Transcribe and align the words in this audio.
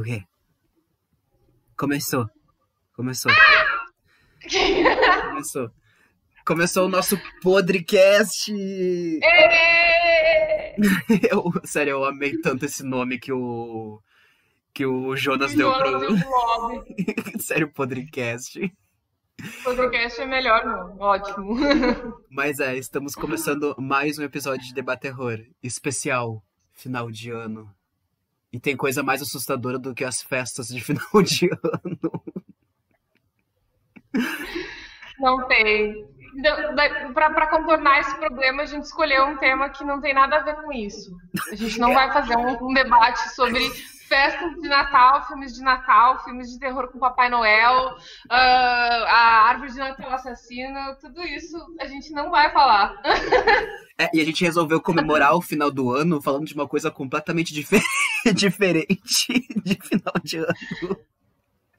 O 0.00 0.02
quê? 0.02 0.24
Começou. 1.76 2.26
Começou. 2.96 3.30
Começou. 5.28 5.70
Começou 6.46 6.86
o 6.86 6.88
nosso 6.88 7.18
podcast. 7.42 8.50
Eu, 11.30 11.52
sério, 11.64 11.90
eu 11.90 12.04
amei 12.06 12.40
tanto 12.40 12.64
esse 12.64 12.82
nome 12.82 13.18
que 13.18 13.30
o 13.30 14.00
que 14.72 14.86
o 14.86 15.14
Jonas 15.14 15.54
deu 15.54 15.70
pro. 15.70 16.16
sério, 17.38 17.70
podcast. 17.70 18.58
Podcast 19.62 20.18
é 20.18 20.26
melhor, 20.26 20.64
não. 20.64 20.98
Ótimo. 20.98 21.56
Mas 22.30 22.58
é, 22.58 22.74
estamos 22.78 23.14
começando 23.14 23.76
mais 23.78 24.18
um 24.18 24.22
episódio 24.22 24.66
de 24.66 24.72
Debate 24.72 25.02
Terror 25.02 25.38
especial, 25.62 26.42
final 26.72 27.10
de 27.10 27.30
ano. 27.30 27.70
E 28.52 28.58
tem 28.58 28.76
coisa 28.76 29.02
mais 29.02 29.22
assustadora 29.22 29.78
do 29.78 29.94
que 29.94 30.04
as 30.04 30.22
festas 30.22 30.68
de 30.68 30.80
final 30.82 31.22
de 31.22 31.48
ano. 31.62 32.22
Não 35.18 35.46
tem. 35.46 36.08
Para 37.14 37.48
contornar 37.48 38.00
esse 38.00 38.16
problema, 38.16 38.62
a 38.62 38.66
gente 38.66 38.84
escolheu 38.84 39.24
um 39.26 39.36
tema 39.36 39.68
que 39.68 39.84
não 39.84 40.00
tem 40.00 40.14
nada 40.14 40.36
a 40.36 40.42
ver 40.42 40.56
com 40.62 40.72
isso. 40.72 41.10
A 41.50 41.54
gente 41.54 41.78
não 41.78 41.92
vai 41.94 42.12
fazer 42.12 42.36
um, 42.36 42.68
um 42.68 42.72
debate 42.72 43.34
sobre 43.34 43.60
festas 44.10 44.60
de 44.60 44.68
Natal, 44.68 45.24
filmes 45.28 45.54
de 45.54 45.62
Natal, 45.62 46.24
filmes 46.24 46.50
de 46.50 46.58
terror 46.58 46.88
com 46.88 46.98
Papai 46.98 47.30
Noel, 47.30 47.94
uh, 47.94 47.96
a 48.28 49.48
árvore 49.48 49.70
de 49.70 49.78
Natal 49.78 50.12
assassina, 50.12 50.96
tudo 51.00 51.22
isso 51.22 51.56
a 51.78 51.86
gente 51.86 52.10
não 52.12 52.28
vai 52.28 52.52
falar. 52.52 53.00
É, 53.96 54.10
e 54.12 54.20
a 54.20 54.24
gente 54.24 54.42
resolveu 54.42 54.80
comemorar 54.80 55.34
o 55.36 55.42
final 55.42 55.70
do 55.70 55.92
ano 55.92 56.20
falando 56.22 56.46
de 56.46 56.54
uma 56.54 56.66
coisa 56.66 56.90
completamente 56.90 57.52
difer 57.52 57.82
diferente 58.34 59.46
de 59.62 59.78
final 59.80 60.14
de 60.24 60.38
ano. 60.38 60.96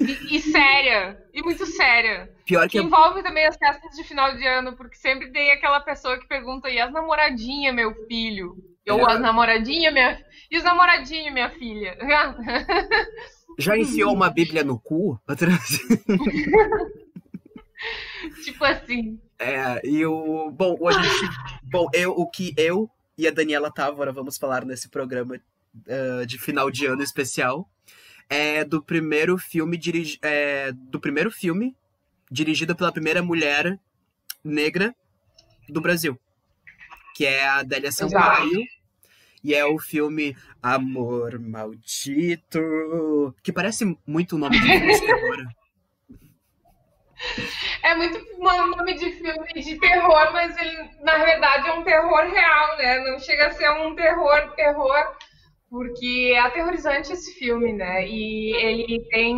E, 0.02 0.36
e, 0.36 0.42
séria, 0.42 1.18
e 1.34 1.42
muito 1.42 1.66
séria. 1.66 2.30
Pior 2.46 2.68
que, 2.68 2.80
que 2.80 2.84
envolve 2.84 3.24
também 3.24 3.46
as 3.46 3.58
festas 3.58 3.96
de 3.96 4.04
final 4.04 4.36
de 4.36 4.46
ano, 4.46 4.76
porque 4.76 4.96
sempre 4.96 5.32
tem 5.32 5.52
aquela 5.52 5.80
pessoa 5.80 6.20
que 6.20 6.28
pergunta, 6.28 6.70
e 6.70 6.80
as 6.80 6.92
namoradinhas, 6.92 7.74
meu 7.74 7.94
filho? 8.08 8.56
Ou 8.90 9.08
é. 9.08 9.14
as 9.14 9.20
namoradinhas, 9.20 9.94
minha... 9.94 10.20
E 10.50 10.58
os 10.58 10.64
namoradinhos, 10.64 11.34
minha 11.34 11.50
filha? 11.52 11.98
Já 13.60 13.78
enfiou 13.78 14.14
uma 14.14 14.30
bíblia 14.30 14.64
no 14.64 14.80
cu? 14.80 15.20
tipo 18.44 18.66
assim. 18.66 19.20
É, 19.38 19.86
e 19.86 20.06
o... 20.06 20.50
Bom, 20.52 20.78
a 20.88 20.94
gente... 20.94 21.30
Bom, 21.64 21.88
eu, 21.94 22.12
o 22.12 22.30
que 22.30 22.54
eu 22.58 22.90
e 23.18 23.28
a 23.28 23.32
Daniela 23.32 23.72
Távora 23.72 24.12
vamos 24.12 24.38
falar 24.38 24.66
nesse 24.66 24.90
programa 24.90 25.36
uh, 25.36 26.26
de 26.26 26.40
final 26.40 26.72
de 26.72 26.86
ano 26.86 27.04
especial 27.04 27.70
é 28.32 28.64
do 28.64 28.82
primeiro 28.82 29.38
filme 29.38 29.76
dirigi 29.76 30.18
é, 30.22 30.72
do 30.72 31.02
primeiro 31.02 31.30
filme 31.30 31.76
dirigido 32.32 32.74
pela 32.74 32.90
primeira 32.90 33.22
mulher 33.22 33.78
negra 34.42 34.96
do 35.68 35.82
Brasil, 35.82 36.18
que 37.14 37.26
é 37.26 37.46
a 37.46 37.58
Adélia 37.58 37.92
Sampaio. 37.92 38.66
E 39.44 39.56
é 39.56 39.66
o 39.66 39.80
filme 39.80 40.38
Amor 40.62 41.40
Maldito, 41.40 43.36
que 43.42 43.52
parece 43.52 43.98
muito 44.06 44.36
o 44.36 44.38
nome 44.38 44.60
de 44.60 44.68
filme 44.68 44.94
de 44.94 45.06
terror. 45.06 45.48
É 47.84 47.96
muito 47.96 48.18
um 48.40 48.68
nome 48.68 48.96
de 48.96 49.12
filme 49.12 49.54
de 49.54 49.80
terror, 49.80 50.34
mas 50.34 50.58
ele, 50.58 50.90
na 51.02 51.20
verdade, 51.20 51.68
é 51.68 51.74
um 51.74 51.84
terror 51.84 52.32
real, 52.32 52.78
né? 52.78 53.00
Não 53.00 53.20
chega 53.20 53.48
a 53.48 53.52
ser 53.52 53.70
um 53.70 53.96
terror, 53.96 54.52
terror 54.56 55.16
porque 55.72 56.34
é 56.36 56.40
aterrorizante 56.42 57.14
esse 57.14 57.34
filme, 57.40 57.72
né? 57.72 58.06
E 58.06 58.54
ele 58.58 59.08
tem 59.10 59.34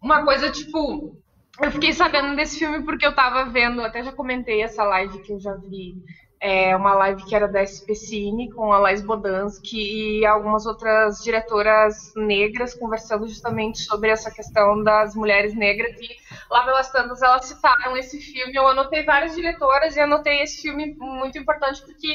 uma 0.00 0.24
coisa 0.24 0.52
tipo. 0.52 1.20
Eu 1.60 1.72
fiquei 1.72 1.92
sabendo 1.92 2.36
desse 2.36 2.58
filme 2.58 2.84
porque 2.84 3.04
eu 3.04 3.14
tava 3.14 3.50
vendo, 3.50 3.80
até 3.80 4.04
já 4.04 4.12
comentei 4.12 4.62
essa 4.62 4.84
live 4.84 5.18
que 5.22 5.32
eu 5.32 5.40
já 5.40 5.54
vi. 5.54 5.96
É 6.38 6.76
uma 6.76 6.94
live 6.94 7.24
que 7.24 7.34
era 7.34 7.48
da 7.48 7.62
SPCine 7.62 8.52
com 8.52 8.70
a 8.70 8.78
Laís 8.78 9.00
Bodansky 9.00 10.20
e 10.20 10.26
algumas 10.26 10.66
outras 10.66 11.22
diretoras 11.24 12.12
negras 12.14 12.74
conversando 12.74 13.26
justamente 13.26 13.78
sobre 13.78 14.10
essa 14.10 14.30
questão 14.30 14.82
das 14.84 15.16
mulheres 15.16 15.54
negras 15.54 15.98
e 15.98 16.08
lá 16.50 16.62
pelas 16.62 16.92
tantas 16.92 17.22
elas 17.22 17.46
citaram 17.46 17.96
esse 17.96 18.20
filme. 18.20 18.54
Eu 18.54 18.68
anotei 18.68 19.02
várias 19.02 19.34
diretoras 19.34 19.96
e 19.96 20.00
anotei 20.00 20.42
esse 20.42 20.60
filme 20.60 20.94
muito 20.98 21.38
importante 21.38 21.82
porque 21.82 22.14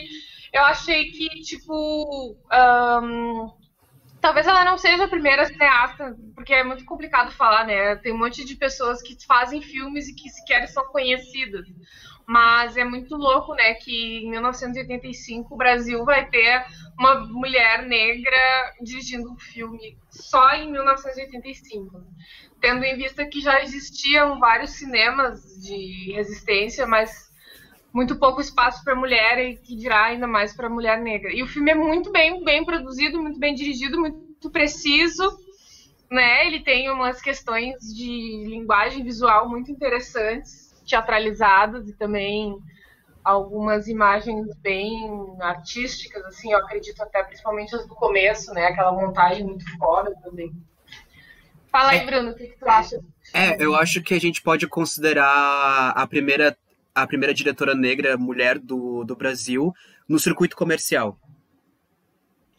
eu 0.53 0.63
achei 0.63 1.11
que, 1.11 1.29
tipo. 1.41 2.37
Um, 2.51 3.51
talvez 4.19 4.45
ela 4.45 4.63
não 4.63 4.77
seja 4.77 5.05
a 5.05 5.09
primeira 5.09 5.45
cineasta, 5.45 6.15
porque 6.35 6.53
é 6.53 6.63
muito 6.63 6.85
complicado 6.85 7.31
falar, 7.31 7.65
né? 7.65 7.95
Tem 7.95 8.13
um 8.13 8.17
monte 8.17 8.45
de 8.45 8.55
pessoas 8.55 9.01
que 9.01 9.17
fazem 9.25 9.61
filmes 9.61 10.07
e 10.07 10.15
que 10.15 10.29
sequer 10.29 10.67
são 10.67 10.85
conhecidas. 10.85 11.65
Mas 12.27 12.77
é 12.77 12.85
muito 12.85 13.15
louco, 13.15 13.53
né, 13.55 13.73
que 13.73 14.19
em 14.19 14.29
1985 14.29 15.53
o 15.53 15.57
Brasil 15.57 16.05
vai 16.05 16.29
ter 16.29 16.63
uma 16.97 17.15
mulher 17.25 17.83
negra 17.87 18.37
dirigindo 18.81 19.29
um 19.31 19.37
filme 19.37 19.97
só 20.09 20.53
em 20.53 20.71
1985. 20.71 22.03
Tendo 22.61 22.85
em 22.85 22.95
vista 22.95 23.25
que 23.25 23.41
já 23.41 23.61
existiam 23.63 24.39
vários 24.39 24.71
cinemas 24.71 25.41
de 25.61 26.13
resistência, 26.13 26.85
mas 26.85 27.30
muito 27.93 28.15
pouco 28.17 28.39
espaço 28.39 28.83
para 28.83 28.95
mulher 28.95 29.37
e 29.39 29.57
que 29.57 29.75
dirá 29.75 30.05
ainda 30.05 30.27
mais 30.27 30.55
para 30.55 30.69
mulher 30.69 30.99
negra. 30.99 31.33
E 31.33 31.43
o 31.43 31.47
filme 31.47 31.71
é 31.71 31.75
muito 31.75 32.11
bem, 32.11 32.43
bem 32.43 32.63
produzido, 32.63 33.21
muito 33.21 33.39
bem 33.39 33.53
dirigido, 33.53 33.99
muito 33.99 34.49
preciso, 34.49 35.37
né? 36.09 36.47
Ele 36.47 36.61
tem 36.61 36.89
umas 36.89 37.21
questões 37.21 37.75
de 37.93 38.45
linguagem 38.47 39.03
visual 39.03 39.49
muito 39.49 39.71
interessantes, 39.71 40.71
teatralizadas 40.87 41.87
e 41.89 41.93
também 41.93 42.57
algumas 43.23 43.87
imagens 43.87 44.47
bem 44.57 45.37
artísticas, 45.39 46.25
assim, 46.25 46.51
eu 46.51 46.57
acredito 46.57 47.01
até 47.03 47.21
principalmente 47.23 47.75
as 47.75 47.87
do 47.87 47.93
começo, 47.93 48.51
né? 48.53 48.67
Aquela 48.67 48.91
montagem 48.91 49.45
muito 49.45 49.65
foda 49.77 50.13
também. 50.23 50.51
Fala 51.71 51.91
aí, 51.91 51.99
é. 51.99 52.05
Bruno, 52.05 52.31
o 52.31 52.35
que, 52.35 52.47
que 52.47 52.57
tu 52.57 52.67
acha? 52.67 52.99
É, 53.33 53.63
eu 53.63 53.75
acho 53.75 54.01
que 54.01 54.13
a 54.13 54.19
gente 54.19 54.41
pode 54.41 54.67
considerar 54.67 55.93
a 55.95 56.07
primeira 56.07 56.57
a 56.93 57.07
primeira 57.07 57.33
diretora 57.33 57.73
negra 57.73 58.17
mulher 58.17 58.59
do, 58.59 59.03
do 59.03 59.15
Brasil 59.15 59.73
no 60.07 60.19
circuito 60.19 60.55
comercial. 60.55 61.17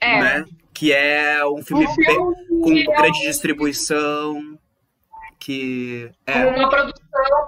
É. 0.00 0.20
Né? 0.20 0.44
Que 0.74 0.92
é 0.92 1.44
um 1.46 1.62
filme, 1.62 1.86
um 1.86 1.94
filme 1.94 2.84
com 2.84 2.92
é 2.92 2.96
grande 2.96 3.18
um... 3.18 3.22
distribuição. 3.22 4.58
Que 5.38 6.10
é. 6.26 6.46
Uma 6.46 6.68
produção, 6.70 7.02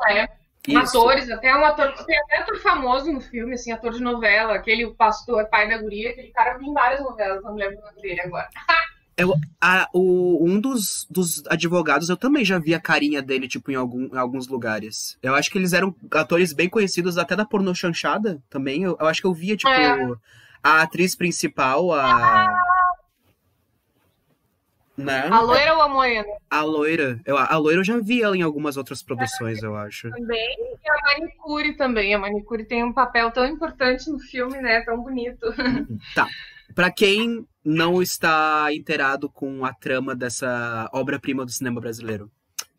né? 0.08 0.28
Isso. 0.66 0.98
Atores, 0.98 1.30
até 1.30 1.54
um 1.54 1.64
ator, 1.64 1.92
tem 2.06 2.18
até 2.18 2.38
ator 2.38 2.58
famoso 2.60 3.12
no 3.12 3.20
filme, 3.20 3.52
assim, 3.52 3.70
ator 3.70 3.92
de 3.92 4.00
novela, 4.00 4.54
aquele 4.54 4.90
pastor, 4.94 5.44
pai 5.50 5.68
da 5.68 5.76
guria, 5.76 6.10
aquele 6.10 6.28
cara 6.28 6.58
em 6.58 6.72
várias 6.72 7.02
novelas, 7.02 7.42
não 7.42 7.54
me 7.54 7.62
lembro 7.62 7.80
o 7.80 7.82
nome 7.82 8.00
dele 8.00 8.20
agora. 8.22 8.48
Eu, 9.16 9.32
a, 9.60 9.88
o, 9.92 10.44
um 10.44 10.60
dos, 10.60 11.06
dos 11.08 11.46
advogados, 11.46 12.08
eu 12.08 12.16
também 12.16 12.44
já 12.44 12.58
vi 12.58 12.74
a 12.74 12.80
carinha 12.80 13.22
dele, 13.22 13.46
tipo, 13.46 13.70
em, 13.70 13.76
algum, 13.76 14.06
em 14.06 14.18
alguns 14.18 14.48
lugares. 14.48 15.16
Eu 15.22 15.34
acho 15.34 15.50
que 15.50 15.58
eles 15.58 15.72
eram 15.72 15.94
atores 16.10 16.52
bem 16.52 16.68
conhecidos, 16.68 17.16
até 17.16 17.36
da 17.36 17.44
porno 17.44 17.74
chanchada 17.74 18.42
também. 18.50 18.82
Eu, 18.82 18.96
eu 18.98 19.06
acho 19.06 19.20
que 19.20 19.26
eu 19.26 19.34
via, 19.34 19.56
tipo, 19.56 19.70
é. 19.70 20.16
a 20.62 20.82
atriz 20.82 21.14
principal, 21.14 21.92
a. 21.92 22.60
Né? 24.96 25.28
A 25.28 25.40
loira 25.40 25.74
ou 25.74 25.82
a 25.82 25.88
morena? 25.88 26.28
A 26.50 26.62
loira. 26.62 27.20
Eu, 27.24 27.36
a 27.36 27.56
loira 27.56 27.80
eu 27.80 27.84
já 27.84 27.98
vi 27.98 28.22
ela 28.22 28.36
em 28.36 28.42
algumas 28.42 28.76
outras 28.76 29.02
produções, 29.02 29.62
eu 29.62 29.76
acho. 29.76 30.10
Também. 30.10 30.56
E 30.84 30.90
a 30.90 31.02
manicure 31.02 31.76
também. 31.76 32.14
A 32.14 32.18
manicure 32.18 32.64
tem 32.64 32.82
um 32.82 32.92
papel 32.92 33.30
tão 33.30 33.44
importante 33.44 34.10
no 34.10 34.18
filme, 34.18 34.60
né? 34.60 34.82
Tão 34.82 35.00
bonito. 35.00 35.46
Tá. 36.14 36.28
Pra 36.74 36.90
quem 36.90 37.46
não 37.64 38.02
está 38.02 38.72
inteirado 38.72 39.28
com 39.30 39.64
a 39.64 39.72
trama 39.72 40.14
dessa 40.14 40.88
obra-prima 40.92 41.44
do 41.44 41.50
cinema 41.50 41.80
brasileiro. 41.80 42.30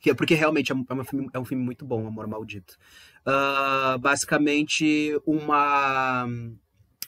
É 0.06 0.14
porque 0.14 0.36
realmente 0.36 0.72
é 0.72 0.76
um, 0.76 1.04
filme, 1.04 1.30
é 1.34 1.40
um 1.40 1.46
filme 1.46 1.64
muito 1.64 1.84
bom, 1.84 2.06
Amor 2.06 2.28
Maldito. 2.28 2.78
Uh, 3.26 3.98
basicamente, 3.98 5.20
uma 5.26 6.28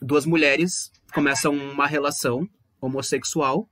duas 0.01 0.25
mulheres 0.25 0.91
começam 1.13 1.53
uma 1.55 1.85
relação 1.85 2.49
homossexual 2.81 3.69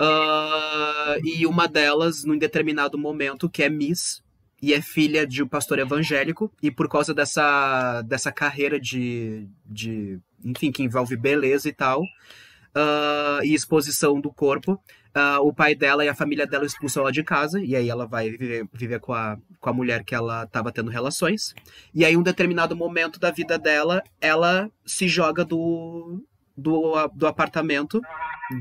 uh, 0.00 1.24
e 1.24 1.46
uma 1.46 1.68
delas, 1.68 2.24
num 2.24 2.36
determinado 2.36 2.98
momento, 2.98 3.48
que 3.48 3.62
é 3.62 3.68
Miss 3.68 4.21
e 4.62 4.72
é 4.72 4.80
filha 4.80 5.26
de 5.26 5.42
um 5.42 5.48
pastor 5.48 5.80
evangélico 5.80 6.50
e 6.62 6.70
por 6.70 6.88
causa 6.88 7.12
dessa, 7.12 8.00
dessa 8.02 8.30
carreira 8.30 8.78
de, 8.78 9.48
de 9.66 10.20
enfim, 10.44 10.70
que 10.70 10.84
envolve 10.84 11.16
beleza 11.16 11.68
e 11.68 11.72
tal, 11.72 12.02
uh, 12.02 13.42
e 13.42 13.52
exposição 13.52 14.20
do 14.20 14.32
corpo. 14.32 14.80
Uh, 15.14 15.42
o 15.42 15.52
pai 15.52 15.74
dela 15.74 16.04
e 16.04 16.08
a 16.08 16.14
família 16.14 16.46
dela 16.46 16.64
expulsam 16.64 17.02
ela 17.02 17.12
de 17.12 17.22
casa, 17.22 17.60
e 17.60 17.76
aí 17.76 17.90
ela 17.90 18.06
vai 18.06 18.30
viver, 18.30 18.66
viver 18.72 19.00
com, 19.00 19.12
a, 19.12 19.36
com 19.60 19.68
a 19.68 19.72
mulher 19.72 20.04
que 20.04 20.14
ela 20.14 20.44
estava 20.44 20.72
tendo 20.72 20.90
relações. 20.90 21.54
E 21.92 22.04
aí, 22.04 22.14
em 22.14 22.16
um 22.16 22.22
determinado 22.22 22.74
momento 22.74 23.20
da 23.20 23.30
vida 23.30 23.58
dela, 23.58 24.02
ela 24.20 24.70
se 24.86 25.08
joga 25.08 25.44
do, 25.44 26.24
do, 26.56 27.08
do 27.08 27.26
apartamento, 27.26 28.00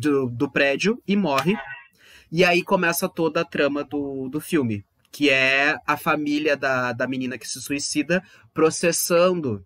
do, 0.01 0.30
do 0.30 0.51
prédio, 0.51 1.01
e 1.07 1.15
morre. 1.15 1.56
E 2.30 2.44
aí 2.44 2.63
começa 2.63 3.07
toda 3.07 3.42
a 3.42 3.45
trama 3.45 3.83
do, 3.83 4.27
do 4.27 4.42
filme, 4.42 4.83
que 5.12 5.30
é 5.30 5.78
a 5.86 5.98
família 5.98 6.56
da, 6.56 6.94
da 6.94 7.08
menina 7.08 7.38
que 7.38 7.48
se 7.48 7.62
suicida 7.62 8.24
processando 8.54 9.66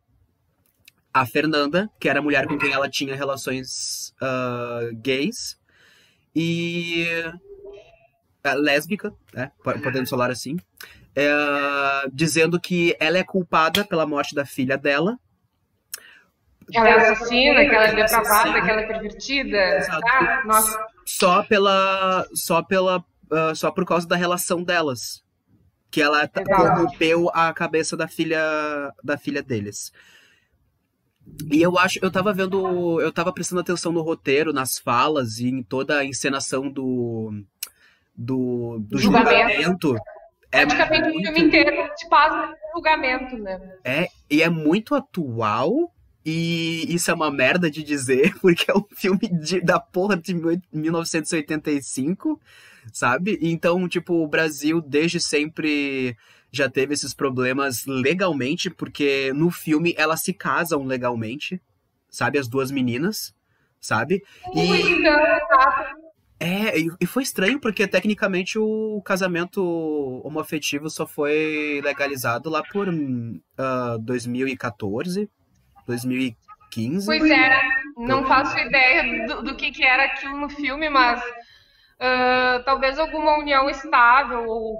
a 1.13 1.25
Fernanda, 1.25 1.89
que 1.99 2.09
era 2.09 2.19
a 2.19 2.21
mulher 2.21 2.47
com 2.47 2.57
quem 2.57 2.73
ela 2.73 2.89
tinha 2.89 3.15
relações 3.15 4.13
uh, 4.21 4.93
gays, 4.95 5.57
e 6.35 7.07
uh, 8.45 8.59
lésbica, 8.59 9.13
né? 9.33 9.51
podemos 9.63 10.09
falar 10.09 10.29
assim, 10.29 10.55
uh, 10.55 12.11
dizendo 12.11 12.59
que 12.59 12.95
ela 12.99 13.17
é 13.17 13.23
culpada 13.23 13.85
pela 13.85 14.05
morte 14.05 14.35
da 14.35 14.45
filha 14.45 14.77
dela. 14.77 15.17
Ela 16.73 16.89
é 16.89 17.11
assassina, 17.11 17.63
que 17.63 17.75
ela 17.75 17.85
é 17.85 17.95
depravada, 17.95 18.61
que 18.61 18.69
ela 18.69 18.81
é 18.81 18.87
pervertida. 18.87 19.57
Exato. 19.77 20.01
Ah, 20.05 20.43
nossa. 20.45 20.85
Só 21.05 21.43
pela. 21.43 22.27
Só 22.33 22.63
pela. 22.63 23.05
Uh, 23.31 23.55
só 23.55 23.71
por 23.71 23.85
causa 23.85 24.07
da 24.07 24.15
relação 24.15 24.63
delas. 24.63 25.24
Que 25.95 26.01
ela 26.01 26.27
corrompeu 26.27 27.31
a 27.33 27.53
cabeça 27.53 27.95
da 27.95 28.05
filha 28.05 28.93
da 29.01 29.17
filha 29.17 29.41
deles. 29.41 29.93
E 31.49 31.61
eu 31.61 31.79
acho, 31.79 31.99
eu 32.01 32.11
tava 32.11 32.33
vendo, 32.33 32.99
eu 32.99 33.13
tava 33.13 33.31
prestando 33.31 33.61
atenção 33.61 33.93
no 33.93 34.01
roteiro, 34.01 34.51
nas 34.51 34.77
falas 34.77 35.37
e 35.37 35.47
em 35.47 35.63
toda 35.63 35.99
a 35.99 36.03
encenação 36.03 36.69
do 36.69 37.31
do, 38.13 38.77
do 38.79 38.97
julgamento. 38.97 39.53
julgamento. 39.53 39.95
É 40.51 40.65
Praticamente 40.65 41.13
muito... 41.13 41.29
o 41.29 41.33
filme 41.33 41.47
inteiro 41.47 41.95
te 41.95 42.09
passa 42.09 42.53
julgamento, 42.73 43.37
né? 43.37 43.77
É, 43.81 44.09
e 44.29 44.43
é 44.43 44.49
muito 44.49 44.95
atual, 44.95 45.93
e 46.25 46.93
isso 46.93 47.09
é 47.09 47.13
uma 47.13 47.31
merda 47.31 47.71
de 47.71 47.81
dizer, 47.83 48.35
porque 48.41 48.69
é 48.69 48.73
um 48.75 48.83
filme 48.93 49.29
de, 49.39 49.61
da 49.61 49.79
porra 49.79 50.17
de 50.17 50.33
1985, 50.73 52.37
sabe? 52.91 53.37
Então, 53.41 53.87
tipo, 53.87 54.23
o 54.23 54.27
Brasil 54.27 54.81
desde 54.81 55.19
sempre 55.19 56.15
já 56.51 56.69
teve 56.69 56.93
esses 56.93 57.13
problemas 57.13 57.85
legalmente, 57.85 58.69
porque 58.69 59.31
no 59.33 59.51
filme 59.51 59.93
elas 59.97 60.21
se 60.21 60.33
casam 60.33 60.83
legalmente, 60.83 61.61
sabe? 62.09 62.39
As 62.39 62.47
duas 62.47 62.71
meninas, 62.71 63.35
sabe? 63.79 64.23
E... 64.53 65.05
É, 66.37 66.77
e 66.99 67.05
foi 67.05 67.23
estranho 67.23 67.59
porque 67.59 67.87
tecnicamente 67.87 68.59
o 68.59 69.01
casamento 69.05 70.21
homoafetivo 70.23 70.89
só 70.89 71.07
foi 71.07 71.81
legalizado 71.81 72.49
lá 72.49 72.61
por 72.61 72.89
uh, 72.89 73.41
ah, 73.57 73.97
2014, 74.01 75.29
2015. 75.87 77.05
Pois 77.05 77.23
é, 77.23 77.61
não 77.97 78.25
faço 78.27 78.57
ideia 78.57 79.27
do, 79.27 79.43
do 79.43 79.55
que, 79.55 79.71
que 79.71 79.83
era 79.83 80.03
aquilo 80.03 80.37
no 80.37 80.49
filme, 80.49 80.89
mas 80.89 81.23
Uh, 81.97 82.61
talvez 82.65 82.99
alguma 82.99 83.37
união 83.37 83.69
estável, 83.69 84.45
ou 84.49 84.77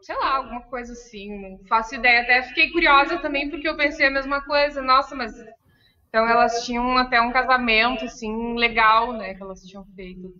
sei 0.00 0.14
lá, 0.16 0.36
alguma 0.36 0.60
coisa 0.62 0.92
assim. 0.92 1.40
Não 1.40 1.58
faço 1.66 1.96
ideia. 1.96 2.22
Até 2.22 2.42
fiquei 2.42 2.70
curiosa 2.70 3.18
também, 3.18 3.50
porque 3.50 3.68
eu 3.68 3.76
pensei 3.76 4.06
a 4.06 4.10
mesma 4.10 4.40
coisa. 4.42 4.80
Nossa, 4.80 5.14
mas. 5.16 5.34
Então 6.08 6.28
elas 6.28 6.64
tinham 6.64 6.96
até 6.96 7.20
um 7.20 7.32
casamento, 7.32 8.04
assim, 8.04 8.54
legal, 8.56 9.12
né? 9.12 9.34
Que 9.34 9.42
elas 9.42 9.62
tinham 9.62 9.84
feito. 9.96 10.32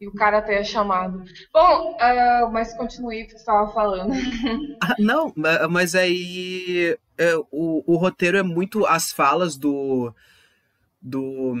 E 0.00 0.06
o 0.06 0.12
cara 0.12 0.38
até 0.38 0.60
é 0.60 0.64
chamado. 0.64 1.24
Bom, 1.52 1.96
uh, 1.96 2.52
mas 2.52 2.76
continue 2.76 3.22
o 3.22 3.26
que 3.26 3.32
você 3.32 3.38
estava 3.38 3.72
falando. 3.72 4.12
Ah, 4.80 4.94
não, 4.98 5.32
mas 5.70 5.94
aí. 5.94 6.96
É, 7.18 7.34
o, 7.50 7.82
o 7.86 7.96
roteiro 7.96 8.36
é 8.36 8.42
muito 8.42 8.86
as 8.86 9.10
falas 9.10 9.56
do. 9.56 10.14
Do 11.02 11.54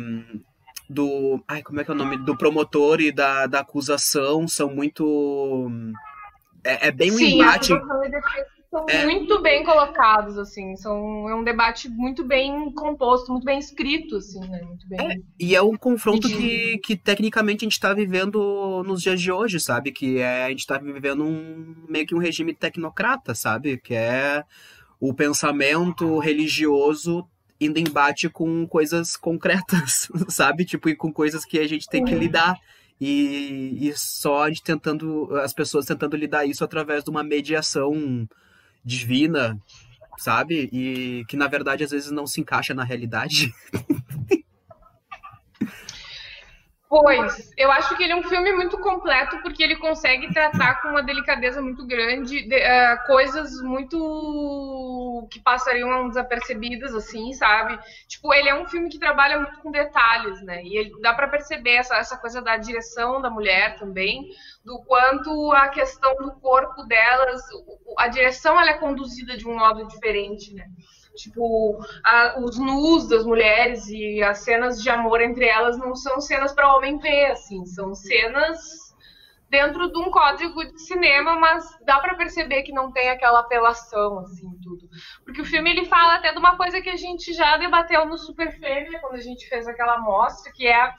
do. 0.88 1.42
Ai, 1.46 1.62
como 1.62 1.80
é 1.80 1.84
que 1.84 1.90
é 1.90 1.94
o 1.94 1.96
nome? 1.96 2.16
Do 2.18 2.36
promotor 2.36 3.00
e 3.00 3.12
da, 3.12 3.46
da 3.46 3.60
acusação 3.60 4.46
são 4.46 4.74
muito. 4.74 5.70
É, 6.64 6.88
é 6.88 6.90
bem 6.90 7.10
um 7.12 7.16
Sim, 7.16 7.40
embate. 7.40 7.72
São 8.68 8.84
é... 8.88 9.04
muito 9.04 9.40
bem 9.40 9.64
colocados, 9.64 10.36
assim. 10.36 10.76
São, 10.76 11.28
é 11.28 11.34
um 11.34 11.44
debate 11.44 11.88
muito 11.88 12.24
bem 12.24 12.70
composto, 12.72 13.30
muito 13.30 13.44
bem 13.44 13.58
escrito, 13.58 14.16
assim, 14.16 14.40
né? 14.40 14.60
Muito 14.62 14.86
bem... 14.88 14.98
É, 15.00 15.14
e 15.38 15.54
é 15.54 15.62
um 15.62 15.76
confronto 15.76 16.28
que, 16.28 16.78
que 16.78 16.96
tecnicamente 16.96 17.64
a 17.64 17.66
gente 17.66 17.72
está 17.72 17.94
vivendo 17.94 18.82
nos 18.84 19.00
dias 19.00 19.20
de 19.20 19.30
hoje, 19.30 19.60
sabe? 19.60 19.92
Que 19.92 20.18
é, 20.18 20.44
a 20.44 20.48
gente 20.50 20.60
está 20.60 20.78
vivendo 20.78 21.24
um 21.24 21.74
meio 21.88 22.06
que 22.06 22.14
um 22.14 22.18
regime 22.18 22.52
tecnocrata, 22.52 23.34
sabe? 23.34 23.78
Que 23.78 23.94
é 23.94 24.44
o 25.00 25.14
pensamento 25.14 26.18
religioso 26.18 27.26
indo 27.60 27.78
em 27.78 27.82
embate 27.82 28.28
com 28.28 28.66
coisas 28.66 29.16
concretas, 29.16 30.08
sabe? 30.28 30.64
Tipo, 30.64 30.88
e 30.88 30.96
com 30.96 31.12
coisas 31.12 31.44
que 31.44 31.58
a 31.58 31.68
gente 31.68 31.88
tem 31.88 32.04
que 32.04 32.14
lidar. 32.14 32.58
E, 33.00 33.76
e 33.80 33.92
só 33.94 34.48
gente 34.48 34.62
tentando, 34.62 35.34
as 35.36 35.52
pessoas 35.52 35.84
tentando 35.84 36.16
lidar 36.16 36.46
isso 36.46 36.64
através 36.64 37.04
de 37.04 37.10
uma 37.10 37.22
mediação 37.22 38.26
divina, 38.84 39.58
sabe? 40.18 40.68
E 40.72 41.24
que 41.28 41.36
na 41.36 41.46
verdade 41.46 41.84
às 41.84 41.90
vezes 41.90 42.10
não 42.10 42.26
se 42.26 42.40
encaixa 42.40 42.72
na 42.72 42.84
realidade. 42.84 43.52
Pois, 46.88 47.52
eu 47.56 47.70
acho 47.72 47.96
que 47.96 48.04
ele 48.04 48.12
é 48.12 48.16
um 48.16 48.22
filme 48.22 48.52
muito 48.52 48.78
completo 48.78 49.42
porque 49.42 49.60
ele 49.60 49.74
consegue 49.74 50.32
tratar 50.32 50.80
com 50.80 50.88
uma 50.88 51.02
delicadeza 51.02 51.60
muito 51.60 51.84
grande 51.84 52.46
de, 52.46 52.54
uh, 52.54 53.06
coisas 53.06 53.60
muito 53.60 55.26
que 55.28 55.40
passariam 55.40 56.08
desapercebidas, 56.08 56.94
assim, 56.94 57.32
sabe? 57.32 57.76
Tipo, 58.06 58.32
ele 58.32 58.48
é 58.48 58.54
um 58.54 58.66
filme 58.66 58.88
que 58.88 59.00
trabalha 59.00 59.40
muito 59.40 59.58
com 59.58 59.72
detalhes, 59.72 60.40
né? 60.42 60.62
E 60.62 60.76
ele, 60.76 61.00
dá 61.00 61.12
para 61.12 61.26
perceber 61.26 61.74
essa, 61.74 61.96
essa 61.96 62.16
coisa 62.18 62.40
da 62.40 62.56
direção 62.56 63.20
da 63.20 63.30
mulher 63.30 63.76
também, 63.78 64.28
do 64.64 64.78
quanto 64.84 65.52
a 65.52 65.68
questão 65.68 66.14
do 66.16 66.32
corpo 66.36 66.84
delas, 66.84 67.42
a 67.98 68.06
direção 68.06 68.60
ela 68.60 68.70
é 68.70 68.78
conduzida 68.78 69.36
de 69.36 69.46
um 69.48 69.58
modo 69.58 69.84
diferente, 69.88 70.54
né? 70.54 70.66
Tipo, 71.16 71.78
a, 72.04 72.38
os 72.38 72.58
nus 72.58 73.08
das 73.08 73.24
mulheres 73.24 73.88
e 73.88 74.22
as 74.22 74.38
cenas 74.38 74.82
de 74.82 74.90
amor 74.90 75.20
entre 75.20 75.46
elas 75.46 75.78
não 75.78 75.94
são 75.94 76.20
cenas 76.20 76.52
para 76.52 76.74
homem 76.76 76.98
ver, 76.98 77.32
assim, 77.32 77.64
são 77.66 77.94
cenas 77.94 78.86
dentro 79.48 79.90
de 79.90 79.98
um 79.98 80.10
código 80.10 80.64
de 80.64 80.80
cinema, 80.82 81.36
mas 81.36 81.64
dá 81.84 82.00
para 82.00 82.16
perceber 82.16 82.62
que 82.62 82.72
não 82.72 82.92
tem 82.92 83.08
aquela 83.10 83.40
apelação, 83.40 84.18
assim, 84.18 84.48
tudo. 84.62 84.88
Porque 85.24 85.40
o 85.40 85.44
filme 85.44 85.70
ele 85.70 85.86
fala 85.86 86.16
até 86.16 86.32
de 86.32 86.38
uma 86.38 86.56
coisa 86.56 86.80
que 86.80 86.90
a 86.90 86.96
gente 86.96 87.32
já 87.32 87.56
debateu 87.56 88.04
no 88.06 88.18
Super 88.18 88.52
Fêmea, 88.58 89.00
quando 89.00 89.14
a 89.14 89.20
gente 89.20 89.48
fez 89.48 89.66
aquela 89.66 89.98
mostra, 89.98 90.52
que 90.52 90.66
é 90.66 90.92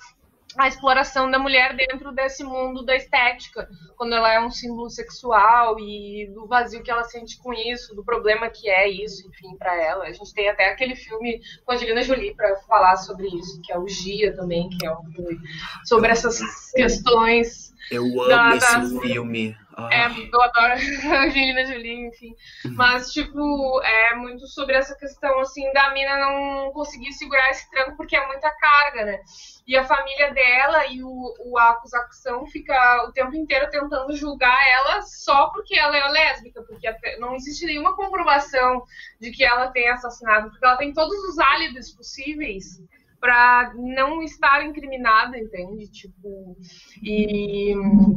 a 0.57 0.67
exploração 0.67 1.29
da 1.29 1.37
mulher 1.37 1.75
dentro 1.75 2.11
desse 2.11 2.43
mundo 2.43 2.83
da 2.83 2.95
estética, 2.95 3.69
quando 3.95 4.13
ela 4.15 4.33
é 4.33 4.39
um 4.39 4.49
símbolo 4.49 4.89
sexual 4.89 5.79
e 5.79 6.29
do 6.33 6.47
vazio 6.47 6.81
que 6.81 6.89
ela 6.89 7.03
sente 7.03 7.37
com 7.37 7.53
isso, 7.53 7.95
do 7.95 8.03
problema 8.03 8.49
que 8.49 8.67
é 8.67 8.89
isso, 8.89 9.27
enfim, 9.27 9.55
para 9.55 9.75
ela. 9.81 10.05
A 10.05 10.11
gente 10.11 10.33
tem 10.33 10.49
até 10.49 10.69
aquele 10.69 10.95
filme 10.95 11.39
com 11.63 11.71
a 11.71 11.75
Angelina 11.75 12.01
Jolie 12.01 12.33
para 12.35 12.55
falar 12.61 12.97
sobre 12.97 13.27
isso, 13.27 13.61
que 13.61 13.71
é 13.71 13.77
o 13.77 13.87
Gia 13.87 14.35
também, 14.35 14.67
que 14.69 14.85
é 14.85 14.91
um 14.91 15.03
filme 15.11 15.39
sobre 15.85 16.11
essas 16.11 16.39
questões. 16.71 17.73
Eu 17.91 18.03
amo 18.03 18.27
da, 18.27 18.55
esse 18.55 18.99
filme. 18.99 19.55
Ah. 19.77 19.89
É, 19.91 20.07
eu 20.07 20.41
adoro 20.41 20.73
a 21.13 21.23
Angelina 21.25 21.63
Jolie, 21.63 22.07
enfim. 22.07 22.35
Uhum. 22.65 22.73
Mas, 22.75 23.13
tipo, 23.13 23.81
é 23.83 24.15
muito 24.15 24.47
sobre 24.47 24.75
essa 24.75 24.95
questão, 24.95 25.39
assim, 25.39 25.71
da 25.71 25.91
mina 25.93 26.17
não 26.17 26.71
conseguir 26.71 27.13
segurar 27.13 27.51
esse 27.51 27.69
tranco 27.69 27.95
porque 27.95 28.15
é 28.15 28.25
muita 28.25 28.49
carga, 28.49 29.05
né? 29.05 29.19
E 29.67 29.77
a 29.77 29.83
família 29.83 30.33
dela 30.33 30.87
e 30.87 31.03
o, 31.03 31.35
o, 31.41 31.57
a 31.59 31.71
acusação 31.71 32.47
fica 32.47 33.05
o 33.07 33.11
tempo 33.11 33.35
inteiro 33.35 33.69
tentando 33.69 34.15
julgar 34.15 34.57
ela 34.67 35.01
só 35.03 35.49
porque 35.49 35.77
ela 35.77 35.95
é 35.95 36.07
lésbica, 36.07 36.63
porque 36.63 36.89
não 37.17 37.35
existe 37.35 37.65
nenhuma 37.65 37.95
comprovação 37.95 38.83
de 39.19 39.29
que 39.29 39.43
ela 39.43 39.67
tenha 39.67 39.93
assassinado, 39.93 40.49
porque 40.49 40.65
ela 40.65 40.77
tem 40.77 40.93
todos 40.93 41.17
os 41.25 41.37
álibis 41.37 41.93
possíveis 41.93 42.81
para 43.19 43.73
não 43.75 44.21
estar 44.21 44.63
incriminada, 44.63 45.37
entende? 45.37 45.89
Tipo, 45.91 46.55
e 47.01 47.73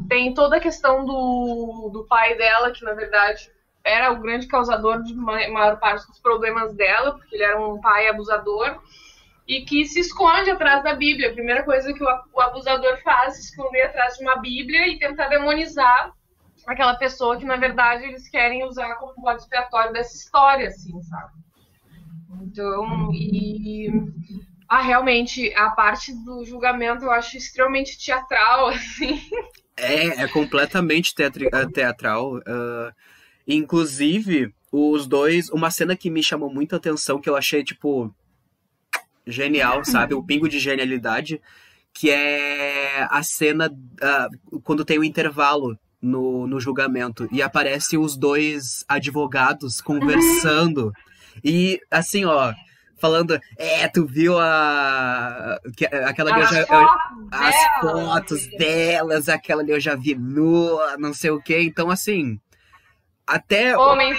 tem 0.09 0.35
toda 0.35 0.57
a 0.57 0.61
questão 0.61 1.05
do, 1.05 1.91
do 1.93 2.07
pai 2.07 2.37
dela, 2.37 2.71
que 2.71 2.85
na 2.85 2.93
verdade 2.93 3.51
era 3.83 4.13
o 4.13 4.21
grande 4.21 4.47
causador 4.47 5.03
de 5.03 5.15
maior 5.15 5.79
parte 5.79 6.07
dos 6.07 6.21
problemas 6.21 6.75
dela, 6.75 7.13
porque 7.13 7.35
ele 7.35 7.45
era 7.45 7.61
um 7.61 7.81
pai 7.81 8.09
abusador 8.09 8.79
e 9.49 9.63
que 9.63 9.85
se 9.85 10.01
esconde 10.01 10.51
atrás 10.51 10.83
da 10.85 10.95
Bíblia. 10.95 11.31
A 11.31 11.35
primeira 11.35 11.65
coisa 11.65 11.93
que 11.93 12.05
o 12.05 12.41
abusador 12.41 12.99
faz 13.03 13.37
é 13.37 13.41
esconder 13.41 13.83
atrás 13.83 14.17
de 14.17 14.23
uma 14.23 14.37
Bíblia 14.37 14.87
e 14.87 14.99
tentar 14.99 15.29
demonizar 15.29 16.13
aquela 16.67 16.95
pessoa 16.95 17.39
que 17.39 17.47
na 17.47 17.57
verdade 17.57 18.05
eles 18.05 18.29
querem 18.29 18.65
usar 18.65 18.97
como 18.97 19.15
bode 19.21 19.41
expiatório 19.41 19.93
dessa 19.93 20.15
história, 20.15 20.69
assim, 20.69 21.01
sabe? 21.03 21.33
Então, 22.43 23.11
e 23.13 23.89
ah, 24.71 24.83
realmente, 24.83 25.53
a 25.57 25.69
parte 25.71 26.15
do 26.25 26.45
julgamento 26.45 27.05
eu 27.05 27.11
acho 27.11 27.37
extremamente 27.37 27.99
teatral, 27.99 28.69
assim. 28.71 29.21
É, 29.77 30.23
é 30.23 30.29
completamente 30.29 31.13
é, 31.19 31.67
teatral. 31.67 32.37
Uh, 32.37 32.95
inclusive, 33.49 34.55
os 34.71 35.09
dois. 35.09 35.51
Uma 35.51 35.73
cena 35.73 35.97
que 35.97 36.09
me 36.09 36.23
chamou 36.23 36.55
muita 36.55 36.77
atenção, 36.77 37.21
que 37.21 37.29
eu 37.29 37.35
achei, 37.35 37.65
tipo. 37.65 38.15
Genial, 39.27 39.85
sabe? 39.85 40.15
O 40.15 40.23
pingo 40.23 40.49
de 40.49 40.61
genialidade. 40.61 41.43
que 41.93 42.09
é 42.09 43.09
a 43.11 43.25
cena 43.25 43.67
uh, 43.67 44.61
quando 44.61 44.85
tem 44.85 45.01
o 45.01 45.05
intervalo 45.05 45.77
no, 46.01 46.47
no 46.47 46.61
julgamento 46.61 47.29
e 47.33 47.43
aparece 47.43 47.99
os 47.99 48.17
dois 48.17 48.85
advogados 48.89 49.81
conversando. 49.81 50.93
E 51.43 51.81
assim, 51.91 52.25
ó, 52.25 52.55
falando, 53.01 53.41
é, 53.57 53.89
tu 53.89 54.07
viu 54.07 54.39
a. 54.39 55.59
aquela 56.07 56.33
ali 56.33 56.43
eu 56.43 56.47
já. 56.47 56.67
Fotos 56.67 57.11
as 57.31 57.81
fotos 57.81 58.47
delas, 58.59 59.29
aquela 59.29 59.63
ali 59.63 59.73
eu 59.73 59.81
já 59.81 59.95
vi 59.95 60.15
nua, 60.15 60.97
não 60.99 61.15
sei 61.15 61.31
o 61.31 61.41
quê. 61.41 61.61
Então, 61.63 61.91
assim. 61.91 62.39
Até 63.27 63.79
Homens. 63.79 64.19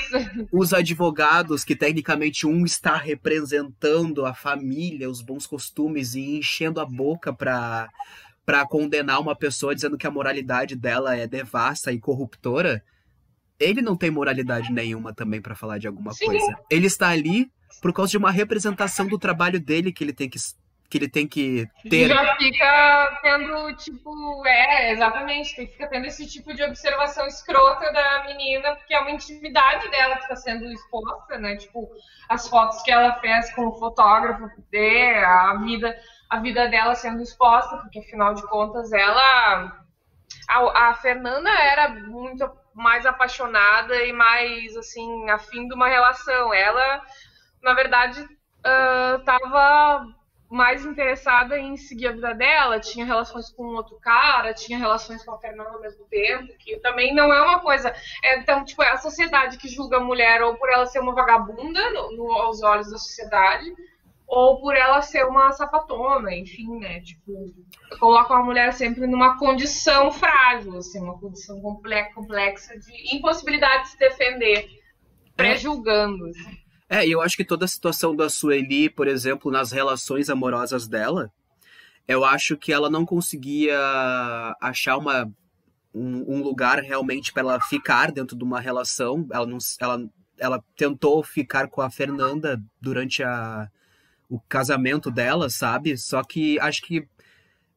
os 0.53 0.73
advogados, 0.73 1.65
que 1.65 1.75
tecnicamente 1.75 2.47
um 2.47 2.63
está 2.63 2.95
representando 2.95 4.25
a 4.25 4.33
família, 4.33 5.09
os 5.09 5.21
bons 5.21 5.45
costumes 5.45 6.15
e 6.15 6.37
enchendo 6.37 6.79
a 6.79 6.85
boca 6.85 7.33
para 7.33 7.89
para 8.45 8.65
condenar 8.65 9.19
uma 9.19 9.35
pessoa 9.35 9.75
dizendo 9.75 9.97
que 9.97 10.07
a 10.07 10.11
moralidade 10.11 10.75
dela 10.75 11.15
é 11.15 11.27
devassa 11.27 11.91
e 11.91 11.99
corruptora, 11.99 12.83
ele 13.59 13.81
não 13.81 13.95
tem 13.95 14.09
moralidade 14.09 14.73
nenhuma 14.73 15.13
também 15.13 15.39
para 15.39 15.55
falar 15.55 15.77
de 15.77 15.87
alguma 15.87 16.11
Sim. 16.13 16.25
coisa. 16.25 16.57
Ele 16.69 16.87
está 16.87 17.09
ali 17.09 17.51
por 17.81 17.91
causa 17.91 18.11
de 18.11 18.17
uma 18.17 18.31
representação 18.31 19.07
do 19.07 19.17
trabalho 19.17 19.59
dele 19.59 19.91
que 19.91 20.03
ele 20.03 20.13
tem 20.13 20.29
que 20.29 20.37
que 20.91 20.97
ele 20.97 21.07
tem 21.07 21.25
que 21.25 21.65
ter. 21.89 22.09
Já 22.09 22.35
fica 22.35 23.19
tendo, 23.21 23.73
tipo, 23.77 24.45
é, 24.45 24.91
exatamente, 24.91 25.55
fica 25.55 25.87
tendo 25.87 26.05
esse 26.05 26.27
tipo 26.27 26.53
de 26.53 26.61
observação 26.63 27.25
escrota 27.27 27.93
da 27.93 28.25
menina, 28.25 28.75
porque 28.75 28.93
é 28.93 28.99
uma 28.99 29.11
intimidade 29.11 29.89
dela 29.89 30.17
que 30.17 30.23
está 30.23 30.35
sendo 30.35 30.65
exposta, 30.65 31.37
né? 31.37 31.55
Tipo, 31.55 31.89
as 32.27 32.45
fotos 32.49 32.81
que 32.81 32.91
ela 32.91 33.13
fez 33.21 33.55
com 33.55 33.67
o 33.67 33.79
fotógrafo, 33.79 34.43
a 34.43 35.55
vida, 35.63 35.97
a 36.29 36.39
vida 36.41 36.67
dela 36.67 36.93
sendo 36.93 37.21
exposta, 37.21 37.77
porque 37.77 37.99
afinal 37.99 38.33
de 38.33 38.45
contas 38.47 38.91
ela. 38.91 39.77
A, 40.49 40.89
a 40.89 40.93
Fernanda 40.95 41.49
era 41.49 41.87
muito 41.87 42.51
mais 42.73 43.05
apaixonada 43.05 43.95
e 44.03 44.11
mais, 44.11 44.75
assim, 44.75 45.29
afim 45.29 45.69
de 45.69 45.73
uma 45.73 45.87
relação. 45.87 46.53
Ela, 46.53 47.01
na 47.63 47.73
verdade, 47.73 48.25
estava 49.19 50.05
uh, 50.05 50.21
mais 50.53 50.85
interessada 50.85 51.57
em 51.57 51.77
seguir 51.77 52.07
a 52.07 52.11
vida 52.11 52.33
dela, 52.33 52.79
tinha 52.79 53.05
relações 53.05 53.49
com 53.49 53.63
outro 53.67 53.97
cara, 54.01 54.53
tinha 54.53 54.77
relações 54.77 55.23
com 55.23 55.33
a 55.33 55.39
Fernanda 55.39 55.69
ao 55.69 55.81
mesmo 55.81 56.05
tempo, 56.05 56.53
que 56.59 56.77
também 56.79 57.15
não 57.15 57.33
é 57.33 57.41
uma 57.41 57.59
coisa. 57.59 57.93
É, 58.21 58.37
então, 58.37 58.65
tipo, 58.65 58.83
é 58.83 58.91
a 58.91 58.97
sociedade 58.97 59.57
que 59.57 59.69
julga 59.69 59.97
a 59.97 60.03
mulher 60.03 60.41
ou 60.43 60.55
por 60.55 60.69
ela 60.69 60.85
ser 60.85 60.99
uma 60.99 61.15
vagabunda 61.15 61.89
no, 61.91 62.17
no, 62.17 62.31
aos 62.33 62.61
olhos 62.61 62.91
da 62.91 62.97
sociedade, 62.97 63.73
ou 64.27 64.59
por 64.59 64.75
ela 64.75 65.01
ser 65.01 65.25
uma 65.25 65.51
sapatona, 65.51 66.33
enfim, 66.33 66.79
né? 66.79 67.01
Tipo, 67.01 67.53
coloca 67.99 68.33
a 68.33 68.43
mulher 68.43 68.73
sempre 68.73 69.07
numa 69.07 69.37
condição 69.37 70.11
frágil, 70.11 70.77
assim, 70.77 71.01
uma 71.01 71.17
condição 71.19 71.61
complexa 71.61 72.77
de 72.77 73.15
impossibilidade 73.15 73.83
de 73.83 73.89
se 73.89 73.99
defender, 73.99 74.69
pré-julgando. 75.35 76.27
Assim. 76.27 76.61
É, 76.93 77.07
e 77.07 77.11
eu 77.11 77.21
acho 77.21 77.37
que 77.37 77.45
toda 77.45 77.63
a 77.63 77.69
situação 77.69 78.13
da 78.13 78.29
Sueli, 78.29 78.89
por 78.89 79.07
exemplo, 79.07 79.49
nas 79.49 79.71
relações 79.71 80.29
amorosas 80.29 80.89
dela, 80.89 81.31
eu 82.05 82.25
acho 82.25 82.57
que 82.57 82.73
ela 82.73 82.89
não 82.89 83.05
conseguia 83.05 83.79
achar 84.59 84.97
uma, 84.97 85.31
um, 85.95 86.35
um 86.35 86.43
lugar 86.43 86.79
realmente 86.79 87.31
para 87.31 87.43
ela 87.43 87.61
ficar 87.61 88.11
dentro 88.11 88.35
de 88.35 88.43
uma 88.43 88.59
relação. 88.59 89.25
Ela, 89.31 89.45
não, 89.45 89.57
ela, 89.79 90.09
ela 90.37 90.63
tentou 90.75 91.23
ficar 91.23 91.69
com 91.69 91.79
a 91.79 91.89
Fernanda 91.89 92.61
durante 92.81 93.23
a, 93.23 93.69
o 94.27 94.37
casamento 94.41 95.09
dela, 95.09 95.49
sabe? 95.49 95.97
Só 95.97 96.21
que 96.21 96.59
acho 96.59 96.81
que 96.81 97.07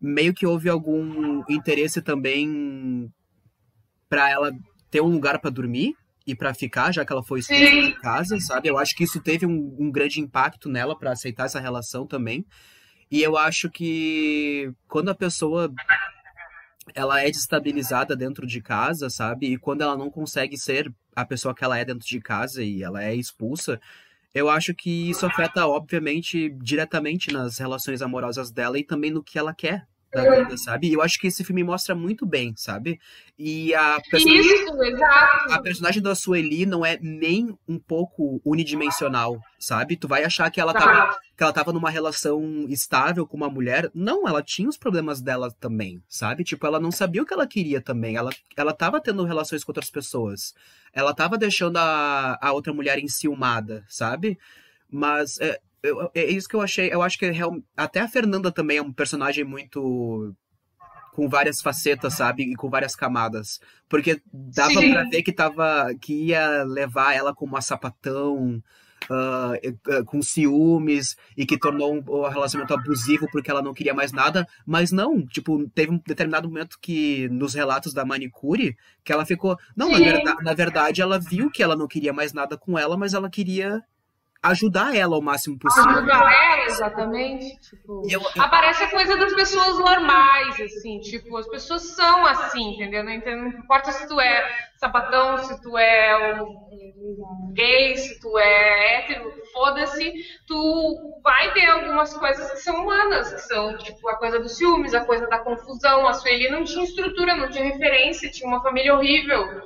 meio 0.01 0.35
que 0.35 0.45
houve 0.45 0.69
algum 0.69 1.45
interesse 1.49 2.03
também 2.03 3.09
para 4.09 4.29
ela 4.29 4.51
ter 4.91 5.01
um 5.01 5.09
lugar 5.09 5.39
para 5.39 5.51
dormir, 5.51 5.95
e 6.27 6.35
para 6.35 6.55
ficar, 6.55 6.93
já 6.93 7.05
que 7.05 7.13
ela 7.13 7.23
foi 7.23 7.41
expulsa 7.41 7.65
Sim. 7.65 7.83
de 7.83 8.01
casa, 8.01 8.41
sabe? 8.41 8.69
Eu 8.69 8.79
acho 8.79 8.95
que 8.95 9.05
isso 9.05 9.21
teve 9.21 9.45
um, 9.45 9.77
um 9.79 9.91
grande 9.91 10.21
impacto 10.21 10.69
nela 10.69 10.99
para 10.99 11.13
aceitar 11.13 11.45
essa 11.45 11.61
relação 11.61 12.07
também. 12.07 12.47
E 13.11 13.23
eu 13.23 13.37
acho 13.37 13.71
que 13.71 14.73
quando 14.89 15.11
a 15.11 15.15
pessoa 15.15 15.73
ela 16.95 17.21
é 17.21 17.27
destabilizada 17.27 18.17
dentro 18.17 18.47
de 18.47 18.61
casa, 18.61 19.09
sabe? 19.09 19.53
E 19.53 19.59
quando 19.59 19.83
ela 19.83 19.97
não 19.97 20.11
consegue 20.11 20.57
ser 20.57 20.93
a 21.15 21.25
pessoa 21.25 21.55
que 21.55 21.65
ela 21.65 21.79
é 21.79 21.85
dentro 21.85 22.07
de 22.07 22.21
casa 22.21 22.63
e 22.63 22.83
ela 22.83 23.03
é 23.03 23.15
expulsa, 23.15 23.81
eu 24.35 24.49
acho 24.49 24.75
que 24.75 25.11
isso 25.11 25.25
afeta, 25.25 25.67
obviamente, 25.67 26.51
diretamente 26.61 27.33
nas 27.33 27.59
relações 27.59 28.03
amorosas 28.03 28.51
dela 28.51 28.79
e 28.79 28.85
também 28.85 29.11
no 29.11 29.23
que 29.23 29.39
ela 29.39 29.55
quer 29.55 29.87
da 30.15 30.37
vida, 30.37 30.57
sabe? 30.57 30.89
E 30.89 30.93
eu 30.93 31.03
acho 31.03 31.19
que 31.19 31.27
esse 31.27 31.45
filme 31.45 31.65
mostra 31.65 31.95
muito 31.95 32.25
bem, 32.25 32.55
sabe? 32.57 33.01
E 33.39 33.75
a 33.75 34.01
personagem, 34.11 34.41
Isso, 34.41 34.83
exato. 34.83 35.53
a 35.53 35.61
personagem 35.61 36.03
da 36.03 36.15
Sueli 36.15 36.65
não 36.65 36.85
é 36.85 36.99
nem 37.03 37.57
um 37.67 37.79
pouco 37.79 38.41
unidimensional, 38.45 39.39
sabe? 39.59 39.97
Tu 39.97 40.07
vai 40.07 40.25
achar 40.25 40.51
que 40.51 40.61
ela 40.61 40.73
tá. 40.73 40.81
tava, 40.81 41.19
que 41.37 41.43
ela 41.43 41.53
tava 41.53 41.73
numa 41.73 41.91
relação 41.91 42.67
estável 42.69 43.27
com 43.27 43.37
uma 43.37 43.51
mulher. 43.51 43.91
Não, 43.95 44.29
ela 44.29 44.43
tinha 44.43 44.69
os 44.69 44.77
problemas 44.77 45.21
dela 45.21 45.51
também, 45.59 46.03
sabe? 46.09 46.45
Tipo, 46.45 46.67
ela 46.67 46.79
não 46.79 46.93
sabia 46.93 47.23
o 47.23 47.27
que 47.27 47.35
ela 47.35 47.47
queria 47.47 47.81
também. 47.81 48.17
Ela, 48.17 48.31
ela 48.57 48.73
tava 48.73 49.01
tendo 49.01 49.25
relações 49.25 49.65
com 49.65 49.71
outras 49.71 49.91
pessoas. 49.91 50.55
Ela 50.93 51.13
tava 51.13 51.37
deixando 51.37 51.77
a, 51.77 52.39
a 52.41 52.53
outra 52.53 52.73
mulher 52.73 52.99
enciumada, 52.99 53.85
sabe? 53.89 54.39
Mas 54.89 55.41
é, 55.41 55.61
eu, 55.85 56.11
é 56.15 56.25
isso 56.25 56.49
que 56.49 56.57
eu 56.57 56.63
achei. 56.63 56.93
Eu 56.93 57.03
acho 57.03 57.19
que 57.19 57.31
real, 57.31 57.57
até 57.77 58.01
a 58.01 58.09
Fernanda 58.09 58.51
também 58.51 58.79
é 58.79 58.83
um 58.83 58.93
personagem 58.93 59.45
muito. 59.45 60.35
com 61.13 61.29
várias 61.29 61.61
facetas, 61.61 62.15
sabe? 62.15 62.45
E 62.45 62.57
com 62.57 62.71
várias 62.71 62.97
camadas. 62.97 63.61
Porque 63.89 64.21
dava 64.33 64.81
Sim. 64.81 64.93
pra 64.93 65.05
ver 65.05 65.23
que 65.23 65.33
tava. 65.33 65.95
que 66.01 66.29
ia 66.29 66.65
levar 66.65 67.15
ela 67.15 67.35
como 67.35 67.53
uma 67.53 67.61
sapatão. 67.61 68.63
Uh, 69.05 70.05
com 70.07 70.23
ciúmes 70.23 71.15
e 71.37 71.45
que 71.45 71.59
tornou 71.59 71.95
um, 71.95 72.03
um 72.09 72.27
relacionamento 72.27 72.73
abusivo 72.73 73.29
porque 73.31 73.51
ela 73.51 73.61
não 73.61 73.75
queria 73.75 73.93
mais 73.93 74.13
nada, 74.13 74.49
mas 74.65 74.91
não, 74.91 75.27
tipo, 75.27 75.69
teve 75.75 75.93
um 75.93 76.01
determinado 76.07 76.49
momento 76.49 76.79
que 76.81 77.29
nos 77.29 77.53
relatos 77.53 77.93
da 77.93 78.03
manicure 78.03 78.75
que 79.05 79.13
ela 79.13 79.27
ficou, 79.27 79.59
não, 79.77 79.91
na, 79.91 79.99
verdade, 79.99 80.43
na 80.43 80.55
verdade 80.55 81.03
ela 81.03 81.19
viu 81.19 81.51
que 81.51 81.63
ela 81.63 81.77
não 81.77 81.87
queria 81.87 82.15
mais 82.15 82.33
nada 82.33 82.57
com 82.57 82.79
ela, 82.79 82.97
mas 82.97 83.13
ela 83.13 83.29
queria 83.29 83.85
ajudar 84.45 84.95
ela 84.95 85.17
ao 85.17 85.23
máximo 85.23 85.59
possível. 85.59 85.91
Ajudar 85.91 86.33
ela, 86.33 86.65
exatamente. 86.67 87.59
Tipo, 87.61 88.03
eu, 88.09 88.21
eu... 88.21 88.43
Aparece 88.43 88.85
a 88.85 88.91
coisa 88.91 89.17
das 89.17 89.33
pessoas 89.33 89.79
normais, 89.79 90.61
assim, 90.61 91.01
tipo, 91.01 91.37
as 91.37 91.49
pessoas 91.49 91.83
são 91.83 92.27
assim, 92.27 92.75
entendeu? 92.75 93.03
Não, 93.03 93.13
não 93.37 93.49
importa 93.49 93.91
se 93.91 94.07
tu 94.07 94.21
é 94.21 94.47
sapatão, 94.77 95.39
se 95.39 95.63
tu 95.63 95.79
é 95.79 96.43
um, 96.43 97.53
gay, 97.55 97.97
se 97.97 98.21
tu 98.21 98.39
é 98.39 98.97
hétero, 98.99 99.33
foda-se, 99.53 100.13
tu 100.47 101.21
vai 101.23 101.53
ter 101.55 101.67
algumas 101.67 102.13
coisas 102.15 102.51
que 102.53 102.59
são 102.59 102.83
humanas, 102.83 103.33
que 103.33 103.41
são, 103.43 103.77
tipo, 103.79 104.07
a 104.09 104.17
coisa 104.17 104.39
dos 104.39 104.57
ciúmes, 104.57 104.95
a 104.95 105.05
coisa 105.05 105.27
da 105.27 105.39
confusão. 105.39 106.07
A 106.07 106.13
Sueli 106.13 106.51
não 106.51 106.65
tinha 106.65 106.85
estrutura, 106.85 107.35
não 107.35 107.49
tinha 107.49 107.65
referência, 107.65 108.31
tinha 108.31 108.49
uma 108.49 108.63
família 108.63 108.95
horrível. 108.95 109.63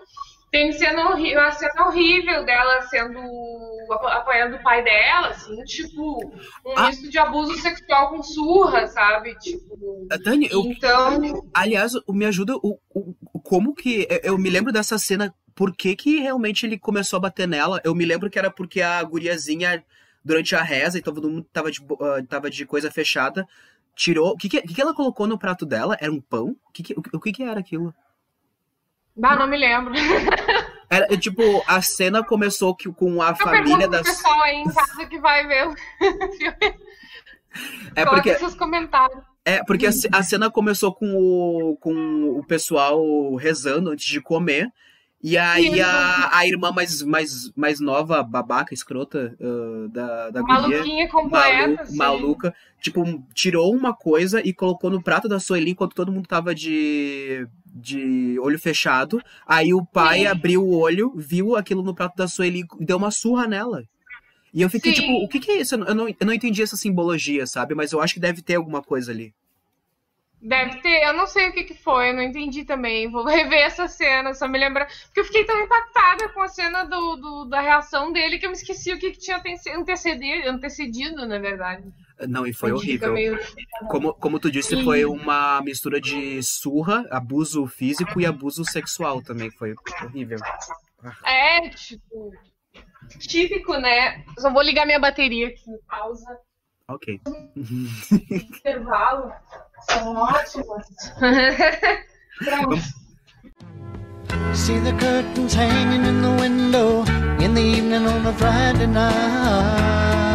Tem 0.50 0.72
cena, 0.72 1.10
uma 1.10 1.52
cena 1.52 1.86
horrível 1.86 2.44
dela 2.44 2.80
sendo 2.82 3.20
apoiando 3.94 4.56
o 4.56 4.62
pai 4.62 4.82
dela, 4.82 5.28
assim, 5.28 5.62
tipo, 5.64 6.18
um 6.64 6.72
ah. 6.76 6.88
misto 6.88 7.08
de 7.08 7.18
abuso 7.18 7.54
sexual 7.58 8.10
com 8.10 8.22
surra, 8.22 8.86
sabe? 8.86 9.38
Tipo. 9.38 10.06
Dani, 10.22 10.48
eu. 10.50 10.60
Então. 10.62 11.46
Aliás, 11.54 11.92
me 12.08 12.26
ajuda 12.26 12.56
o, 12.56 12.78
o, 12.90 13.14
como 13.40 13.74
que. 13.74 14.06
Eu 14.22 14.38
me 14.38 14.50
lembro 14.50 14.72
dessa 14.72 14.98
cena. 14.98 15.34
Por 15.54 15.74
que, 15.74 15.96
que 15.96 16.20
realmente 16.20 16.64
ele 16.64 16.78
começou 16.78 17.16
a 17.16 17.20
bater 17.20 17.48
nela? 17.48 17.80
Eu 17.82 17.92
me 17.92 18.04
lembro 18.04 18.30
que 18.30 18.38
era 18.38 18.48
porque 18.50 18.80
a 18.80 19.02
guriazinha, 19.02 19.84
durante 20.24 20.54
a 20.54 20.62
reza, 20.62 20.98
e 20.98 21.02
todo 21.02 21.28
mundo 21.28 21.46
tava 21.52 21.70
de, 21.70 21.80
uh, 21.80 22.24
tava 22.28 22.48
de 22.48 22.64
coisa 22.64 22.92
fechada, 22.92 23.44
tirou. 23.94 24.30
O 24.30 24.36
que, 24.36 24.48
que, 24.48 24.62
que 24.62 24.80
ela 24.80 24.94
colocou 24.94 25.26
no 25.26 25.38
prato 25.38 25.66
dela? 25.66 25.96
Era 26.00 26.12
um 26.12 26.20
pão? 26.20 26.56
O 26.68 26.72
que, 26.72 26.82
que, 26.84 26.94
o 26.94 27.20
que, 27.20 27.32
que 27.32 27.42
era 27.42 27.58
aquilo? 27.58 27.92
Bah, 29.18 29.34
não 29.36 29.48
me 29.48 29.56
lembro. 29.56 29.92
Era, 30.88 31.06
tipo, 31.18 31.42
a 31.66 31.82
cena 31.82 32.24
começou 32.24 32.74
que, 32.74 32.90
com 32.90 33.20
a 33.20 33.30
Eu 33.30 33.36
família 33.36 33.88
das. 33.88 34.06
pessoal 34.06 34.40
aí 34.42 34.56
em 34.56 34.72
casa 34.72 35.06
que 35.06 35.18
vai 35.18 35.46
ver 35.46 35.68
o 35.68 35.74
filme. 36.32 36.78
É 37.94 38.04
porque. 38.06 38.36
seus 38.36 38.54
comentários. 38.54 39.22
É, 39.44 39.62
porque 39.64 39.86
a, 39.86 39.90
a, 40.12 40.22
cena 40.22 40.50
começou 40.50 40.94
com 40.94 41.14
o, 41.14 41.76
com 41.76 42.38
o 42.38 42.44
pessoal 42.44 43.34
rezando 43.34 43.90
antes 43.90 44.06
de 44.06 44.20
comer. 44.20 44.70
E 45.22 45.36
aí 45.36 45.80
a, 45.80 46.30
a 46.32 46.46
irmã 46.46 46.70
mais, 46.70 47.02
mais, 47.02 47.50
mais 47.56 47.80
nova, 47.80 48.22
babaca, 48.22 48.72
escrota 48.72 49.36
uh, 49.40 49.88
da, 49.88 50.30
da 50.30 50.42
Maluquinha 50.42 51.08
completa, 51.08 51.86
malu, 51.90 51.96
maluca, 51.96 52.54
tipo, 52.80 53.02
tirou 53.34 53.74
uma 53.74 53.92
coisa 53.92 54.40
e 54.46 54.52
colocou 54.52 54.90
no 54.90 55.02
prato 55.02 55.28
da 55.28 55.40
Sueli 55.40 55.72
enquanto 55.72 55.94
todo 55.94 56.12
mundo 56.12 56.28
tava 56.28 56.54
de, 56.54 57.48
de 57.74 58.38
olho 58.40 58.58
fechado. 58.58 59.22
Aí 59.46 59.72
o 59.72 59.84
pai 59.84 60.20
Sim. 60.20 60.26
abriu 60.26 60.62
o 60.62 60.76
olho, 60.78 61.12
viu 61.16 61.56
aquilo 61.56 61.82
no 61.82 61.94
prato 61.94 62.16
da 62.16 62.28
Sueli 62.28 62.64
e 62.80 62.84
deu 62.84 62.96
uma 62.96 63.10
surra 63.10 63.46
nela. 63.46 63.82
E 64.52 64.62
eu 64.62 64.70
fiquei 64.70 64.94
Sim. 64.94 65.02
tipo, 65.02 65.12
o 65.24 65.28
que, 65.28 65.40
que 65.40 65.50
é 65.50 65.60
isso? 65.60 65.74
Eu 65.74 65.94
não, 65.94 66.08
eu 66.08 66.26
não 66.26 66.32
entendi 66.32 66.62
essa 66.62 66.76
simbologia, 66.76 67.46
sabe? 67.46 67.74
Mas 67.74 67.92
eu 67.92 68.00
acho 68.00 68.14
que 68.14 68.20
deve 68.20 68.42
ter 68.42 68.54
alguma 68.56 68.82
coisa 68.82 69.12
ali. 69.12 69.34
Deve 70.40 70.80
ter, 70.80 71.02
eu 71.02 71.12
não 71.14 71.26
sei 71.26 71.48
o 71.48 71.52
que, 71.52 71.64
que 71.64 71.74
foi, 71.74 72.10
eu 72.10 72.14
não 72.14 72.22
entendi 72.22 72.64
também. 72.64 73.10
Vou 73.10 73.24
rever 73.26 73.60
essa 73.60 73.88
cena, 73.88 74.34
só 74.34 74.46
me 74.48 74.58
lembrar. 74.58 74.86
Porque 75.06 75.20
eu 75.20 75.24
fiquei 75.24 75.44
tão 75.44 75.60
impactada 75.60 76.28
com 76.30 76.40
a 76.40 76.48
cena 76.48 76.84
do, 76.84 77.16
do 77.16 77.44
da 77.46 77.60
reação 77.60 78.12
dele 78.12 78.38
que 78.38 78.46
eu 78.46 78.50
me 78.50 78.56
esqueci 78.56 78.92
o 78.92 78.98
que, 78.98 79.10
que 79.10 79.18
tinha 79.18 79.42
antecedido, 79.76 80.48
antecedido, 80.48 81.26
na 81.26 81.38
verdade. 81.38 81.84
Não, 82.26 82.46
e 82.46 82.52
foi 82.52 82.72
horrível. 82.72 83.12
Meio... 83.12 83.38
Como, 83.88 84.14
como 84.14 84.40
tu 84.40 84.50
disse, 84.50 84.74
e... 84.74 84.84
foi 84.84 85.04
uma 85.04 85.60
mistura 85.62 86.00
de 86.00 86.42
surra, 86.42 87.06
abuso 87.10 87.66
físico 87.66 88.20
e 88.20 88.26
abuso 88.26 88.64
sexual 88.64 89.22
também. 89.22 89.50
Foi 89.50 89.74
horrível. 90.02 90.38
É, 91.24 91.68
tipo. 91.68 92.32
Típico, 93.20 93.74
né? 93.78 94.24
Só 94.38 94.52
vou 94.52 94.62
ligar 94.62 94.84
minha 94.84 94.98
bateria 94.98 95.48
aqui. 95.48 95.70
Pausa. 95.88 96.38
Ok. 96.88 97.20
Intervalo. 98.30 99.32
São 99.88 100.16
ótimos. 100.16 100.86
See 104.54 104.78
the 104.80 104.92
curtains 104.92 105.54
hanging 105.54 106.04
in 106.04 106.22
the 106.22 106.30
window 106.40 107.04
in 107.40 107.54
the 107.54 107.60
evening 107.60 108.06
on 108.06 108.26
a 108.26 108.32
Friday 108.32 108.86
night. 108.86 110.27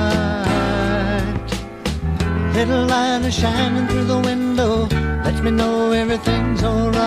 Little 2.54 2.86
light 2.86 3.26
is 3.26 3.34
shining 3.34 3.88
through 3.88 4.06
the 4.06 4.20
window, 4.20 4.86
lets 5.26 5.42
me 5.42 5.50
know 5.50 5.92
everything's 5.92 6.64
alright. 6.64 7.04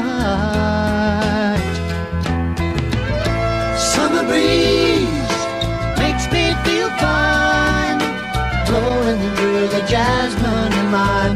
Summer 3.79 4.25
breeze 4.25 5.37
makes 6.03 6.27
me 6.35 6.53
feel 6.65 6.91
fine, 6.99 7.99
blowing 8.67 9.21
through 9.37 9.69
the 9.69 9.83
jasmine 9.87 10.73
in 10.81 10.87
my 10.91 11.33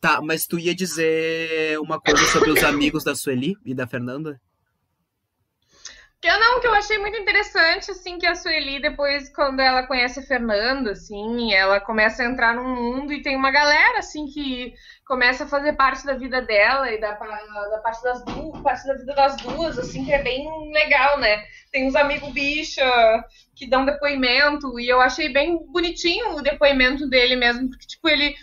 Tá, 0.00 0.20
mas 0.22 0.46
tu 0.46 0.58
ia 0.58 0.74
dizer 0.74 1.78
uma 1.80 2.00
coisa 2.00 2.24
sobre 2.26 2.50
os 2.50 2.62
amigos 2.62 3.02
da 3.02 3.16
Sueli 3.16 3.56
e 3.64 3.74
da 3.74 3.86
Fernanda? 3.86 4.40
Que 6.20 6.28
eu 6.28 6.38
não, 6.38 6.60
que 6.60 6.66
eu 6.66 6.74
achei 6.74 6.98
muito 6.98 7.16
interessante, 7.16 7.92
assim, 7.92 8.18
que 8.18 8.26
a 8.26 8.34
Sueli, 8.34 8.82
depois, 8.82 9.32
quando 9.32 9.60
ela 9.60 9.86
conhece 9.86 10.18
a 10.18 10.22
Fernanda, 10.22 10.90
assim, 10.90 11.52
ela 11.52 11.80
começa 11.80 12.22
a 12.22 12.26
entrar 12.26 12.54
num 12.54 12.74
mundo 12.74 13.12
e 13.12 13.22
tem 13.22 13.36
uma 13.36 13.52
galera, 13.52 14.00
assim, 14.00 14.26
que 14.26 14.74
começa 15.06 15.44
a 15.44 15.48
fazer 15.48 15.74
parte 15.74 16.04
da 16.04 16.14
vida 16.14 16.42
dela 16.42 16.90
e 16.90 17.00
da, 17.00 17.12
da 17.12 17.78
parte 17.78 18.02
das 18.02 18.24
duas, 18.24 18.60
parte 18.62 18.84
da 18.86 18.94
vida 18.94 19.14
das 19.14 19.36
duas, 19.36 19.78
assim, 19.78 20.04
que 20.04 20.12
é 20.12 20.20
bem 20.20 20.72
legal, 20.72 21.20
né? 21.20 21.44
Tem 21.70 21.86
uns 21.86 21.94
amigos 21.94 22.32
bicha 22.32 22.84
que 23.54 23.68
dão 23.68 23.84
depoimento, 23.84 24.78
e 24.80 24.88
eu 24.88 25.00
achei 25.00 25.32
bem 25.32 25.56
bonitinho 25.70 26.36
o 26.36 26.42
depoimento 26.42 27.08
dele 27.08 27.36
mesmo, 27.36 27.68
porque, 27.68 27.86
tipo, 27.86 28.08
ele 28.08 28.34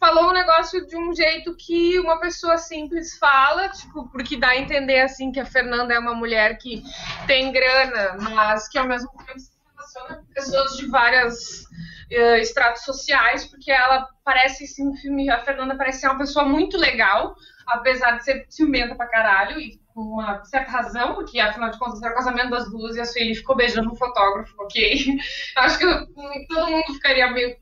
falou 0.00 0.30
um 0.30 0.32
negócio 0.32 0.84
de 0.86 0.96
um 0.96 1.14
jeito 1.14 1.54
que 1.54 2.00
uma 2.00 2.18
pessoa 2.18 2.56
simples 2.56 3.18
fala, 3.18 3.68
tipo, 3.68 4.08
porque 4.08 4.38
dá 4.38 4.48
a 4.48 4.56
entender 4.56 5.00
assim 5.00 5.30
que 5.30 5.38
a 5.38 5.44
Fernanda 5.44 5.92
é 5.92 5.98
uma 5.98 6.14
mulher 6.14 6.56
que 6.56 6.82
tem 7.26 7.52
grana, 7.52 8.16
mas 8.18 8.66
que 8.66 8.78
ao 8.78 8.88
mesmo 8.88 9.10
tempo 9.26 9.38
se 9.38 9.50
relaciona 9.76 10.16
com 10.16 10.32
pessoas 10.32 10.76
de 10.78 10.86
várias 10.86 11.64
uh, 11.64 12.36
estratos 12.40 12.82
sociais, 12.82 13.44
porque 13.44 13.70
ela 13.70 14.08
parece 14.24 14.82
no 14.82 14.94
filme, 14.94 15.28
a 15.28 15.44
Fernanda 15.44 15.76
parece 15.76 16.00
ser 16.00 16.06
uma 16.06 16.18
pessoa 16.18 16.46
muito 16.46 16.78
legal, 16.78 17.36
apesar 17.66 18.12
de 18.12 18.24
ser 18.24 18.46
ciumenta 18.48 18.94
pra 18.94 19.06
caralho 19.06 19.60
e 19.60 19.78
com 19.94 20.00
uma 20.00 20.42
certa 20.46 20.70
razão, 20.70 21.14
porque 21.14 21.38
afinal 21.38 21.68
de 21.68 21.78
contas 21.78 22.02
era 22.02 22.12
o 22.12 22.16
casamento 22.16 22.50
das 22.50 22.70
duas 22.70 22.96
e 22.96 23.00
a 23.00 23.04
Sueli 23.04 23.34
ficou 23.34 23.54
beijando 23.54 23.92
um 23.92 23.96
fotógrafo, 23.96 24.54
ok? 24.60 25.18
Acho 25.56 25.78
que 25.78 26.46
todo 26.48 26.70
mundo 26.70 26.94
ficaria 26.94 27.30
meio, 27.30 27.54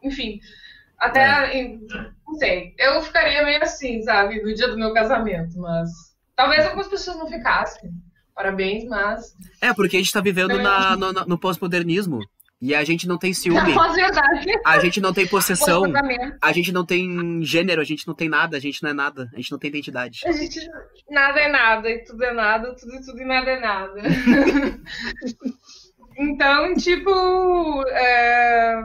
enfim, 0.00 0.38
até, 1.02 1.60
é. 1.60 1.78
não 2.24 2.34
sei, 2.38 2.76
eu 2.78 3.02
ficaria 3.02 3.44
meio 3.44 3.60
assim, 3.60 4.00
sabe, 4.02 4.40
no 4.40 4.54
dia 4.54 4.68
do 4.68 4.78
meu 4.78 4.94
casamento, 4.94 5.58
mas 5.58 5.90
talvez 6.36 6.64
algumas 6.64 6.86
pessoas 6.86 7.18
não 7.18 7.26
ficassem. 7.26 7.90
Parabéns, 8.32 8.84
mas. 8.84 9.34
É, 9.60 9.74
porque 9.74 9.96
a 9.96 9.98
gente 9.98 10.12
tá 10.12 10.20
vivendo 10.20 10.56
na, 10.62 10.96
no, 10.96 11.12
no 11.12 11.38
pós-modernismo. 11.38 12.20
E 12.60 12.72
a 12.72 12.84
gente 12.84 13.08
não 13.08 13.18
tem 13.18 13.34
ciúme. 13.34 13.74
A 14.64 14.78
gente 14.78 15.00
não 15.00 15.12
tem 15.12 15.26
possessão. 15.26 15.82
A 16.40 16.52
gente 16.52 16.70
não 16.70 16.86
tem 16.86 17.42
gênero, 17.42 17.80
a 17.80 17.84
gente 17.84 18.06
não 18.06 18.14
tem 18.14 18.28
nada, 18.28 18.56
a 18.56 18.60
gente 18.60 18.80
não 18.80 18.90
é 18.90 18.94
nada, 18.94 19.28
a 19.32 19.36
gente 19.36 19.50
não 19.50 19.58
tem 19.58 19.68
identidade. 19.68 20.20
A 20.24 20.30
gente 20.30 20.60
nada 21.10 21.40
é 21.40 21.48
nada, 21.48 21.90
e 21.90 22.04
tudo 22.04 22.22
é 22.22 22.32
nada, 22.32 22.76
tudo 22.76 22.94
e 22.94 23.04
tudo 23.04 23.20
e 23.20 23.24
nada 23.24 23.50
é 23.50 23.60
nada. 23.60 24.00
então, 26.16 26.74
tipo. 26.76 27.82
É 27.88 28.80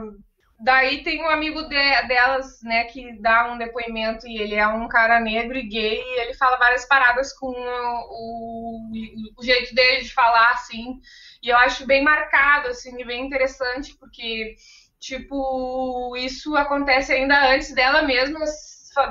Daí 0.60 1.04
tem 1.04 1.22
um 1.22 1.28
amigo 1.28 1.62
de, 1.62 2.02
delas, 2.08 2.60
né, 2.62 2.84
que 2.84 3.12
dá 3.20 3.52
um 3.52 3.58
depoimento 3.58 4.26
e 4.26 4.38
ele 4.38 4.56
é 4.56 4.66
um 4.66 4.88
cara 4.88 5.20
negro 5.20 5.56
e 5.56 5.68
gay 5.68 6.02
e 6.02 6.20
ele 6.20 6.34
fala 6.34 6.56
várias 6.56 6.84
paradas 6.84 7.32
com 7.32 7.46
o, 7.46 7.52
o, 7.52 8.90
o 9.38 9.44
jeito 9.44 9.72
dele 9.72 10.02
de 10.02 10.12
falar, 10.12 10.50
assim. 10.50 11.00
E 11.40 11.48
eu 11.48 11.56
acho 11.56 11.86
bem 11.86 12.02
marcado, 12.02 12.68
assim, 12.68 13.00
e 13.00 13.04
bem 13.04 13.24
interessante, 13.24 13.96
porque, 14.00 14.56
tipo, 14.98 16.16
isso 16.16 16.56
acontece 16.56 17.12
ainda 17.12 17.52
antes 17.52 17.72
dela 17.72 18.02
mesma 18.02 18.40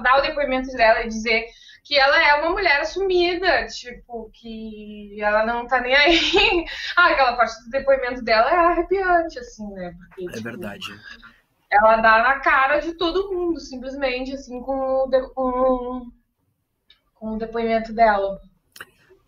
dar 0.03 0.17
o 0.17 0.21
depoimento 0.21 0.69
dela 0.73 1.03
e 1.03 1.07
dizer 1.07 1.47
que 1.85 1.97
ela 1.97 2.21
é 2.21 2.41
uma 2.41 2.51
mulher 2.51 2.81
assumida, 2.81 3.65
tipo, 3.67 4.29
que 4.33 5.17
ela 5.21 5.45
não 5.45 5.65
tá 5.65 5.79
nem 5.79 5.95
aí. 5.95 6.19
ah, 6.97 7.07
aquela 7.07 7.37
parte 7.37 7.63
do 7.63 7.69
depoimento 7.69 8.21
dela 8.21 8.51
é 8.51 8.55
arrepiante, 8.55 9.39
assim, 9.39 9.65
né? 9.71 9.95
Porque, 9.97 10.25
é 10.25 10.31
tipo, 10.33 10.43
verdade 10.43 10.91
ela 11.71 11.97
dá 11.97 12.23
na 12.23 12.39
cara 12.39 12.79
de 12.79 12.93
todo 12.93 13.31
mundo, 13.31 13.59
simplesmente, 13.59 14.33
assim, 14.33 14.61
com 14.61 14.73
o, 14.73 15.07
de, 15.07 15.21
com, 15.33 16.11
com 17.13 17.35
o 17.35 17.37
depoimento 17.37 17.93
dela. 17.93 18.39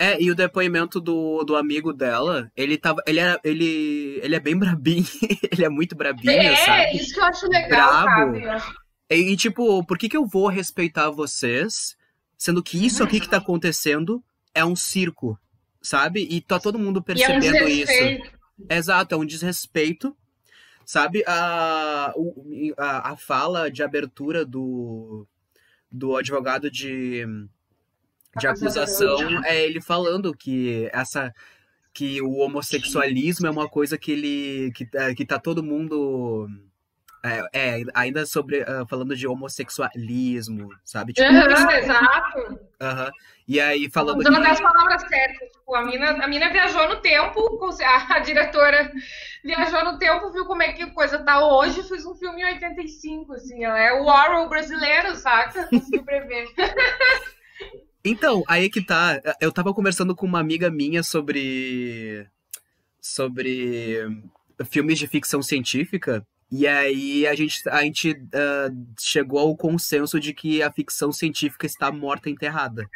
É, 0.01 0.21
e 0.21 0.31
o 0.31 0.35
depoimento 0.35 1.01
do, 1.01 1.43
do 1.43 1.57
amigo 1.57 1.91
dela, 1.91 2.49
ele 2.55 2.77
tava. 2.77 3.01
Ele, 3.05 3.19
era, 3.19 3.37
ele, 3.43 4.21
ele 4.23 4.35
é 4.35 4.39
bem 4.39 4.57
brabinho. 4.57 5.05
ele 5.51 5.65
é 5.65 5.69
muito 5.69 5.93
brabinho, 5.93 6.31
é, 6.31 6.55
sabe? 6.55 6.81
É, 6.81 6.95
isso 6.95 7.13
que 7.13 7.19
eu 7.19 7.25
acho 7.25 7.47
legal, 7.47 8.03
Brabo. 8.03 8.39
sabe? 8.39 8.63
E, 9.09 9.35
tipo, 9.35 9.83
por 9.83 9.97
que, 9.97 10.07
que 10.07 10.15
eu 10.15 10.25
vou 10.25 10.47
respeitar 10.47 11.09
vocês, 11.09 11.97
sendo 12.37 12.63
que 12.63 12.85
isso 12.85 13.03
aqui 13.03 13.19
que 13.19 13.27
tá 13.27 13.37
acontecendo 13.37 14.23
é 14.53 14.63
um 14.63 14.75
circo, 14.75 15.37
sabe? 15.81 16.25
E 16.29 16.39
tá 16.39 16.59
todo 16.59 16.79
mundo 16.79 17.03
percebendo 17.03 17.57
é 17.57 17.63
um 17.63 17.67
isso. 17.67 17.91
Exato, 18.69 19.15
é 19.15 19.17
um 19.17 19.25
desrespeito 19.25 20.15
Sabe 20.89 21.23
a, 21.27 22.11
a, 22.75 23.11
a 23.11 23.15
fala 23.15 23.69
de 23.69 23.83
abertura 23.83 24.43
do, 24.43 25.23
do 25.91 26.17
advogado 26.17 26.71
de, 26.71 27.23
de 28.35 28.47
acusação 28.47 29.45
é 29.45 29.63
ele 29.63 29.79
falando 29.81 30.35
que 30.35 30.89
essa 30.91 31.31
que 31.93 32.19
o 32.23 32.37
homossexualismo 32.37 33.45
é 33.45 33.51
uma 33.51 33.69
coisa 33.69 33.99
que 33.99 34.13
ele 34.13 34.71
que, 34.71 34.89
é, 34.95 35.13
que 35.13 35.23
tá 35.23 35.37
todo 35.37 35.61
mundo 35.61 36.49
é, 37.23 37.49
é, 37.53 37.83
ainda 37.93 38.25
sobre 38.25 38.61
uh, 38.61 38.87
falando 38.87 39.15
de 39.15 39.27
homossexualismo, 39.27 40.69
sabe? 40.85 41.11
Tipo, 41.11 41.27
uhum, 41.27 41.71
exato. 41.71 42.39
Uhum. 42.81 43.11
E 43.47 43.59
aí 43.59 43.89
falando. 43.89 44.19
Usando 44.19 44.41
que... 44.41 44.47
as 44.47 44.61
palavras 44.61 45.01
certas. 45.01 45.49
Tipo, 45.51 45.75
a 45.75 45.83
mina, 45.83 46.11
a 46.11 46.27
mina 46.27 46.49
viajou 46.49 46.87
no 46.87 46.97
tempo, 47.01 47.59
a, 48.09 48.19
diretora 48.19 48.91
viajou 49.43 49.83
no 49.83 49.97
tempo, 49.97 50.31
viu 50.31 50.45
como 50.45 50.63
é 50.63 50.71
que 50.71 50.83
a 50.83 50.91
coisa 50.91 51.19
tá 51.19 51.45
hoje, 51.45 51.83
fez 51.83 52.05
um 52.05 52.15
filme 52.15 52.41
em 52.41 52.53
85, 52.53 53.33
assim. 53.33 53.65
Ela 53.65 53.79
é 53.79 53.93
o 53.93 54.05
Orwell 54.05 54.47
brasileiro, 54.47 55.15
saca? 55.15 55.67
Conseguiu 55.67 56.03
prever. 56.03 56.47
Então, 58.01 58.45
aí 58.47 58.69
que 58.69 58.81
tá. 58.81 59.21
Eu 59.41 59.51
tava 59.51 59.73
conversando 59.73 60.15
com 60.15 60.25
uma 60.25 60.39
amiga 60.39 60.71
minha 60.71 61.03
sobre. 61.03 62.25
sobre 63.01 64.07
filmes 64.71 64.97
de 64.97 65.05
ficção 65.05 65.41
científica. 65.41 66.25
E 66.51 66.65
aí 66.67 67.27
a 67.27 67.35
gente, 67.35 67.69
a 67.69 67.81
gente 67.83 68.11
uh, 68.11 68.95
chegou 68.99 69.39
ao 69.39 69.55
consenso 69.55 70.19
de 70.19 70.33
que 70.33 70.63
a 70.63 70.71
ficção 70.71 71.11
científica 71.11 71.65
está 71.65 71.91
morta 71.91 72.29
enterrada. 72.29 72.89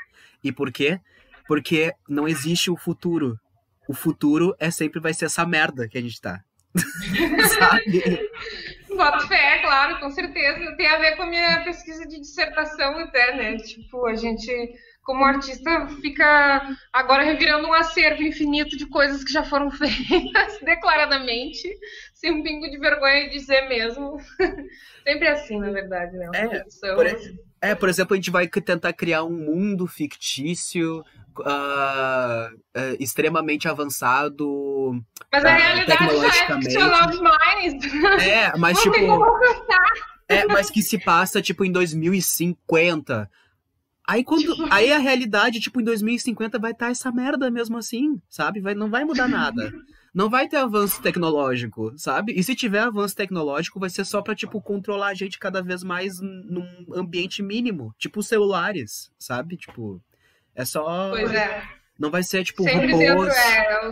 E 0.43 0.51
por 0.51 0.71
quê? 0.71 0.99
Porque 1.47 1.93
não 2.09 2.27
existe 2.27 2.71
o 2.71 2.77
futuro. 2.77 3.39
O 3.87 3.93
futuro 3.93 4.55
é 4.59 4.71
sempre 4.71 4.99
vai 4.99 5.13
ser 5.13 5.25
essa 5.25 5.45
merda 5.45 5.87
que 5.87 5.97
a 5.97 6.01
gente 6.01 6.19
tá. 6.19 6.41
Sabe? 7.59 8.29
Boto 8.89 9.27
fé, 9.27 9.59
claro, 9.59 9.99
com 9.99 10.09
certeza. 10.09 10.75
Tem 10.75 10.87
a 10.87 10.97
ver 10.97 11.15
com 11.15 11.23
a 11.23 11.27
minha 11.27 11.63
pesquisa 11.63 12.07
de 12.07 12.19
dissertação 12.19 12.97
até, 12.97 13.35
né? 13.35 13.57
Tipo, 13.57 14.07
a 14.07 14.15
gente 14.15 14.51
como 15.03 15.25
artista, 15.25 15.87
fica 16.01 16.75
agora 16.91 17.23
revirando 17.23 17.67
um 17.67 17.73
acervo 17.73 18.23
infinito 18.23 18.77
de 18.77 18.85
coisas 18.85 19.23
que 19.23 19.31
já 19.31 19.43
foram 19.43 19.69
feitas 19.71 20.59
declaradamente, 20.61 21.69
sem 22.13 22.31
um 22.31 22.41
pingo 22.41 22.69
de 22.69 22.77
vergonha 22.77 23.25
de 23.25 23.37
dizer 23.37 23.67
mesmo. 23.67 24.17
Sempre 25.03 25.27
assim, 25.27 25.59
na 25.59 25.69
verdade, 25.69 26.15
né? 26.15 26.29
É, 26.33 26.95
por, 26.95 27.05
é, 27.61 27.75
por 27.75 27.89
exemplo, 27.89 28.13
a 28.13 28.15
gente 28.15 28.31
vai 28.31 28.47
tentar 28.47 28.93
criar 28.93 29.23
um 29.23 29.37
mundo 29.37 29.85
fictício 29.85 31.03
Uh, 31.39 32.53
uh, 32.77 32.95
extremamente 32.99 33.67
avançado. 33.67 35.03
Mas 35.31 35.43
a 35.43 35.47
uh, 35.47 35.51
realidade 35.51 36.15
já 36.15 36.27
é 36.27 36.61
ficcional 36.61 37.09
demais. 37.09 37.73
É, 38.21 38.55
mas 38.55 38.77
Não 38.85 38.91
tipo. 38.91 39.25
É, 40.29 40.45
mas 40.45 40.69
que 40.69 40.83
se 40.83 40.99
passa, 40.99 41.41
tipo, 41.41 41.65
em 41.65 41.71
2050. 41.71 43.27
Aí 44.07 44.23
quando. 44.23 44.53
Aí 44.69 44.91
a 44.91 44.97
realidade, 44.97 45.59
tipo, 45.59 45.79
em 45.79 45.83
2050 45.83 46.59
vai 46.59 46.71
estar 46.71 46.87
tá 46.87 46.91
essa 46.91 47.11
merda 47.11 47.49
mesmo 47.49 47.77
assim, 47.77 48.21
sabe? 48.29 48.59
Vai, 48.59 48.75
não 48.75 48.89
vai 48.89 49.03
mudar 49.03 49.27
nada. 49.27 49.71
Não 50.13 50.29
vai 50.29 50.47
ter 50.47 50.57
avanço 50.57 51.01
tecnológico, 51.01 51.91
sabe? 51.97 52.33
E 52.33 52.43
se 52.43 52.53
tiver 52.53 52.81
avanço 52.81 53.15
tecnológico, 53.15 53.79
vai 53.79 53.89
ser 53.89 54.05
só 54.05 54.21
pra, 54.21 54.35
tipo, 54.35 54.61
controlar 54.61 55.07
a 55.07 55.13
gente 55.15 55.39
cada 55.39 55.59
vez 55.59 55.83
mais 55.83 56.21
num 56.21 56.85
ambiente 56.93 57.41
mínimo. 57.41 57.95
Tipo 57.97 58.21
celulares, 58.21 59.11
sabe? 59.17 59.57
Tipo. 59.57 59.99
É 60.53 60.63
só. 60.65 61.09
Pois 61.09 61.33
é. 61.33 61.63
Não 61.97 62.11
vai 62.11 62.21
ser, 62.21 62.43
tipo, 62.43 62.61
sempre 62.61 62.91
robôs. 62.91 63.35
É, 63.35 63.87
eu 63.87 63.91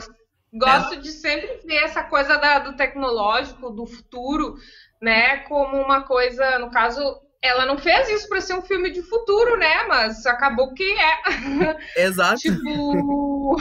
gosto 0.53 0.93
é. 0.93 0.97
de 0.97 1.11
sempre 1.11 1.59
ver 1.65 1.85
essa 1.85 2.03
coisa 2.03 2.37
da, 2.37 2.59
do 2.59 2.75
tecnológico, 2.75 3.71
do 3.71 3.87
futuro, 3.87 4.57
né? 5.01 5.37
Como 5.45 5.75
uma 5.81 6.03
coisa, 6.03 6.59
no 6.59 6.69
caso, 6.69 7.01
ela 7.41 7.65
não 7.65 7.77
fez 7.77 8.09
isso 8.09 8.29
para 8.29 8.39
ser 8.39 8.53
um 8.53 8.61
filme 8.61 8.91
de 8.91 9.01
futuro, 9.01 9.57
né? 9.57 9.83
Mas 9.87 10.25
acabou 10.25 10.73
que 10.73 10.83
é. 10.83 12.03
Exato. 12.05 12.37
tipo. 12.41 13.57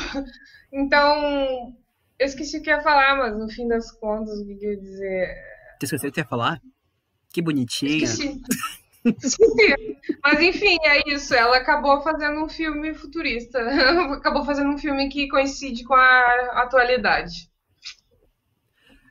Então. 0.72 1.74
Eu 2.18 2.26
esqueci 2.26 2.58
o 2.58 2.62
que 2.62 2.68
ia 2.68 2.82
falar, 2.82 3.16
mas 3.16 3.34
no 3.34 3.48
fim 3.48 3.66
das 3.66 3.90
contas, 3.92 4.38
o 4.38 4.44
que 4.44 4.52
eu 4.62 4.72
ia 4.72 4.76
dizer. 4.78 5.34
Você 5.78 5.86
esqueceu 5.86 6.10
o 6.10 6.12
que 6.12 6.20
ia 6.20 6.26
falar? 6.26 6.60
Que 7.32 7.40
bonitinha. 7.40 8.04
Esqueci. 8.04 8.42
Mas 10.22 10.40
enfim, 10.40 10.76
é 10.84 11.08
isso. 11.08 11.34
Ela 11.34 11.56
acabou 11.56 12.02
fazendo 12.02 12.44
um 12.44 12.48
filme 12.48 12.92
futurista. 12.92 13.58
acabou 14.12 14.44
fazendo 14.44 14.70
um 14.70 14.78
filme 14.78 15.08
que 15.08 15.28
coincide 15.28 15.84
com 15.84 15.94
a 15.94 16.62
atualidade. 16.62 17.50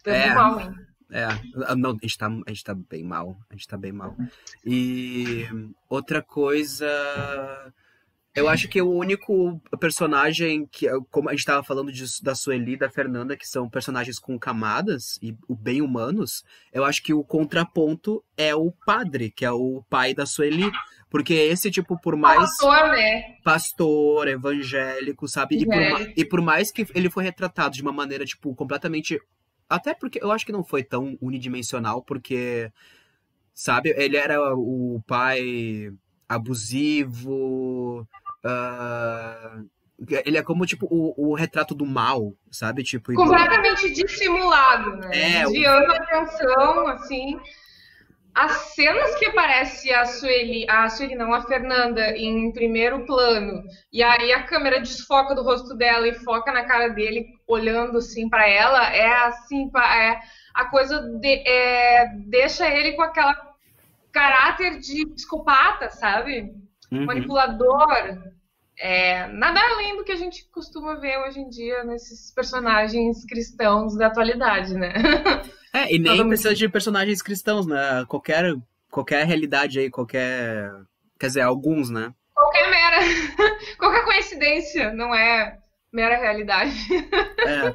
Tudo 0.04 0.16
é, 0.16 0.34
mal, 0.34 0.60
hein? 0.60 0.74
É, 1.12 1.28
não, 1.76 1.92
a 1.92 1.94
gente, 2.02 2.18
tá, 2.18 2.28
a 2.28 2.50
gente 2.50 2.64
tá 2.64 2.74
bem 2.74 3.04
mal. 3.04 3.38
A 3.50 3.54
gente 3.54 3.68
tá 3.68 3.78
bem 3.78 3.92
mal. 3.92 4.16
E 4.66 5.48
outra 5.90 6.22
coisa. 6.22 6.88
Eu 8.36 8.48
acho 8.48 8.70
que 8.70 8.82
o 8.82 8.92
único 8.92 9.60
personagem 9.80 10.66
que, 10.72 10.88
como 11.10 11.30
a 11.30 11.32
gente 11.32 11.40
estava 11.40 11.64
falando 11.64 11.92
de, 11.92 12.06
da 12.22 12.36
Sueli 12.36 12.74
e 12.74 12.78
da 12.78 12.90
Fernanda, 12.90 13.36
que 13.36 13.48
são 13.48 13.68
personagens 13.68 14.20
com 14.20 14.38
camadas 14.38 15.18
e 15.22 15.36
bem 15.50 15.82
humanos, 15.82 16.44
eu 16.72 16.86
acho 16.86 17.02
que 17.04 17.14
o 17.14 17.24
contraponto 17.24 18.24
é 18.38 18.56
o 18.56 18.72
padre, 18.86 19.32
que 19.32 19.44
é 19.44 19.52
o 19.52 19.84
pai 19.90 20.14
da 20.14 20.26
Sueli. 20.26 20.72
Porque 21.10 21.34
esse, 21.34 21.72
tipo, 21.72 22.00
por 22.00 22.16
mais. 22.16 22.40
Pastor, 22.40 22.90
né? 22.92 23.36
Pastor, 23.44 24.28
evangélico, 24.28 25.28
sabe? 25.28 25.58
E 25.58 25.66
por, 25.66 26.14
e 26.18 26.26
por 26.26 26.42
mais 26.42 26.72
que 26.72 26.86
ele 26.94 27.10
foi 27.10 27.24
retratado 27.24 27.74
de 27.74 27.82
uma 27.82 27.92
maneira, 27.92 28.24
tipo, 28.26 28.54
completamente. 28.54 29.20
Até 29.70 29.94
porque 29.94 30.20
eu 30.22 30.32
acho 30.32 30.46
que 30.46 30.52
não 30.52 30.64
foi 30.64 30.84
tão 30.84 31.18
unidimensional, 31.22 32.02
porque. 32.02 32.72
Sabe? 33.54 33.94
Ele 33.98 34.18
era 34.18 34.56
o 34.56 35.02
pai 35.06 35.92
abusivo. 36.28 38.08
Uh, 38.44 39.70
ele 40.26 40.38
é 40.38 40.44
como, 40.44 40.66
tipo, 40.66 40.88
o, 40.90 41.32
o, 41.32 41.36
retrato 41.36 41.76
do 41.76 41.86
mal, 41.86 42.34
sabe? 42.50 42.84
Tipo, 42.84 43.14
Completamente 43.14 43.92
dissimulado, 43.92 44.96
né? 44.96 45.10
É, 45.12 45.44
Desviando 45.44 45.88
o... 45.88 45.92
a 45.92 45.96
atenção, 45.98 46.88
assim. 46.88 47.40
As 48.34 48.52
cenas 48.74 49.16
que 49.16 49.26
aparece 49.26 49.92
a 49.92 50.06
Sueli, 50.06 50.66
a 50.70 50.88
Sueli 50.88 51.16
não, 51.16 51.34
a 51.34 51.42
Fernanda, 51.42 52.16
em 52.16 52.52
primeiro 52.54 53.06
plano, 53.06 53.64
e 53.92 54.02
aí 54.02 54.32
a 54.32 54.44
câmera 54.44 54.80
desfoca 54.80 55.36
do 55.36 55.44
rosto 55.44 55.76
dela 55.76 56.08
e 56.08 56.14
foca 56.14 56.52
na 56.54 56.64
cara 56.64 56.88
dele, 56.90 57.28
olhando 57.50 57.98
assim 57.98 58.30
para 58.30 58.48
ela, 58.48 58.94
é 58.94 59.12
assim, 59.26 59.70
é, 59.76 60.20
a 60.54 60.66
coisa 60.66 61.02
de, 61.20 61.48
é, 61.48 62.08
deixa 62.28 62.70
ele 62.70 62.94
com 62.94 63.02
aquela 63.02 63.36
caráter 64.12 64.80
de 64.80 65.06
psicopata, 65.08 65.90
sabe? 65.90 66.54
Uhum. 66.92 67.06
Manipulador. 67.06 68.18
É, 68.78 69.28
nada 69.28 69.60
além 69.60 69.98
do 69.98 70.04
que 70.04 70.12
a 70.12 70.16
gente 70.16 70.48
costuma 70.52 70.96
ver 70.96 71.18
hoje 71.18 71.40
em 71.40 71.50
dia 71.50 71.84
nesses 71.84 72.32
personagens 72.34 73.26
cristãos 73.26 73.98
da 73.98 74.08
atualidade, 74.08 74.74
né? 74.76 74.94
É, 75.72 75.94
e 75.94 76.00
nem 76.00 76.28
precisa 76.28 76.56
de 76.56 76.68
personagens 76.68 77.22
cristãos, 77.22 77.68
né? 77.68 78.04
Qualquer, 78.08 78.56
qualquer 78.90 79.24
realidade 79.24 79.78
aí, 79.78 79.88
qualquer. 79.88 80.68
Quer 81.20 81.28
dizer, 81.28 81.42
alguns, 81.42 81.92
né? 81.92 82.12
Qualquer 82.34 82.72
mera. 82.72 82.98
qualquer 83.78 84.04
coincidência, 84.04 84.92
não 84.92 85.14
é 85.14 85.59
mera 85.92 86.18
realidade. 86.18 86.76
É. 87.40 87.74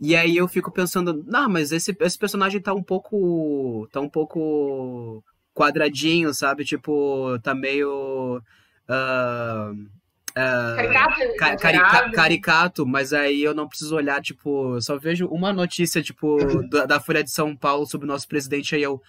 E 0.00 0.14
aí 0.16 0.36
eu 0.36 0.46
fico 0.48 0.72
pensando, 0.72 1.24
não, 1.26 1.48
mas 1.48 1.70
esse, 1.70 1.96
esse 2.00 2.18
personagem 2.18 2.60
tá 2.60 2.74
um 2.74 2.82
pouco. 2.82 3.88
tá 3.92 4.00
um 4.00 4.08
pouco 4.08 5.24
quadradinho, 5.54 6.34
sabe? 6.34 6.64
Tipo, 6.64 7.38
tá 7.42 7.54
meio. 7.54 8.42
Uh, 8.88 9.88
Uh, 10.36 10.74
caricato, 10.74 11.36
ca 11.38 11.56
carica 11.56 12.10
caricato, 12.10 12.84
mas 12.84 13.12
aí 13.12 13.40
eu 13.40 13.54
não 13.54 13.68
preciso 13.68 13.94
olhar, 13.94 14.20
tipo, 14.20 14.80
só 14.80 14.98
vejo 14.98 15.28
uma 15.28 15.52
notícia, 15.52 16.02
tipo, 16.02 16.36
da, 16.68 16.86
da, 16.86 17.00
Folha 17.00 17.22
de 17.22 17.30
São 17.30 17.54
Paulo 17.54 17.86
sobre 17.86 18.04
o 18.04 18.08
nosso 18.08 18.26
presidente, 18.26 18.74
aí 18.74 18.82
eu. 18.82 19.00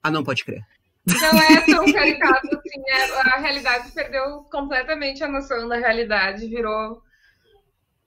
Ah, 0.00 0.12
não, 0.12 0.22
pode 0.22 0.44
crer. 0.44 0.64
Não 1.08 1.42
é 1.42 1.60
tão 1.66 1.92
caricato 1.92 2.46
assim, 2.46 2.82
é, 2.86 3.20
a 3.20 3.38
realidade 3.38 3.90
perdeu 3.90 4.44
completamente 4.44 5.24
a 5.24 5.28
noção 5.28 5.66
da 5.66 5.76
realidade, 5.76 6.46
virou. 6.46 7.02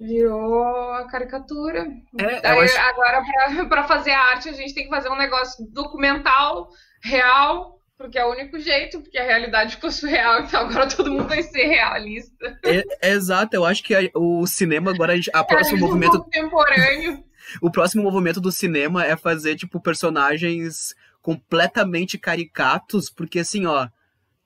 Virou 0.04 0.92
a 0.92 1.08
caricatura. 1.08 1.88
É, 2.20 2.46
aí, 2.46 2.60
acho... 2.60 2.78
Agora, 2.78 3.24
para 3.70 3.84
fazer 3.88 4.12
arte, 4.12 4.50
a 4.50 4.52
gente 4.52 4.74
tem 4.74 4.84
que 4.84 4.90
fazer 4.90 5.08
um 5.08 5.16
negócio 5.16 5.66
documental, 5.72 6.70
real, 7.02 7.80
porque 7.98 8.20
é 8.20 8.26
o 8.26 8.32
único 8.32 8.60
jeito, 8.60 9.00
porque 9.00 9.18
a 9.18 9.24
realidade 9.24 9.76
ficou 9.76 9.90
surreal, 9.90 10.42
então 10.44 10.60
agora 10.60 10.90
todo 10.90 11.10
mundo 11.10 11.30
vai 11.30 11.42
ser 11.42 11.68
realista. 11.68 12.60
É, 12.66 12.84
é 13.02 13.12
exato, 13.12 13.56
eu 13.56 13.64
acho 13.64 13.82
que 13.82 13.96
a, 13.96 14.02
o 14.14 14.46
cinema 14.46 14.92
agora, 14.92 15.14
a, 15.34 15.40
a 15.40 15.44
próximo 15.46 15.80
movimento... 15.88 16.22
Contemporâneo. 16.22 17.24
o 17.62 17.72
próximo 17.72 18.04
movimento 18.04 18.42
do 18.42 18.52
cinema 18.52 19.06
é 19.06 19.16
fazer, 19.16 19.56
tipo, 19.56 19.80
personagens 19.80 20.94
completamente 21.22 22.18
caricatos, 22.18 23.10
porque 23.10 23.40
assim, 23.40 23.66
ó, 23.66 23.88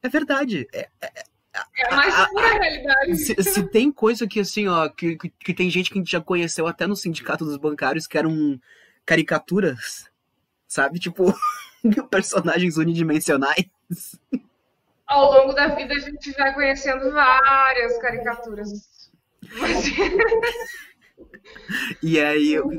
é 0.04 0.08
verdade, 0.08 0.68
é, 0.72 0.88
é, 1.02 1.24
é 1.78 1.94
a 1.94 1.96
mais 1.96 2.30
pura 2.30 2.60
realidade. 2.60 3.16
Se, 3.18 3.44
se, 3.44 3.64
tem 3.64 3.92
coisa 3.92 4.28
que, 4.28 4.40
assim, 4.40 4.68
ó, 4.68 4.88
que, 4.90 5.16
que, 5.18 5.30
que, 5.30 5.54
tem 5.54 5.70
gente 5.70 5.90
que 5.90 5.98
a 5.98 6.02
gente 6.02 6.12
já 6.12 6.22
conheceu 6.22 6.68
até 6.68 6.86
no 6.88 6.96
sindicato 6.96 7.46
dos 7.46 7.58
bancários 7.58 8.08
que 8.08 8.18
eram 8.18 8.60
caricaturas, 9.06 10.10
sabe? 10.68 11.00
Tipo, 11.00 11.34
personagens 12.10 12.78
unidimensionais. 12.78 13.66
Ao 15.06 15.32
longo 15.32 15.54
da 15.54 15.68
vida 15.70 15.94
a 15.94 16.00
gente 16.00 16.32
vai 16.34 16.54
conhecendo 16.54 17.12
várias 17.12 17.98
caricaturas. 18.00 19.10
e 22.04 22.20
aí. 22.20 22.54
Eu... 22.54 22.70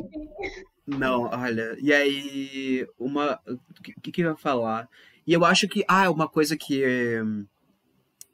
Não, 0.87 1.23
olha. 1.23 1.77
E 1.81 1.93
aí. 1.93 2.87
Uma. 2.99 3.41
O 3.47 4.03
que, 4.03 4.13
que 4.13 4.23
eu 4.23 4.31
ia 4.31 4.37
falar? 4.37 4.89
E 5.27 5.33
eu 5.33 5.45
acho 5.45 5.67
que. 5.69 5.85
Ah, 5.89 6.11
uma 6.11 6.29
coisa 6.29 6.57
que. 6.57 6.83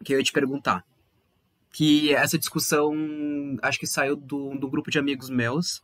Que 0.05 0.15
eu 0.15 0.19
ia 0.19 0.25
te 0.25 0.33
perguntar. 0.33 0.85
Que 1.73 2.15
essa 2.15 2.39
discussão. 2.39 2.95
Acho 3.63 3.79
que 3.79 3.87
saiu 3.87 4.15
do, 4.15 4.57
do 4.59 4.69
grupo 4.69 4.91
de 4.91 4.99
amigos 4.99 5.31
meus. 5.31 5.83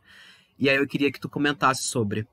E 0.57 0.69
aí 0.69 0.77
eu 0.77 0.87
queria 0.87 1.11
que 1.11 1.19
tu 1.19 1.27
comentasse 1.27 1.83
sobre 1.83 2.27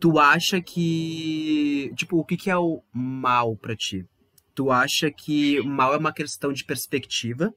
tu 0.00 0.18
acha 0.18 0.60
que. 0.60 1.92
Tipo, 1.94 2.18
o 2.18 2.24
que, 2.24 2.36
que 2.36 2.50
é 2.50 2.56
o 2.56 2.82
mal 2.92 3.54
para 3.54 3.76
ti? 3.76 4.06
Tu 4.54 4.70
acha 4.70 5.10
que 5.10 5.60
mal 5.62 5.94
é 5.94 5.98
uma 5.98 6.12
questão 6.12 6.52
de 6.52 6.64
perspectiva? 6.64 7.54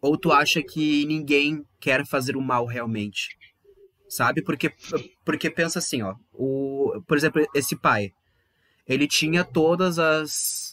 Ou 0.00 0.16
tu 0.16 0.30
acha 0.30 0.62
que 0.62 1.04
ninguém 1.06 1.64
quer 1.80 2.06
fazer 2.06 2.36
o 2.36 2.42
mal 2.42 2.66
realmente? 2.66 3.36
Sabe? 4.08 4.42
Porque, 4.42 4.72
porque 5.24 5.50
pensa 5.50 5.80
assim, 5.80 6.02
ó. 6.02 6.14
O, 6.32 7.02
por 7.06 7.16
exemplo, 7.16 7.44
esse 7.54 7.74
pai. 7.74 8.12
Ele 8.86 9.08
tinha 9.08 9.44
todas 9.44 9.98
as. 9.98 10.67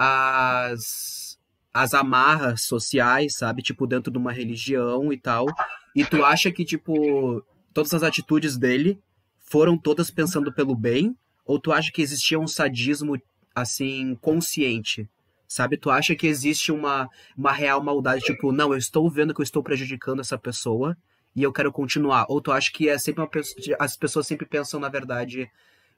As. 0.00 1.38
as 1.74 1.92
amarras 1.92 2.62
sociais, 2.62 3.36
sabe? 3.36 3.62
Tipo, 3.62 3.86
dentro 3.86 4.10
de 4.10 4.18
uma 4.18 4.32
religião 4.32 5.12
e 5.12 5.18
tal. 5.18 5.46
E 5.94 6.04
tu 6.04 6.24
acha 6.24 6.50
que, 6.50 6.64
tipo, 6.64 7.44
todas 7.74 7.92
as 7.92 8.02
atitudes 8.02 8.56
dele 8.56 8.98
foram 9.38 9.76
todas 9.76 10.10
pensando 10.10 10.52
pelo 10.52 10.74
bem? 10.74 11.14
Ou 11.44 11.60
tu 11.60 11.72
acha 11.72 11.92
que 11.92 12.00
existia 12.00 12.38
um 12.38 12.46
sadismo, 12.46 13.20
assim, 13.54 14.16
consciente? 14.20 15.08
Sabe? 15.46 15.76
Tu 15.76 15.90
acha 15.90 16.14
que 16.14 16.28
existe 16.28 16.70
uma, 16.70 17.08
uma 17.36 17.52
real 17.52 17.82
maldade, 17.82 18.24
tipo, 18.24 18.52
não, 18.52 18.72
eu 18.72 18.78
estou 18.78 19.10
vendo 19.10 19.34
que 19.34 19.40
eu 19.40 19.44
estou 19.44 19.62
prejudicando 19.62 20.20
essa 20.20 20.38
pessoa 20.38 20.96
e 21.34 21.42
eu 21.42 21.52
quero 21.52 21.72
continuar. 21.72 22.24
Ou 22.28 22.40
tu 22.40 22.52
acha 22.52 22.70
que 22.72 22.88
é 22.88 22.96
sempre 22.96 23.26
pessoa. 23.26 23.76
As 23.78 23.96
pessoas 23.96 24.26
sempre 24.26 24.46
pensam, 24.46 24.78
na 24.78 24.88
verdade, 24.88 25.50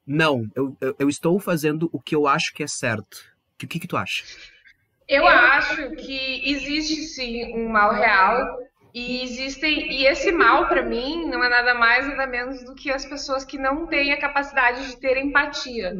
não, 0.07 0.51
eu, 0.55 0.77
eu, 0.81 0.97
eu 0.99 1.09
estou 1.09 1.38
fazendo 1.38 1.88
o 1.93 2.01
que 2.01 2.17
eu 2.17 2.27
acho 2.27 2.53
que 2.53 2.62
é 2.62 2.67
certo. 2.67 3.32
O 3.55 3.67
que, 3.67 3.79
que 3.79 3.88
tu 3.88 3.97
acha? 3.97 4.25
Eu 5.09 5.27
acho 5.27 5.91
que 5.97 6.51
existe 6.51 7.03
sim 7.03 7.55
um 7.55 7.69
mal 7.69 7.93
real 7.93 8.59
e 8.95 9.23
existem 9.23 9.91
e 9.93 10.07
esse 10.07 10.31
mal 10.31 10.69
para 10.69 10.83
mim 10.83 11.27
não 11.27 11.43
é 11.43 11.49
nada 11.49 11.75
mais 11.75 12.07
nada 12.07 12.27
menos 12.27 12.62
do 12.65 12.75
que 12.75 12.91
as 12.91 13.05
pessoas 13.05 13.45
que 13.45 13.59
não 13.59 13.87
têm 13.87 14.12
a 14.12 14.21
capacidade 14.21 14.87
de 14.87 14.97
ter 14.99 15.17
empatia. 15.17 15.95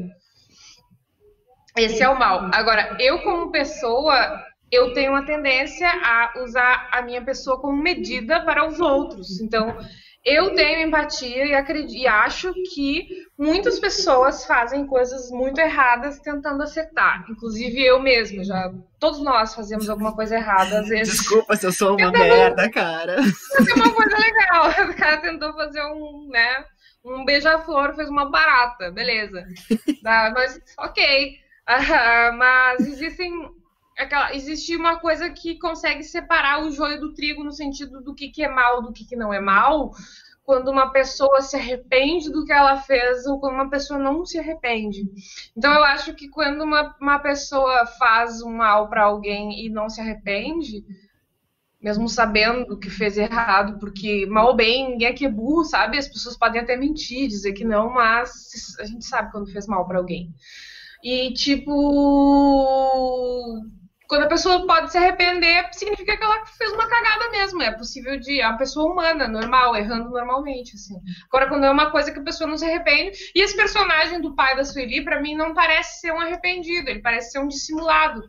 Esse 1.77 2.03
é 2.03 2.09
o 2.09 2.19
mal. 2.19 2.51
Agora, 2.53 2.97
eu 3.01 3.23
como 3.23 3.51
pessoa, 3.51 4.43
eu 4.71 4.93
tenho 4.93 5.13
uma 5.13 5.25
tendência 5.25 5.89
a 5.89 6.43
usar 6.43 6.89
a 6.93 7.01
minha 7.03 7.23
pessoa 7.23 7.61
como 7.61 7.83
medida 7.83 8.45
para 8.45 8.67
os 8.67 8.79
outros. 8.79 9.41
Então, 9.41 9.77
eu 10.25 10.55
tenho 10.55 10.87
empatia 10.87 11.47
e, 11.47 11.55
acredito, 11.55 11.97
e 11.97 12.07
acho 12.07 12.53
que 12.73 13.09
muitas 13.37 13.81
pessoas 13.81 14.47
fazem 14.47 14.87
coisas 14.87 15.31
muito 15.31 15.61
erradas 15.61 16.21
tentando 16.21 16.63
acertar. 16.63 17.25
Inclusive 17.29 17.85
eu 17.85 18.01
mesma, 18.01 18.45
já 18.45 18.73
todos 19.01 19.21
nós 19.21 19.53
fazemos 19.53 19.91
alguma 19.91 20.15
coisa 20.15 20.37
errada 20.37 20.81
às 20.81 20.89
vezes. 20.89 21.19
Desculpa 21.19 21.57
se 21.57 21.67
eu 21.67 21.73
sou 21.73 21.91
uma 21.91 22.13
tentando, 22.13 22.19
merda, 22.19 22.71
cara. 22.71 23.17
Fazer 23.57 23.73
uma 23.75 23.93
coisa 23.93 24.17
legal. 24.17 24.43
O 24.93 24.95
cara 24.95 25.17
tentou 25.19 25.53
fazer 25.55 25.83
um, 25.87 26.29
né, 26.31 26.65
um 27.05 27.25
beija-flor, 27.25 27.95
fez 27.95 28.09
uma 28.09 28.31
barata, 28.31 28.93
beleza. 28.93 29.45
Mas 30.03 30.61
ok. 30.79 31.37
Uh, 31.69 32.33
mas 32.39 32.87
existem 32.87 33.33
aquela, 33.99 34.35
existe 34.35 34.77
uma 34.77 34.99
coisa 34.99 35.31
que 35.31 35.59
consegue 35.59 36.03
separar 36.03 36.65
o 36.65 36.71
joio 36.71 37.01
do 37.01 37.15
trigo 37.15 37.45
no 37.45 37.53
sentido 37.53 38.01
do 38.03 38.15
que, 38.15 38.29
que 38.29 38.43
é 38.43 38.49
mal 38.49 38.83
do 38.83 38.93
que, 38.93 39.05
que 39.05 39.17
não 39.17 39.33
é 39.33 39.41
mal, 39.41 39.93
quando 40.45 40.71
uma 40.71 40.91
pessoa 40.91 41.41
se 41.41 41.57
arrepende 41.57 42.31
do 42.31 42.45
que 42.45 42.53
ela 42.53 42.77
fez 42.77 43.27
ou 43.27 43.39
quando 43.39 43.55
uma 43.55 43.71
pessoa 43.71 43.99
não 43.99 44.25
se 44.25 44.39
arrepende. 44.39 45.05
Então 45.57 45.73
eu 45.73 45.85
acho 45.85 46.15
que 46.15 46.29
quando 46.29 46.63
uma, 46.63 46.97
uma 47.01 47.19
pessoa 47.21 47.87
faz 47.87 48.43
um 48.43 48.53
mal 48.53 48.89
para 48.89 49.05
alguém 49.05 49.65
e 49.65 49.71
não 49.71 49.89
se 49.89 50.01
arrepende, 50.01 50.85
mesmo 51.81 52.09
sabendo 52.09 52.79
que 52.79 52.91
fez 52.91 53.17
errado, 53.17 53.79
porque 53.79 54.27
mal 54.27 54.49
ou 54.49 54.57
bem, 54.57 54.91
ninguém 54.91 55.09
aqui 55.09 55.27
é 55.27 55.31
burro, 55.31 55.65
sabe? 55.65 55.99
As 55.99 56.09
pessoas 56.09 56.37
podem 56.37 56.61
até 56.61 56.77
mentir, 56.77 57.29
dizer 57.29 57.53
que 57.53 57.65
não, 57.65 57.91
mas 57.93 58.31
a 58.79 58.85
gente 58.85 59.05
sabe 59.05 59.33
quando 59.33 59.51
fez 59.51 59.67
mal 59.67 59.87
para 59.87 59.99
alguém. 59.99 60.33
E 61.03 61.33
tipo, 61.33 61.73
quando 64.13 64.25
a 64.25 64.29
pessoa 64.29 64.67
pode 64.67 64.93
se 64.93 64.99
arrepender, 64.99 65.73
significa 65.73 66.15
que 66.15 66.23
ela 66.23 66.45
fez 66.45 66.71
uma 66.75 66.87
cagada 66.87 67.31
mesmo. 67.31 67.63
É 67.63 67.73
possível 67.73 68.21
de. 68.21 68.43
É 68.43 68.47
uma 68.47 68.59
pessoa 68.59 68.93
humana, 68.93 69.27
normal, 69.27 69.75
errando 69.75 70.11
normalmente, 70.11 70.75
assim. 70.75 71.01
Agora, 71.29 71.49
quando 71.49 71.65
é 71.65 71.71
uma 71.71 71.91
coisa 71.91 72.13
que 72.13 72.19
a 72.19 72.23
pessoa 72.23 72.47
não 72.47 72.59
se 72.59 72.67
arrepende. 72.67 73.17
E 73.35 73.41
esse 73.41 73.57
personagem 73.57 74.21
do 74.21 74.35
pai 74.35 74.55
da 74.55 74.67
Sueli, 74.67 75.03
para 75.03 75.19
mim, 75.19 75.35
não 75.35 75.55
parece 75.55 76.01
ser 76.01 76.13
um 76.13 76.21
arrependido, 76.21 76.91
ele 76.91 77.01
parece 77.01 77.31
ser 77.31 77.39
um 77.39 77.49
dissimulado. 77.49 78.23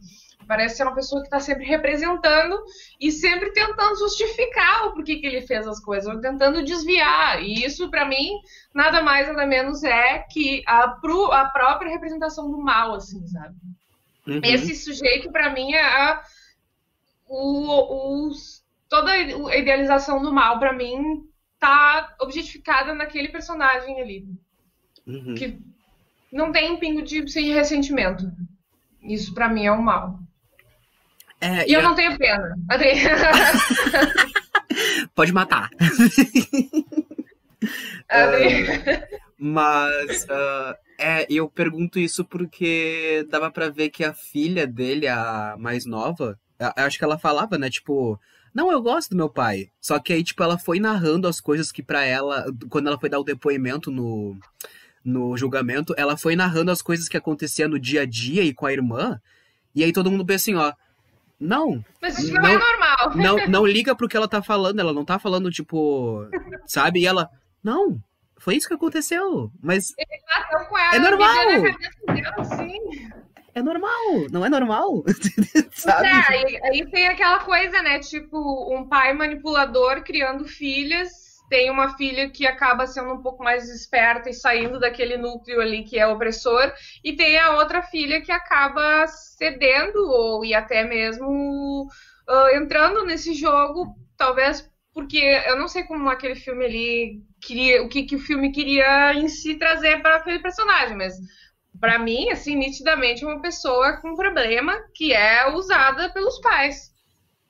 Parece 0.48 0.78
ser 0.78 0.84
uma 0.84 0.96
pessoa 0.96 1.22
que 1.22 1.28
está 1.28 1.42
sempre 1.42 1.66
representando 1.66 2.64
e 2.98 3.12
sempre 3.12 3.52
tentando 3.52 4.00
justificar 4.00 4.88
o 4.88 4.94
porquê 4.94 5.18
que 5.18 5.28
ele 5.28 5.42
fez 5.42 5.68
as 5.68 5.82
coisas, 5.82 6.08
ou 6.08 6.22
tentando 6.22 6.64
desviar. 6.64 7.44
E 7.44 7.66
isso, 7.66 7.90
para 7.90 8.06
mim, 8.06 8.40
nada 8.74 9.02
mais, 9.02 9.28
nada 9.28 9.46
menos 9.46 9.84
é 9.84 10.20
que 10.32 10.64
a, 10.66 10.84
a 10.86 11.46
própria 11.50 11.92
representação 11.92 12.50
do 12.50 12.58
mal, 12.58 12.94
assim, 12.94 13.28
sabe? 13.28 13.54
Uhum. 14.28 14.42
Esse 14.44 14.76
sujeito, 14.76 15.32
para 15.32 15.54
mim, 15.54 15.74
é 15.74 15.82
a, 15.82 16.24
o, 17.28 18.28
o, 18.28 18.32
toda 18.90 19.12
a 19.12 19.58
idealização 19.58 20.22
do 20.22 20.32
mal, 20.32 20.60
para 20.60 20.74
mim, 20.74 21.28
tá 21.60 22.16
objetificada 22.22 22.94
naquele 22.94 23.30
personagem 23.30 24.00
ali. 24.02 24.28
Uhum. 25.06 25.36
Que 25.36 25.60
não 26.32 26.52
tem 26.52 26.72
um 26.72 26.78
pingo 26.78 27.02
de, 27.02 27.22
de 27.22 27.52
ressentimento. 27.52 28.32
Isso, 29.02 29.34
para 29.34 29.50
mim, 29.50 29.66
é 29.66 29.72
o 29.72 29.82
mal. 29.82 30.20
É, 31.42 31.70
e 31.70 31.74
eu, 31.74 31.82
eu 31.82 31.90
não 31.90 31.96
tenho 31.96 32.18
pena. 32.18 32.56
Pode 35.14 35.34
matar. 35.34 35.70
uh, 35.74 35.78
mas 39.38 40.24
uh, 40.24 40.74
é, 41.04 41.28
eu 41.30 41.50
pergunto 41.50 42.00
isso 42.00 42.24
porque 42.24 43.28
dava 43.30 43.52
para 43.52 43.70
ver 43.70 43.90
que 43.90 44.04
a 44.04 44.14
filha 44.14 44.66
dele, 44.66 45.08
a 45.08 45.56
mais 45.60 45.86
nova, 45.86 46.40
acho 46.78 46.98
que 46.98 47.04
ela 47.04 47.20
falava, 47.20 47.58
né, 47.58 47.70
tipo, 47.70 48.18
não, 48.54 48.72
eu 48.72 48.82
gosto 48.82 49.10
do 49.10 49.18
meu 49.18 49.30
pai. 49.30 49.70
Só 49.82 50.00
que 50.00 50.14
aí, 50.14 50.24
tipo, 50.24 50.42
ela 50.42 50.58
foi 50.58 50.80
narrando 50.80 51.28
as 51.28 51.42
coisas 51.42 51.72
que 51.72 51.84
para 51.84 52.06
ela, 52.06 52.46
quando 52.70 52.88
ela 52.88 52.98
foi 52.98 53.10
dar 53.10 53.20
o 53.20 53.24
depoimento 53.24 53.92
no, 53.92 54.38
no 55.04 55.36
julgamento, 55.36 55.94
ela 55.98 56.16
foi 56.16 56.36
narrando 56.36 56.72
as 56.72 56.82
coisas 56.82 57.10
que 57.10 57.18
aconteciam 57.18 57.68
no 57.68 57.80
dia 57.80 58.04
a 58.04 58.06
dia 58.06 58.44
e 58.44 58.54
com 58.54 58.66
a 58.66 58.72
irmã. 58.72 59.20
E 59.76 59.84
aí 59.84 59.92
todo 59.92 60.10
mundo 60.10 60.26
pensa 60.26 60.52
assim, 60.52 60.56
ó, 60.56 60.72
não. 61.40 61.84
Mas 62.02 62.18
isso 62.20 62.34
não, 62.34 62.42
não 62.44 62.50
é 62.50 62.58
normal. 62.58 63.16
Não, 63.16 63.48
não 63.48 63.66
liga 63.66 63.94
pro 63.94 64.08
que 64.08 64.16
ela 64.16 64.28
tá 64.28 64.42
falando, 64.42 64.80
ela 64.80 64.94
não 64.94 65.04
tá 65.04 65.20
falando, 65.20 65.52
tipo, 65.52 66.26
sabe? 66.66 67.02
E 67.02 67.06
ela, 67.06 67.30
não, 67.62 68.02
foi 68.38 68.56
isso 68.56 68.68
que 68.68 68.74
aconteceu. 68.74 69.52
Mas. 69.62 69.94
é 70.94 71.00
normal! 71.00 71.28
É 73.56 73.62
normal, 73.62 74.28
não 74.32 74.44
é 74.44 74.50
normal? 74.50 75.04
Sabe? 75.74 76.08
É, 76.08 76.12
aí, 76.12 76.60
aí 76.64 76.90
tem 76.90 77.08
aquela 77.08 77.40
coisa, 77.40 77.84
né? 77.84 78.00
Tipo, 78.00 78.76
um 78.76 78.88
pai 78.88 79.14
manipulador 79.14 80.04
criando 80.04 80.46
filhas 80.46 81.24
tem 81.54 81.70
uma 81.70 81.96
filha 81.96 82.32
que 82.32 82.48
acaba 82.48 82.88
sendo 82.88 83.14
um 83.14 83.22
pouco 83.22 83.44
mais 83.44 83.70
esperta 83.70 84.28
e 84.28 84.34
saindo 84.34 84.80
daquele 84.80 85.18
núcleo 85.18 85.62
ali 85.62 85.84
que 85.84 86.00
é 86.00 86.08
opressor, 86.08 86.74
e 87.04 87.16
tem 87.16 87.38
a 87.38 87.58
outra 87.58 87.84
filha 87.84 88.22
que 88.22 88.32
acaba 88.32 89.06
cedendo 89.06 90.00
ou 90.00 90.44
e 90.44 90.56
até 90.56 90.84
mesmo 90.84 91.88
uh, 92.28 92.56
entrando 92.56 93.06
nesse 93.06 93.36
jogo, 93.36 93.96
talvez 94.18 94.68
porque 94.96 95.18
eu 95.46 95.56
não 95.56 95.68
sei 95.68 95.84
como 95.84 96.10
aquele 96.10 96.36
filme 96.36 96.66
ali 96.66 97.24
queria, 97.46 97.84
o 97.84 97.90
que, 97.90 98.04
que 98.04 98.16
o 98.16 98.20
filme 98.20 98.52
queria 98.52 99.14
em 99.14 99.28
si 99.28 99.56
trazer 99.56 100.02
para 100.02 100.18
aquele 100.18 100.40
personagem, 100.40 100.98
mas 100.98 101.16
para 101.80 102.00
mim, 102.00 102.30
assim, 102.30 102.56
nitidamente 102.56 103.24
é 103.24 103.28
uma 103.28 103.42
pessoa 103.42 103.98
com 103.98 104.16
problema 104.16 104.74
que 104.94 105.14
é 105.14 105.50
usada 105.54 106.12
pelos 106.14 106.40
pais. 106.40 106.94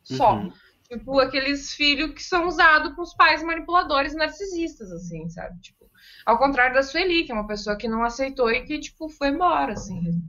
Só. 0.03 0.35
Uhum. 0.35 0.51
Tipo, 0.89 1.19
aqueles 1.19 1.73
filhos 1.73 2.13
que 2.13 2.23
são 2.23 2.47
usados 2.47 2.93
os 2.97 3.15
pais 3.15 3.41
manipuladores 3.43 4.13
narcisistas, 4.13 4.91
assim, 4.91 5.27
sabe? 5.29 5.59
Tipo, 5.61 5.89
ao 6.25 6.37
contrário 6.37 6.75
da 6.75 6.83
Sueli, 6.83 7.23
que 7.23 7.31
é 7.31 7.35
uma 7.35 7.47
pessoa 7.47 7.75
que 7.75 7.87
não 7.87 8.03
aceitou 8.03 8.51
e 8.51 8.63
que, 8.63 8.79
tipo, 8.79 9.09
foi 9.09 9.29
embora, 9.29 9.73
assim. 9.73 10.21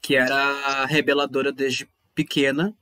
Que 0.00 0.16
era 0.16 0.84
rebeladora 0.86 1.50
desde 1.50 1.88
pequena 2.14 2.74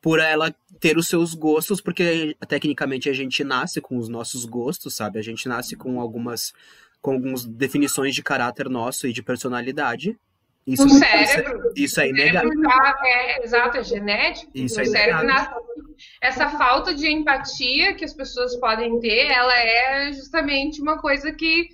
por 0.00 0.20
ela 0.20 0.54
ter 0.80 0.96
os 0.96 1.08
seus 1.08 1.34
gostos, 1.34 1.80
porque 1.80 2.36
tecnicamente 2.46 3.08
a 3.08 3.12
gente 3.12 3.42
nasce 3.42 3.80
com 3.80 3.96
os 3.96 4.08
nossos 4.08 4.44
gostos, 4.44 4.94
sabe? 4.94 5.18
A 5.18 5.22
gente 5.22 5.48
nasce 5.48 5.76
com 5.76 6.00
algumas 6.00 6.52
com 7.00 7.12
algumas 7.12 7.44
definições 7.44 8.12
de 8.14 8.22
caráter 8.22 8.68
nosso 8.68 9.06
e 9.06 9.12
de 9.12 9.22
personalidade. 9.22 10.18
Isso, 10.66 10.84
o 10.84 10.90
cérebro. 10.90 11.72
Isso, 11.74 12.00
é 12.00 12.08
inegável. 12.08 12.50
É, 13.04 13.44
exato, 13.44 13.78
é 13.78 13.84
genético. 13.84 14.50
Isso 14.54 14.80
é 14.80 14.84
cérebro 14.84 15.26
Essa 16.20 16.50
falta 16.50 16.92
de 16.92 17.08
empatia 17.08 17.94
que 17.94 18.04
as 18.04 18.12
pessoas 18.12 18.54
podem 18.56 18.98
ter, 19.00 19.30
ela 19.30 19.54
é 19.58 20.12
justamente 20.12 20.82
uma 20.82 20.98
coisa 20.98 21.32
que 21.32 21.68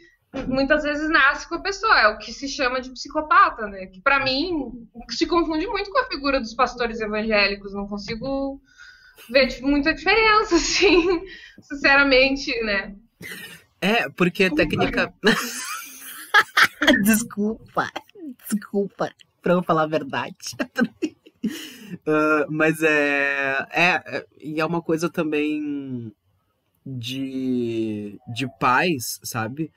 muitas 0.49 0.83
vezes 0.83 1.09
nasce 1.09 1.49
com 1.49 1.55
a 1.55 1.61
pessoa, 1.61 2.01
é 2.01 2.09
o 2.09 2.19
que 2.19 2.33
se 2.33 2.49
chama 2.49 2.81
de 2.81 2.91
psicopata, 2.91 3.67
né? 3.67 3.87
Que 3.87 4.01
para 4.01 4.23
mim 4.25 4.87
se 5.11 5.27
confunde 5.27 5.67
muito 5.67 5.91
com 5.91 5.99
a 5.99 6.09
figura 6.09 6.41
dos 6.41 6.55
pastores 6.55 7.01
evangélicos, 7.01 7.73
não 7.73 7.87
consigo 7.87 8.61
ver 9.31 9.61
muita 9.63 9.95
diferença, 9.95 10.57
assim, 10.57 11.23
sinceramente, 11.61 12.53
né? 12.63 12.95
É, 13.81 14.09
porque 14.09 14.45
a 14.45 14.51
técnica. 14.51 15.13
desculpa, 17.05 17.91
desculpa, 18.49 19.13
pra 19.43 19.53
eu 19.53 19.63
falar 19.63 19.83
a 19.83 19.87
verdade. 19.87 20.57
uh, 22.07 22.47
mas 22.51 22.83
é, 22.83 23.67
é, 23.71 24.03
é. 24.07 24.27
E 24.41 24.61
é 24.61 24.67
uma 24.67 24.83
coisa 24.83 25.09
também 25.09 26.13
de, 26.85 28.19
de 28.27 28.47
pais, 28.59 29.21
sabe? 29.23 29.71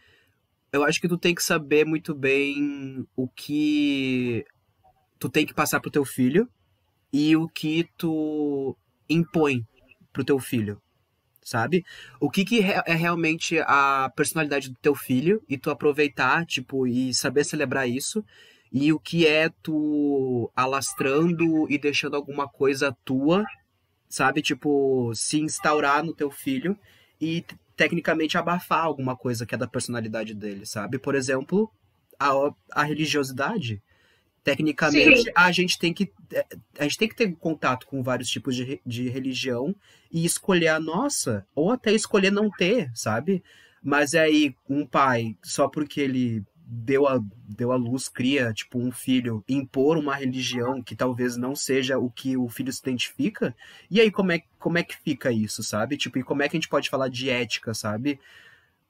Eu 0.78 0.84
acho 0.84 1.02
que 1.02 1.08
tu 1.08 1.18
tem 1.18 1.34
que 1.34 1.44
saber 1.44 1.86
muito 1.86 2.13
bem 2.13 3.06
o 3.16 3.28
que 3.28 4.46
tu 5.20 5.30
tem 5.30 5.46
que 5.46 5.54
passar 5.54 5.80
pro 5.80 5.92
teu 5.92 6.06
filho 6.06 6.48
e 7.12 7.36
o 7.36 7.48
que 7.48 7.90
tu 7.98 8.78
impõe 9.10 9.66
pro 10.13 10.24
teu 10.24 10.40
filho, 10.40 10.82
sabe? 11.42 11.84
O 12.20 12.30
que, 12.30 12.46
que 12.46 12.62
é 12.62 12.94
realmente 12.94 13.60
a 13.60 14.12
personalidade 14.16 14.70
do 14.70 14.78
teu 14.80 14.94
filho 14.94 15.44
e 15.50 15.58
tu 15.58 15.70
aproveitar, 15.72 16.46
tipo, 16.46 16.86
e 16.86 17.13
saber 17.13 17.44
celebrar 17.44 17.90
isso 17.90 18.24
e 18.72 18.94
o 18.94 19.00
que 19.00 19.26
é 19.26 19.50
tu 19.63 20.52
alastrando 20.56 21.70
e 21.72 21.78
deixando 21.78 22.16
alguma 22.16 22.48
coisa 22.48 22.96
tua, 23.04 23.44
sabe? 24.08 24.42
Tipo, 24.42 25.12
se 25.16 25.40
instaurar 25.40 26.04
no 26.04 26.13
teu 26.13 26.30
filho 26.30 26.78
e 27.20 27.44
tecnicamente 27.78 28.38
abafar 28.38 28.84
alguma 28.84 29.16
coisa 29.16 29.46
que 29.46 29.54
é 29.54 29.58
da 29.58 29.68
personalidade 29.68 30.34
dele, 30.34 30.66
sabe? 30.66 30.98
Por 30.98 31.13
exemplo, 31.13 31.72
a, 32.20 32.32
a 32.72 32.84
religiosidade. 32.84 33.82
Tecnicamente, 34.44 35.24
Sim. 35.24 35.32
a 35.36 35.52
gente 35.52 35.78
tem 35.78 35.94
que 35.94 36.10
a 36.80 36.84
gente 36.84 36.98
tem 36.98 37.10
que 37.10 37.16
ter 37.16 37.36
contato 37.36 37.86
com 37.86 38.02
vários 38.02 38.30
tipos 38.30 38.56
de, 38.56 38.82
de 38.86 39.10
religião 39.10 39.76
e 40.10 40.26
escolher 40.26 40.70
a 40.70 40.80
nossa, 40.80 41.46
ou 41.54 41.70
até 41.70 41.92
escolher 41.92 42.32
não 42.32 42.50
ter, 42.50 42.90
sabe? 42.96 43.44
Mas 43.84 44.16
aí, 44.16 44.56
um 44.70 44.86
pai, 44.86 45.36
só 45.44 45.68
porque 45.68 46.00
ele 46.00 46.46
deu 46.69 47.08
a, 47.08 47.19
deu 47.47 47.71
a 47.71 47.77
luz, 47.77 48.10
cria, 48.10 48.51
tipo, 48.51 48.77
um 48.77 48.91
filho, 48.91 49.41
impor 49.47 49.97
uma 49.97 50.13
religião 50.13 50.84
que 50.84 50.95
talvez 50.95 51.38
não 51.38 51.56
seja 51.56 51.97
o 51.97 52.12
que 52.12 52.36
o 52.36 52.49
filho 52.49 52.73
se 52.73 52.82
identifica, 52.82 53.56
e 53.89 54.01
aí 54.01 54.12
como 54.12 54.34
é, 54.34 54.41
como 54.60 54.77
é 54.77 54.84
que 54.84 54.97
fica 54.97 55.32
isso, 55.32 55.63
sabe? 55.63 55.95
Tipo, 55.95 56.19
e 56.19 56.23
como 56.23 56.43
é 56.43 56.49
que 56.49 56.58
a 56.58 56.60
gente 56.60 56.67
pode 56.67 56.89
falar 56.89 57.08
de 57.08 57.30
ética, 57.30 57.73
sabe? 57.73 58.19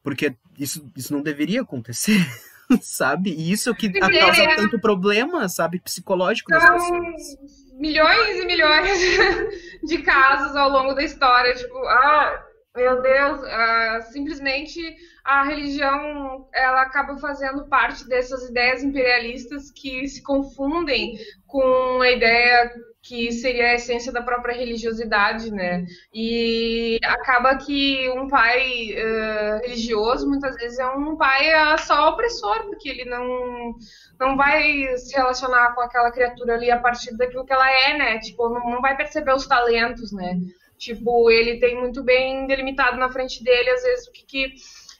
Porque 0.01 0.35
isso, 0.57 0.89
isso 0.95 1.13
não 1.13 1.21
deveria 1.21 1.61
acontecer, 1.61 2.17
sabe? 2.81 3.29
E 3.29 3.51
isso 3.51 3.75
que 3.75 3.91
causa 3.91 4.55
tanto 4.55 4.81
problema, 4.81 5.47
sabe, 5.47 5.79
psicológico 5.79 6.49
nas 6.49 6.67
pessoas. 6.67 7.57
Milhões 7.73 8.39
e 8.39 8.45
milhões 8.45 8.99
de 9.85 9.99
casos 9.99 10.55
ao 10.55 10.69
longo 10.71 10.95
da 10.95 11.03
história, 11.03 11.53
tipo, 11.53 11.77
ah, 11.85 12.46
meu 12.77 13.01
Deus, 13.01 13.41
uh, 13.41 14.11
simplesmente 14.11 14.79
a 15.25 15.43
religião 15.43 16.47
ela 16.53 16.83
acaba 16.83 17.17
fazendo 17.17 17.67
parte 17.67 18.07
dessas 18.07 18.47
ideias 18.47 18.83
imperialistas 18.83 19.71
que 19.71 20.07
se 20.07 20.21
confundem 20.21 21.17
com 21.47 21.99
a 22.01 22.11
ideia 22.11 22.71
que 23.01 23.31
seria 23.31 23.69
a 23.69 23.73
essência 23.75 24.11
da 24.11 24.21
própria 24.21 24.53
religiosidade, 24.53 25.49
né? 25.49 25.85
E 26.13 26.99
acaba 27.03 27.55
que 27.57 28.09
um 28.11 28.27
pai 28.27 28.93
uh, 28.93 29.61
religioso 29.61 30.27
muitas 30.27 30.55
vezes 30.55 30.77
é 30.77 30.87
um 30.87 31.15
pai 31.15 31.73
uh, 31.73 31.79
só 31.79 32.09
opressor, 32.09 32.65
porque 32.65 32.89
ele 32.89 33.05
não 33.05 33.73
não 34.19 34.35
vai 34.35 34.97
se 34.97 35.15
relacionar 35.15 35.73
com 35.73 35.81
aquela 35.81 36.11
criatura 36.11 36.55
ali 36.55 36.69
a 36.69 36.79
partir 36.79 37.15
daquilo 37.17 37.45
que 37.45 37.53
ela 37.53 37.71
é, 37.71 37.97
né? 37.97 38.19
Tipo, 38.19 38.49
não, 38.49 38.69
não 38.69 38.81
vai 38.81 38.95
perceber 38.95 39.33
os 39.33 39.47
talentos, 39.47 40.11
né? 40.11 40.39
Tipo, 40.77 41.29
ele 41.31 41.59
tem 41.59 41.79
muito 41.79 42.03
bem 42.03 42.45
delimitado 42.45 42.97
na 42.97 43.09
frente 43.09 43.43
dele, 43.43 43.69
às 43.69 43.81
vezes, 43.81 44.07
o 44.07 44.11
que, 44.11 44.25
que 44.25 44.53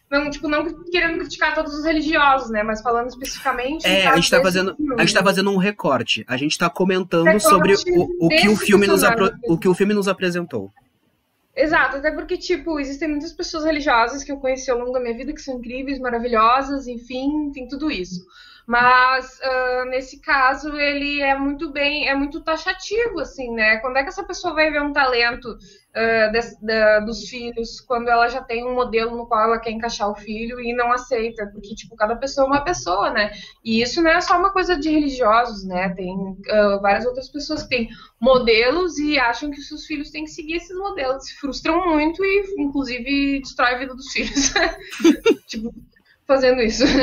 não, 0.09 0.29
tipo, 0.29 0.47
não 0.47 0.83
querendo 0.85 1.19
criticar 1.19 1.53
todos 1.53 1.73
os 1.73 1.83
religiosos, 1.83 2.49
né? 2.49 2.63
Mas 2.63 2.81
falando 2.81 3.09
especificamente. 3.09 3.85
É, 3.85 4.07
a 4.07 4.15
gente 4.15 4.31
tá 4.31 4.41
fazendo. 4.41 4.75
A 4.97 5.01
gente 5.01 5.13
tá 5.13 5.23
fazendo 5.23 5.51
um 5.51 5.57
recorte. 5.57 6.25
A 6.27 6.37
gente 6.37 6.57
tá 6.57 6.69
comentando 6.69 7.25
recorte 7.25 7.43
sobre 7.43 7.73
o, 7.73 8.25
o 8.25 8.29
que 8.29 8.47
o 8.47 8.55
filme 8.55 8.87
nos 8.87 9.03
apro... 9.03 9.31
o 9.47 9.57
que 9.57 9.67
o 9.67 9.73
filme 9.73 9.93
nos 9.93 10.07
apresentou. 10.07 10.71
Exato, 11.53 11.97
até 11.97 12.11
porque, 12.11 12.37
tipo, 12.37 12.79
existem 12.79 13.09
muitas 13.09 13.33
pessoas 13.33 13.65
religiosas 13.65 14.23
que 14.23 14.31
eu 14.31 14.37
conheci 14.37 14.69
ao 14.69 14.77
longo 14.77 14.91
da 14.91 14.99
minha 14.99 15.17
vida 15.17 15.33
que 15.33 15.41
são 15.41 15.55
incríveis, 15.55 15.99
maravilhosas, 15.99 16.87
enfim, 16.87 17.51
tem 17.51 17.67
tudo 17.67 17.89
isso. 17.89 18.23
Mas 18.67 19.39
uh, 19.39 19.89
nesse 19.89 20.19
caso 20.19 20.75
ele 20.75 21.21
é 21.21 21.33
muito 21.39 21.71
bem, 21.71 22.09
é 22.09 22.13
muito 22.13 22.41
taxativo, 22.41 23.21
assim, 23.21 23.49
né? 23.53 23.77
Quando 23.77 23.95
é 23.95 24.03
que 24.03 24.09
essa 24.09 24.25
pessoa 24.25 24.53
vai 24.53 24.69
ver 24.69 24.81
um 24.81 24.91
talento 24.91 25.45
uh, 25.47 26.31
de, 26.33 26.41
de, 26.61 27.05
dos 27.05 27.29
filhos 27.29 27.79
quando 27.79 28.09
ela 28.09 28.27
já 28.27 28.41
tem 28.41 28.65
um 28.65 28.75
modelo 28.75 29.15
no 29.15 29.25
qual 29.25 29.45
ela 29.45 29.57
quer 29.57 29.71
encaixar 29.71 30.11
o 30.11 30.15
filho 30.15 30.59
e 30.59 30.73
não 30.73 30.91
aceita? 30.91 31.47
Porque, 31.47 31.73
tipo, 31.75 31.95
cada 31.95 32.17
pessoa 32.17 32.45
é 32.45 32.49
uma 32.49 32.63
pessoa, 32.65 33.09
né? 33.09 33.31
E 33.63 33.81
isso 33.81 34.01
não 34.01 34.11
é 34.11 34.19
só 34.19 34.37
uma 34.37 34.51
coisa 34.51 34.77
de 34.77 34.89
religiosos, 34.89 35.63
né? 35.63 35.87
Tem 35.95 36.13
uh, 36.13 36.81
várias 36.81 37.05
outras 37.05 37.29
pessoas 37.29 37.63
que 37.63 37.69
têm 37.69 37.89
modelos 38.19 38.97
e 38.99 39.17
acham 39.17 39.49
que 39.49 39.61
os 39.61 39.67
seus 39.69 39.85
filhos 39.85 40.11
têm 40.11 40.25
que 40.25 40.31
seguir 40.31 40.55
esses 40.55 40.77
modelos. 40.77 41.23
Se 41.23 41.35
frustram 41.35 41.87
muito 41.87 42.21
e, 42.21 42.55
inclusive, 42.57 43.39
destrói 43.39 43.75
a 43.75 43.77
vida 43.77 43.95
dos 43.95 44.11
filhos. 44.11 44.51
tipo, 45.47 45.73
fazendo 46.27 46.61
isso. 46.61 46.83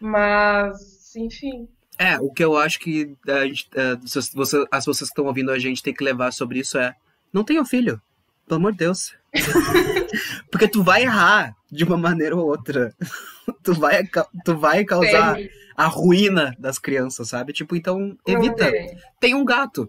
Mas, 0.00 1.14
enfim. 1.16 1.68
É, 1.98 2.18
o 2.18 2.30
que 2.30 2.44
eu 2.44 2.56
acho 2.56 2.78
que 2.78 3.14
a 3.26 3.46
gente, 3.46 3.68
é, 3.74 3.96
você, 3.96 4.64
as 4.70 4.84
pessoas 4.84 4.98
que 4.98 5.04
estão 5.04 5.26
ouvindo 5.26 5.50
a 5.50 5.58
gente 5.58 5.82
tem 5.82 5.94
que 5.94 6.04
levar 6.04 6.32
sobre 6.32 6.58
isso 6.58 6.76
é: 6.78 6.94
não 7.32 7.42
tenha 7.42 7.64
filho. 7.64 8.00
Pelo 8.46 8.60
amor 8.60 8.72
de 8.72 8.78
Deus. 8.78 9.14
Porque 10.50 10.68
tu 10.68 10.82
vai 10.82 11.02
errar 11.02 11.56
de 11.70 11.84
uma 11.84 11.96
maneira 11.96 12.36
ou 12.36 12.46
outra. 12.46 12.94
tu 13.62 13.74
vai, 13.74 14.06
tu 14.44 14.56
vai 14.56 14.84
causar 14.84 15.34
tem. 15.34 15.50
a 15.76 15.86
ruína 15.86 16.54
das 16.58 16.78
crianças, 16.78 17.28
sabe? 17.28 17.52
Tipo, 17.52 17.74
então 17.74 18.16
evita. 18.26 18.70
Tem. 19.18 19.34
um 19.34 19.44
gato. 19.44 19.88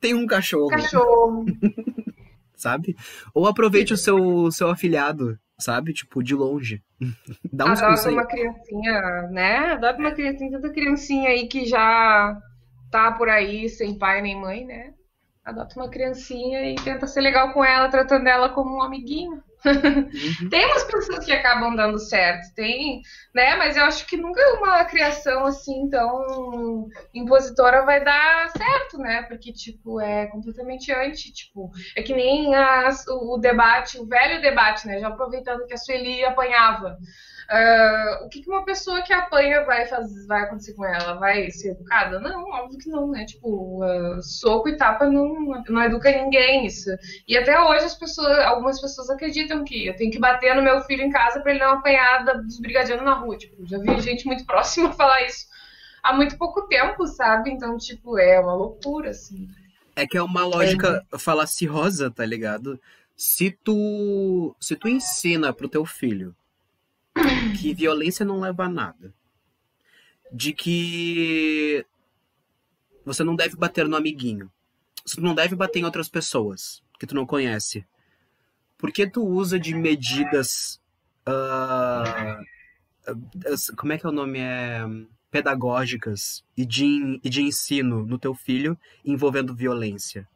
Tem 0.00 0.14
um 0.14 0.26
cachorro. 0.26 0.70
Cachorro. 0.70 1.44
sabe? 2.56 2.96
Ou 3.32 3.46
aproveite 3.46 3.94
o 3.94 3.96
seu, 3.96 4.50
seu 4.50 4.68
afilhado 4.68 5.38
sabe? 5.58 5.92
Tipo, 5.92 6.22
de 6.22 6.34
longe. 6.34 6.82
Dá 7.52 7.66
um 7.66 7.68
Adota 7.70 8.10
uma 8.10 8.26
criancinha, 8.26 9.22
né? 9.30 9.56
Adota 9.72 9.98
uma 9.98 10.12
criancinha, 10.12 10.50
tanta 10.52 10.72
criancinha 10.72 11.30
aí 11.30 11.48
que 11.48 11.66
já 11.66 12.36
tá 12.90 13.12
por 13.12 13.28
aí 13.28 13.68
sem 13.68 13.98
pai 13.98 14.22
nem 14.22 14.40
mãe, 14.40 14.64
né? 14.64 14.94
Adota 15.44 15.74
uma 15.76 15.88
criancinha 15.88 16.70
e 16.70 16.74
tenta 16.76 17.06
ser 17.06 17.20
legal 17.20 17.52
com 17.52 17.64
ela, 17.64 17.88
tratando 17.88 18.26
ela 18.26 18.50
como 18.50 18.76
um 18.76 18.82
amiguinho. 18.82 19.42
Uhum. 19.64 20.48
tem 20.50 20.66
umas 20.66 20.84
pessoas 20.84 21.24
que 21.24 21.32
acabam 21.32 21.74
dando 21.74 21.98
certo, 21.98 22.54
tem, 22.54 23.00
né? 23.34 23.56
Mas 23.56 23.76
eu 23.76 23.84
acho 23.84 24.06
que 24.06 24.16
nunca 24.16 24.40
uma 24.54 24.84
criação 24.84 25.44
assim 25.46 25.88
tão 25.88 26.88
impositora 27.12 27.84
vai 27.84 28.02
dar 28.02 28.50
certo, 28.50 28.98
né? 28.98 29.22
Porque, 29.22 29.52
tipo, 29.52 30.00
é 30.00 30.26
completamente 30.26 30.92
anti, 30.92 31.32
tipo, 31.32 31.70
é 31.96 32.02
que 32.02 32.14
nem 32.14 32.54
as, 32.54 33.06
o, 33.08 33.38
debate, 33.38 33.98
o 33.98 34.06
velho 34.06 34.40
debate, 34.40 34.86
né? 34.86 34.98
Já 34.98 35.08
aproveitando 35.08 35.66
que 35.66 35.74
a 35.74 35.78
Sueli 35.78 36.24
apanhava. 36.24 36.96
Uh, 37.50 38.26
o 38.26 38.28
que, 38.28 38.42
que, 38.42 38.50
uma 38.50 38.62
pessoa 38.62 39.00
que 39.00 39.10
apanha 39.10 39.64
vai 39.64 39.86
fazer, 39.86 40.26
vai 40.26 40.42
acontecer 40.42 40.74
com 40.74 40.84
ela? 40.84 41.14
Vai 41.14 41.50
ser 41.50 41.70
educada? 41.70 42.20
Não, 42.20 42.44
óbvio 42.50 42.78
que 42.78 42.90
não, 42.90 43.10
né? 43.10 43.24
Tipo, 43.24 43.82
uh, 43.82 44.22
soco 44.22 44.68
e 44.68 44.76
tapa 44.76 45.06
não, 45.06 45.62
não 45.66 45.82
educa 45.82 46.10
ninguém 46.10 46.66
isso. 46.66 46.90
E 47.26 47.38
até 47.38 47.58
hoje 47.58 47.86
as 47.86 47.94
pessoas, 47.94 48.38
algumas 48.40 48.78
pessoas 48.78 49.08
acreditam 49.08 49.64
que 49.64 49.86
eu 49.86 49.96
tenho 49.96 50.10
que 50.10 50.18
bater 50.18 50.54
no 50.54 50.62
meu 50.62 50.82
filho 50.82 51.02
em 51.02 51.10
casa 51.10 51.40
para 51.40 51.52
ele 51.52 51.60
não 51.60 51.72
apanhar 51.72 52.22
dos 52.22 52.60
brigadianos 52.60 53.04
na 53.04 53.14
rua. 53.14 53.38
Tipo, 53.38 53.64
já 53.66 53.78
vi 53.78 53.98
gente 54.00 54.26
muito 54.26 54.44
próxima 54.44 54.92
falar 54.94 55.22
isso 55.24 55.46
há 56.02 56.12
muito 56.14 56.36
pouco 56.36 56.62
tempo, 56.68 57.06
sabe? 57.06 57.50
Então, 57.50 57.76
tipo, 57.78 58.18
é 58.18 58.38
uma 58.38 58.54
loucura, 58.54 59.10
assim. 59.10 59.48
É 59.96 60.06
que 60.06 60.16
é 60.16 60.22
uma 60.22 60.44
lógica 60.44 61.04
é. 61.12 61.18
falaciosa, 61.18 62.10
tá 62.10 62.24
ligado? 62.24 62.80
Se 63.16 63.50
tu, 63.50 64.54
se 64.60 64.76
tu 64.76 64.86
ensina 64.86 65.52
pro 65.52 65.68
teu 65.68 65.84
filho 65.84 66.34
que 67.60 67.74
violência 67.74 68.24
não 68.24 68.40
leva 68.40 68.64
a 68.64 68.68
nada. 68.68 69.14
De 70.32 70.52
que 70.52 71.84
você 73.04 73.24
não 73.24 73.34
deve 73.34 73.56
bater 73.56 73.88
no 73.88 73.96
amiguinho. 73.96 74.50
Você 75.04 75.20
não 75.20 75.34
deve 75.34 75.56
bater 75.56 75.80
em 75.80 75.84
outras 75.84 76.08
pessoas 76.08 76.82
que 76.98 77.06
tu 77.06 77.14
não 77.14 77.24
conhece. 77.24 77.84
Por 78.76 78.92
que 78.92 79.06
tu 79.06 79.24
usa 79.24 79.58
de 79.58 79.74
medidas. 79.74 80.80
Uh, 81.26 82.44
como 83.76 83.92
é 83.92 83.98
que 83.98 84.06
é 84.06 84.08
o 84.08 84.12
nome? 84.12 84.38
É, 84.38 84.82
pedagógicas 85.30 86.42
e 86.56 86.64
de, 86.64 87.20
e 87.22 87.28
de 87.28 87.42
ensino 87.42 88.04
no 88.04 88.18
teu 88.18 88.34
filho 88.34 88.78
envolvendo 89.04 89.54
violência? 89.54 90.28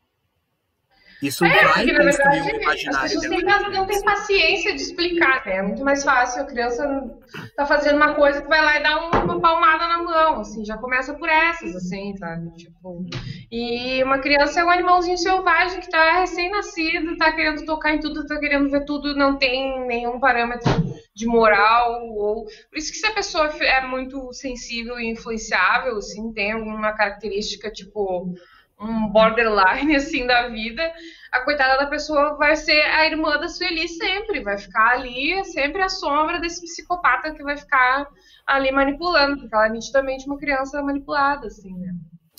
Isso 1.22 1.44
é, 1.44 1.64
vai 1.64 1.86
porque, 1.86 2.02
construir 2.02 2.40
verdade, 2.40 2.56
um 2.56 2.62
imaginário. 2.62 3.18
As 3.18 3.26
pessoas 3.26 3.72
não 3.72 3.86
têm 3.86 4.02
paciência 4.02 4.74
de 4.74 4.82
explicar, 4.82 5.46
né? 5.46 5.56
É 5.56 5.62
muito 5.62 5.84
mais 5.84 6.02
fácil. 6.02 6.42
A 6.42 6.46
criança 6.46 7.10
tá 7.56 7.64
fazendo 7.64 7.96
uma 7.96 8.14
coisa, 8.14 8.42
tu 8.42 8.48
vai 8.48 8.60
lá 8.60 8.80
e 8.80 8.82
dá 8.82 9.08
uma 9.08 9.40
palmada 9.40 9.86
na 9.86 10.02
mão, 10.02 10.40
assim. 10.40 10.64
Já 10.64 10.76
começa 10.76 11.14
por 11.14 11.28
essas, 11.28 11.76
assim, 11.76 12.16
sabe? 12.16 12.52
Tipo... 12.56 13.06
E 13.50 14.02
uma 14.02 14.18
criança 14.18 14.60
é 14.60 14.64
um 14.64 14.70
animalzinho 14.70 15.16
selvagem 15.16 15.80
que 15.80 15.90
tá 15.90 16.20
recém-nascido, 16.20 17.16
tá 17.16 17.32
querendo 17.32 17.64
tocar 17.64 17.94
em 17.94 18.00
tudo, 18.00 18.26
tá 18.26 18.38
querendo 18.38 18.68
ver 18.68 18.84
tudo, 18.84 19.14
não 19.14 19.38
tem 19.38 19.86
nenhum 19.86 20.18
parâmetro 20.18 20.72
de 21.14 21.26
moral. 21.26 22.02
ou 22.10 22.44
Por 22.44 22.78
isso 22.78 22.90
que 22.90 22.98
se 22.98 23.06
a 23.06 23.14
pessoa 23.14 23.46
é 23.60 23.80
muito 23.86 24.32
sensível 24.32 24.98
e 24.98 25.10
influenciável, 25.10 25.98
assim, 25.98 26.32
tem 26.32 26.52
alguma 26.52 26.92
característica, 26.92 27.70
tipo 27.70 28.34
um 28.82 29.08
borderline 29.08 29.94
assim 29.96 30.26
da 30.26 30.48
vida, 30.48 30.82
a 31.30 31.40
coitada 31.40 31.78
da 31.78 31.86
pessoa 31.86 32.36
vai 32.36 32.56
ser 32.56 32.82
a 32.82 33.06
irmã 33.06 33.38
da 33.38 33.48
Sueli 33.48 33.88
sempre, 33.88 34.42
vai 34.42 34.58
ficar 34.58 34.92
ali 34.92 35.44
sempre 35.44 35.82
a 35.82 35.88
sombra 35.88 36.40
desse 36.40 36.60
psicopata 36.62 37.32
que 37.32 37.42
vai 37.42 37.56
ficar 37.56 38.06
ali 38.46 38.70
manipulando, 38.72 39.38
porque 39.38 39.54
ela 39.54 39.66
é 39.66 39.70
nitidamente 39.70 40.26
uma 40.26 40.38
criança 40.38 40.82
manipulada, 40.82 41.46
assim, 41.46 41.72
né? 41.78 41.94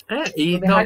É, 0.06 0.40
e, 0.40 0.60
tal, 0.60 0.80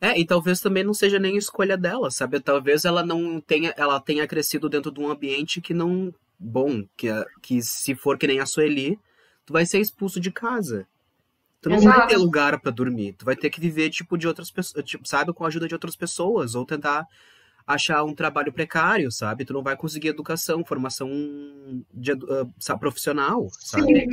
é, 0.00 0.18
e 0.18 0.24
talvez 0.24 0.60
também 0.60 0.82
não 0.82 0.94
seja 0.94 1.18
nem 1.18 1.36
escolha 1.36 1.76
dela, 1.76 2.10
sabe? 2.10 2.40
Talvez 2.40 2.86
ela 2.86 3.04
não 3.04 3.38
tenha, 3.38 3.74
ela 3.76 4.00
tenha 4.00 4.26
crescido 4.26 4.68
dentro 4.68 4.90
de 4.90 4.98
um 4.98 5.10
ambiente 5.10 5.60
que 5.60 5.74
não 5.74 6.12
bom, 6.38 6.84
que, 6.96 7.08
que 7.42 7.62
se 7.62 7.94
for 7.94 8.16
que 8.18 8.26
nem 8.26 8.40
a 8.40 8.46
Sueli, 8.46 8.98
tu 9.44 9.52
vai 9.52 9.66
ser 9.66 9.78
expulso 9.78 10.18
de 10.18 10.30
casa, 10.30 10.86
Tu 11.60 11.68
não 11.68 11.76
Exato. 11.76 11.98
vai 11.98 12.06
ter 12.08 12.16
lugar 12.16 12.60
para 12.60 12.70
dormir. 12.70 13.14
Tu 13.14 13.24
vai 13.24 13.34
ter 13.34 13.50
que 13.50 13.60
viver, 13.60 13.90
tipo, 13.90 14.16
de 14.16 14.28
outras 14.28 14.50
pessoas, 14.50 14.84
tipo, 14.84 15.06
sabe, 15.08 15.32
com 15.32 15.44
a 15.44 15.48
ajuda 15.48 15.66
de 15.66 15.74
outras 15.74 15.96
pessoas, 15.96 16.54
ou 16.54 16.64
tentar 16.64 17.06
achar 17.66 18.04
um 18.04 18.14
trabalho 18.14 18.52
precário, 18.52 19.10
sabe? 19.10 19.44
Tu 19.44 19.52
não 19.52 19.62
vai 19.62 19.76
conseguir 19.76 20.08
educação, 20.08 20.64
formação 20.64 21.08
de, 21.92 22.12
uh, 22.12 22.78
profissional, 22.78 23.48
sabe? 23.50 24.00
Sim. 24.00 24.06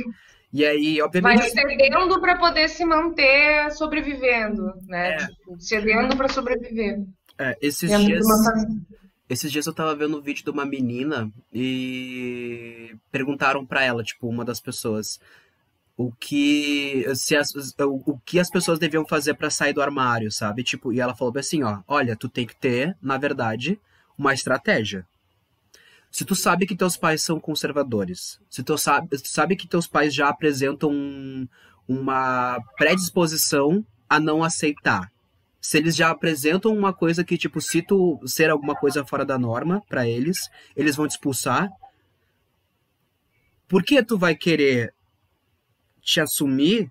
E 0.52 0.64
aí, 0.64 1.02
obviamente. 1.02 1.38
Mas 1.38 1.52
cedendo 1.52 2.20
para 2.20 2.38
poder 2.38 2.68
se 2.68 2.84
manter 2.84 3.70
sobrevivendo, 3.72 4.72
né? 4.86 5.14
É. 5.14 5.16
Tipo, 5.18 5.60
cedendo 5.60 6.16
para 6.16 6.28
sobreviver. 6.28 7.02
É, 7.38 7.56
esses 7.60 7.90
dias. 8.04 8.24
Esses 9.28 9.50
dias 9.50 9.66
eu 9.66 9.74
tava 9.74 9.96
vendo 9.96 10.18
um 10.18 10.20
vídeo 10.20 10.44
de 10.44 10.50
uma 10.50 10.66
menina 10.66 11.32
e 11.52 12.94
perguntaram 13.10 13.64
para 13.64 13.82
ela, 13.82 14.04
tipo, 14.04 14.28
uma 14.28 14.44
das 14.44 14.60
pessoas, 14.60 15.18
o 15.96 16.10
que 16.12 17.04
se 17.14 17.36
as, 17.36 17.52
o, 17.78 18.18
que 18.24 18.38
as 18.38 18.50
pessoas 18.50 18.78
deviam 18.78 19.06
fazer 19.06 19.34
para 19.34 19.50
sair 19.50 19.72
do 19.72 19.82
armário, 19.82 20.30
sabe? 20.30 20.64
Tipo, 20.64 20.92
e 20.92 21.00
ela 21.00 21.14
falou 21.14 21.32
assim, 21.36 21.62
ó, 21.62 21.82
olha, 21.86 22.16
tu 22.16 22.28
tem 22.28 22.46
que 22.46 22.56
ter, 22.56 22.96
na 23.00 23.16
verdade, 23.16 23.78
uma 24.18 24.34
estratégia. 24.34 25.06
Se 26.10 26.24
tu 26.24 26.34
sabe 26.34 26.66
que 26.66 26.76
teus 26.76 26.96
pais 26.96 27.22
são 27.22 27.40
conservadores, 27.40 28.40
se 28.48 28.62
tu 28.62 28.76
sabe, 28.78 29.08
tu 29.08 29.28
sabe 29.28 29.56
que 29.56 29.66
teus 29.66 29.86
pais 29.86 30.14
já 30.14 30.28
apresentam 30.28 30.90
um, 30.90 31.48
uma 31.88 32.60
predisposição 32.76 33.84
a 34.08 34.20
não 34.20 34.44
aceitar, 34.44 35.10
se 35.60 35.78
eles 35.78 35.96
já 35.96 36.10
apresentam 36.10 36.76
uma 36.76 36.92
coisa 36.92 37.24
que, 37.24 37.38
tipo, 37.38 37.60
se 37.60 37.82
tu 37.82 38.20
ser 38.26 38.50
alguma 38.50 38.76
coisa 38.76 39.04
fora 39.04 39.24
da 39.24 39.38
norma 39.38 39.82
para 39.88 40.06
eles, 40.06 40.50
eles 40.76 40.94
vão 40.94 41.08
te 41.08 41.12
expulsar, 41.12 41.70
por 43.66 43.82
que 43.82 44.02
tu 44.02 44.18
vai 44.18 44.36
querer 44.36 44.93
te 46.04 46.20
assumir, 46.20 46.90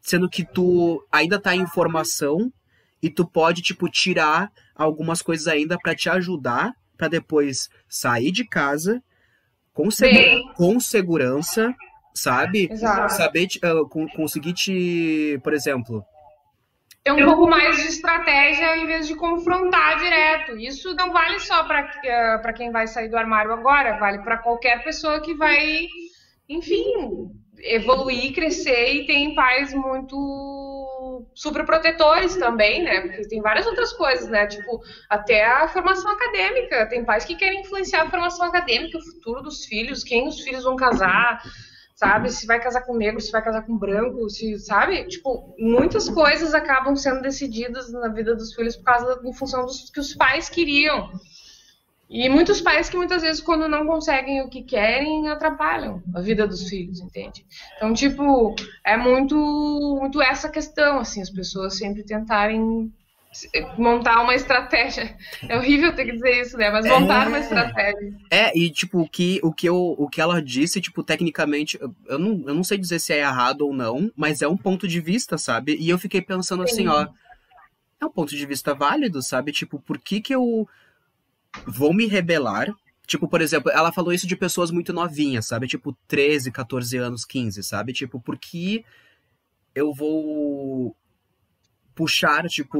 sendo 0.00 0.28
que 0.28 0.44
tu 0.44 1.06
ainda 1.12 1.40
tá 1.40 1.54
em 1.54 1.66
formação 1.66 2.52
e 3.02 3.10
tu 3.10 3.26
pode, 3.26 3.62
tipo, 3.62 3.88
tirar 3.88 4.50
algumas 4.74 5.22
coisas 5.22 5.46
ainda 5.46 5.78
para 5.78 5.94
te 5.94 6.08
ajudar 6.08 6.74
para 6.96 7.08
depois 7.08 7.70
sair 7.88 8.30
de 8.30 8.44
casa 8.44 9.02
com, 9.72 9.90
segu 9.90 10.52
com 10.54 10.78
segurança, 10.78 11.74
sabe? 12.14 12.68
Exato. 12.70 13.14
Saber 13.14 13.46
uh, 13.64 13.88
conseguir 14.14 14.52
te, 14.52 15.40
por 15.42 15.54
exemplo, 15.54 16.04
ter 17.02 17.12
um 17.12 17.24
pouco 17.24 17.48
mais 17.48 17.76
de 17.76 17.88
estratégia 17.88 18.76
em 18.76 18.86
vez 18.86 19.06
de 19.06 19.14
confrontar 19.14 19.98
direto. 19.98 20.58
Isso 20.58 20.94
não 20.94 21.12
vale 21.12 21.40
só 21.40 21.64
para 21.64 22.52
quem 22.52 22.70
vai 22.70 22.86
sair 22.86 23.08
do 23.08 23.16
armário 23.16 23.52
agora, 23.52 23.98
vale 23.98 24.18
para 24.18 24.38
qualquer 24.38 24.82
pessoa 24.84 25.20
que 25.20 25.34
vai, 25.34 25.86
enfim, 26.48 27.30
evoluir, 27.62 28.34
crescer 28.34 28.94
e 28.94 29.06
tem 29.06 29.34
pais 29.34 29.72
muito 29.74 31.26
super 31.34 31.64
protetores 31.64 32.36
também, 32.36 32.82
né? 32.82 33.00
Porque 33.00 33.28
tem 33.28 33.40
várias 33.40 33.66
outras 33.66 33.92
coisas, 33.92 34.28
né? 34.28 34.46
Tipo, 34.46 34.80
até 35.08 35.44
a 35.44 35.68
formação 35.68 36.10
acadêmica. 36.10 36.86
Tem 36.86 37.04
pais 37.04 37.24
que 37.24 37.36
querem 37.36 37.60
influenciar 37.60 38.02
a 38.02 38.10
formação 38.10 38.46
acadêmica, 38.46 38.98
o 38.98 39.02
futuro 39.02 39.42
dos 39.42 39.64
filhos, 39.64 40.04
quem 40.04 40.26
os 40.26 40.40
filhos 40.40 40.64
vão 40.64 40.76
casar, 40.76 41.42
sabe? 41.94 42.30
Se 42.30 42.46
vai 42.46 42.60
casar 42.60 42.82
com 42.82 42.96
negro, 42.96 43.20
se 43.20 43.30
vai 43.30 43.42
casar 43.42 43.62
com 43.62 43.76
branco, 43.76 44.28
se, 44.30 44.58
sabe? 44.58 45.06
Tipo, 45.06 45.54
muitas 45.58 46.08
coisas 46.08 46.54
acabam 46.54 46.96
sendo 46.96 47.22
decididas 47.22 47.92
na 47.92 48.08
vida 48.08 48.34
dos 48.34 48.54
filhos 48.54 48.76
por 48.76 48.84
causa, 48.84 49.20
em 49.24 49.32
função 49.34 49.64
dos 49.64 49.90
que 49.90 50.00
os 50.00 50.14
pais 50.14 50.48
queriam. 50.48 51.10
E 52.10 52.28
muitos 52.28 52.60
pais 52.60 52.90
que 52.90 52.96
muitas 52.96 53.22
vezes, 53.22 53.40
quando 53.40 53.68
não 53.68 53.86
conseguem 53.86 54.42
o 54.42 54.48
que 54.48 54.64
querem, 54.64 55.28
atrapalham 55.28 56.02
a 56.12 56.20
vida 56.20 56.44
dos 56.44 56.68
filhos, 56.68 57.00
entende? 57.00 57.46
Então, 57.76 57.94
tipo, 57.94 58.56
é 58.84 58.96
muito, 58.96 59.36
muito 60.00 60.20
essa 60.20 60.48
questão, 60.48 60.98
assim, 60.98 61.22
as 61.22 61.30
pessoas 61.30 61.78
sempre 61.78 62.02
tentarem 62.02 62.92
montar 63.78 64.22
uma 64.22 64.34
estratégia. 64.34 65.16
É 65.48 65.56
horrível 65.56 65.94
ter 65.94 66.04
que 66.04 66.12
dizer 66.12 66.40
isso, 66.40 66.56
né? 66.56 66.68
Mas 66.68 66.84
montar 66.84 67.26
é, 67.26 67.28
uma 67.28 67.38
estratégia. 67.38 68.12
É, 68.28 68.58
e 68.58 68.68
tipo, 68.70 69.02
o 69.02 69.08
que, 69.08 69.38
o, 69.44 69.52
que 69.52 69.68
eu, 69.68 69.76
o 69.76 70.08
que 70.08 70.20
ela 70.20 70.42
disse, 70.42 70.80
tipo, 70.80 71.04
tecnicamente, 71.04 71.78
eu 71.80 72.18
não, 72.18 72.42
eu 72.48 72.54
não 72.54 72.64
sei 72.64 72.76
dizer 72.76 72.98
se 72.98 73.12
é 73.12 73.20
errado 73.20 73.60
ou 73.60 73.72
não, 73.72 74.10
mas 74.16 74.42
é 74.42 74.48
um 74.48 74.56
ponto 74.56 74.88
de 74.88 75.00
vista, 75.00 75.38
sabe? 75.38 75.76
E 75.78 75.88
eu 75.88 75.96
fiquei 75.96 76.20
pensando 76.20 76.66
Sim. 76.66 76.72
assim, 76.72 76.88
ó. 76.88 77.06
É 78.00 78.06
um 78.06 78.10
ponto 78.10 78.34
de 78.34 78.46
vista 78.46 78.74
válido, 78.74 79.22
sabe? 79.22 79.52
Tipo, 79.52 79.78
por 79.78 79.98
que 79.98 80.20
que 80.20 80.34
eu 80.34 80.66
vou 81.66 81.92
me 81.92 82.06
rebelar. 82.06 82.74
Tipo, 83.06 83.26
por 83.28 83.40
exemplo, 83.40 83.70
ela 83.72 83.92
falou 83.92 84.12
isso 84.12 84.26
de 84.26 84.36
pessoas 84.36 84.70
muito 84.70 84.92
novinhas, 84.92 85.46
sabe? 85.46 85.66
Tipo, 85.66 85.96
13, 86.06 86.52
14 86.52 86.96
anos, 86.96 87.24
15, 87.24 87.62
sabe? 87.62 87.92
Tipo, 87.92 88.20
por 88.20 88.38
que 88.38 88.84
eu 89.74 89.92
vou 89.92 90.96
puxar, 91.94 92.48
tipo, 92.48 92.78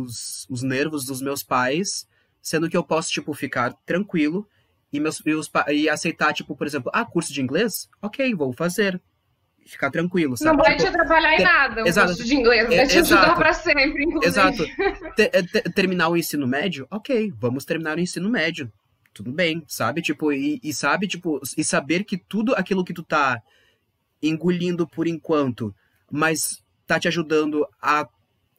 os, 0.00 0.46
os 0.48 0.62
nervos 0.62 1.04
dos 1.04 1.20
meus 1.20 1.42
pais, 1.42 2.08
sendo 2.40 2.68
que 2.68 2.76
eu 2.76 2.82
posso, 2.82 3.10
tipo, 3.10 3.34
ficar 3.34 3.74
tranquilo 3.84 4.48
e, 4.92 4.98
meus, 4.98 5.20
e, 5.26 5.34
os, 5.34 5.50
e 5.68 5.88
aceitar, 5.88 6.32
tipo, 6.32 6.56
por 6.56 6.66
exemplo, 6.66 6.90
ah, 6.94 7.04
curso 7.04 7.32
de 7.32 7.42
inglês? 7.42 7.88
Ok, 8.00 8.34
vou 8.34 8.52
fazer 8.52 9.00
ficar 9.64 9.90
tranquilo, 9.90 10.36
sabe? 10.36 10.56
Não 10.56 10.64
vai 10.64 10.76
tipo, 10.76 10.82
te 10.82 10.88
atrapalhar 10.88 11.34
em 11.34 11.42
nada 11.42 11.84
o 11.84 11.88
exato, 11.88 12.08
curso 12.08 12.24
de 12.24 12.34
inglês, 12.34 12.68
vai 12.68 12.86
te 12.86 12.98
exato, 12.98 13.14
ajudar 13.14 13.36
pra 13.36 13.52
sempre, 13.52 14.04
inclusive. 14.04 14.26
Exato. 14.26 14.64
terminar 15.74 16.08
o 16.08 16.16
ensino 16.16 16.46
médio? 16.46 16.86
Ok, 16.90 17.32
vamos 17.38 17.64
terminar 17.64 17.96
o 17.96 18.00
ensino 18.00 18.28
médio. 18.28 18.70
Tudo 19.12 19.32
bem, 19.32 19.64
sabe? 19.68 20.02
Tipo, 20.02 20.32
e, 20.32 20.60
e 20.62 20.72
sabe, 20.72 21.06
tipo, 21.06 21.40
e 21.56 21.62
saber 21.62 22.04
que 22.04 22.18
tudo 22.18 22.54
aquilo 22.54 22.84
que 22.84 22.92
tu 22.92 23.02
tá 23.02 23.40
engolindo 24.22 24.86
por 24.86 25.06
enquanto, 25.06 25.74
mas 26.10 26.62
tá 26.86 26.98
te 26.98 27.08
ajudando 27.08 27.66
a 27.80 28.08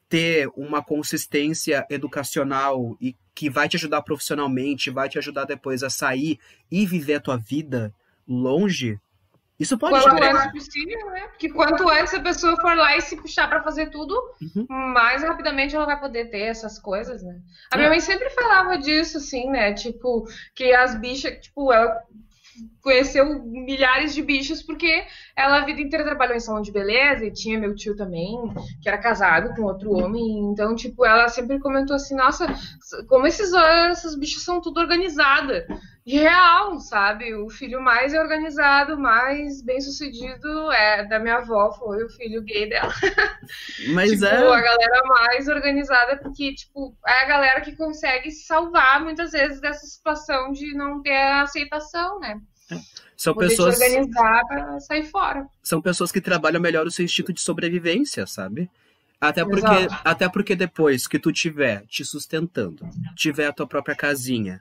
ter 0.08 0.48
uma 0.56 0.82
consistência 0.82 1.86
educacional 1.90 2.96
e 3.00 3.14
que 3.34 3.50
vai 3.50 3.68
te 3.68 3.76
ajudar 3.76 4.02
profissionalmente, 4.02 4.90
vai 4.90 5.08
te 5.08 5.18
ajudar 5.18 5.44
depois 5.44 5.82
a 5.82 5.90
sair 5.90 6.38
e 6.70 6.86
viver 6.86 7.14
a 7.14 7.20
tua 7.20 7.36
vida 7.36 7.92
longe, 8.26 8.98
isso 9.58 9.78
pode 9.78 10.02
quanto 10.02 10.22
antes 10.22 10.52
possível, 10.52 11.10
né? 11.10 11.28
Porque 11.28 11.48
quanto 11.48 11.88
antes 11.88 12.12
a 12.12 12.20
pessoa 12.20 12.60
for 12.60 12.76
lá 12.76 12.96
e 12.96 13.00
se 13.00 13.16
puxar 13.16 13.48
para 13.48 13.62
fazer 13.62 13.90
tudo, 13.90 14.14
uhum. 14.40 14.66
mais 14.68 15.22
rapidamente 15.22 15.74
ela 15.74 15.86
vai 15.86 15.98
poder 15.98 16.26
ter 16.26 16.42
essas 16.42 16.78
coisas, 16.78 17.22
né? 17.22 17.40
A 17.72 17.76
minha 17.76 17.86
é. 17.86 17.90
mãe 17.90 18.00
sempre 18.00 18.28
falava 18.30 18.76
disso, 18.76 19.16
assim, 19.16 19.48
né? 19.48 19.72
Tipo, 19.72 20.26
que 20.54 20.74
as 20.74 20.94
bichas, 21.00 21.38
tipo, 21.40 21.72
ela 21.72 22.02
conheceu 22.80 23.42
milhares 23.44 24.14
de 24.14 24.22
bichos 24.22 24.62
porque 24.62 25.04
ela 25.34 25.58
a 25.58 25.64
vida 25.64 25.80
inteira 25.80 26.04
trabalhou 26.04 26.36
em 26.36 26.40
salão 26.40 26.62
de 26.62 26.72
beleza 26.72 27.24
e 27.24 27.32
tinha 27.32 27.58
meu 27.58 27.74
tio 27.74 27.96
também, 27.96 28.36
que 28.82 28.88
era 28.88 28.98
casado 28.98 29.54
com 29.54 29.62
outro 29.62 29.92
homem. 29.92 30.50
Então, 30.52 30.74
tipo, 30.74 31.04
ela 31.04 31.28
sempre 31.28 31.58
comentou 31.58 31.96
assim: 31.96 32.14
nossa, 32.14 32.46
como 33.08 33.26
esses, 33.26 33.52
essas 33.52 34.18
bichas 34.18 34.42
são 34.42 34.60
tudo 34.60 34.80
organizadas. 34.80 35.64
Real, 36.06 36.78
sabe? 36.78 37.34
O 37.34 37.50
filho 37.50 37.80
mais 37.80 38.14
organizado, 38.14 38.96
mais 38.96 39.60
bem 39.60 39.80
sucedido 39.80 40.70
é 40.70 41.04
da 41.04 41.18
minha 41.18 41.38
avó, 41.38 41.72
foi 41.72 42.04
o 42.04 42.08
filho 42.08 42.42
gay 42.42 42.68
dela. 42.68 42.92
Mas 43.92 44.12
tipo, 44.12 44.24
é. 44.24 44.36
A 44.36 44.60
galera 44.60 45.02
mais 45.04 45.48
organizada, 45.48 46.16
porque, 46.18 46.54
tipo, 46.54 46.96
é 47.04 47.24
a 47.24 47.26
galera 47.26 47.60
que 47.60 47.74
consegue 47.74 48.30
se 48.30 48.46
salvar 48.46 49.02
muitas 49.02 49.32
vezes 49.32 49.60
dessa 49.60 49.84
situação 49.84 50.52
de 50.52 50.74
não 50.74 51.02
ter 51.02 51.16
aceitação, 51.16 52.20
né? 52.20 52.40
São 53.16 53.34
Poder 53.34 53.48
pessoas. 53.48 53.74
organizar 53.74 54.44
pra 54.46 54.78
sair 54.80 55.04
fora. 55.04 55.46
São 55.60 55.82
pessoas 55.82 56.12
que 56.12 56.20
trabalham 56.20 56.60
melhor 56.60 56.86
o 56.86 56.90
seu 56.90 57.04
instinto 57.04 57.32
de 57.32 57.40
sobrevivência, 57.40 58.28
sabe? 58.28 58.70
Até 59.20 59.44
porque, 59.44 59.88
até 60.04 60.28
porque 60.28 60.54
depois 60.54 61.08
que 61.08 61.18
tu 61.18 61.32
tiver 61.32 61.84
te 61.86 62.04
sustentando, 62.04 62.88
tiver 63.16 63.46
a 63.46 63.52
tua 63.52 63.66
própria 63.66 63.96
casinha, 63.96 64.60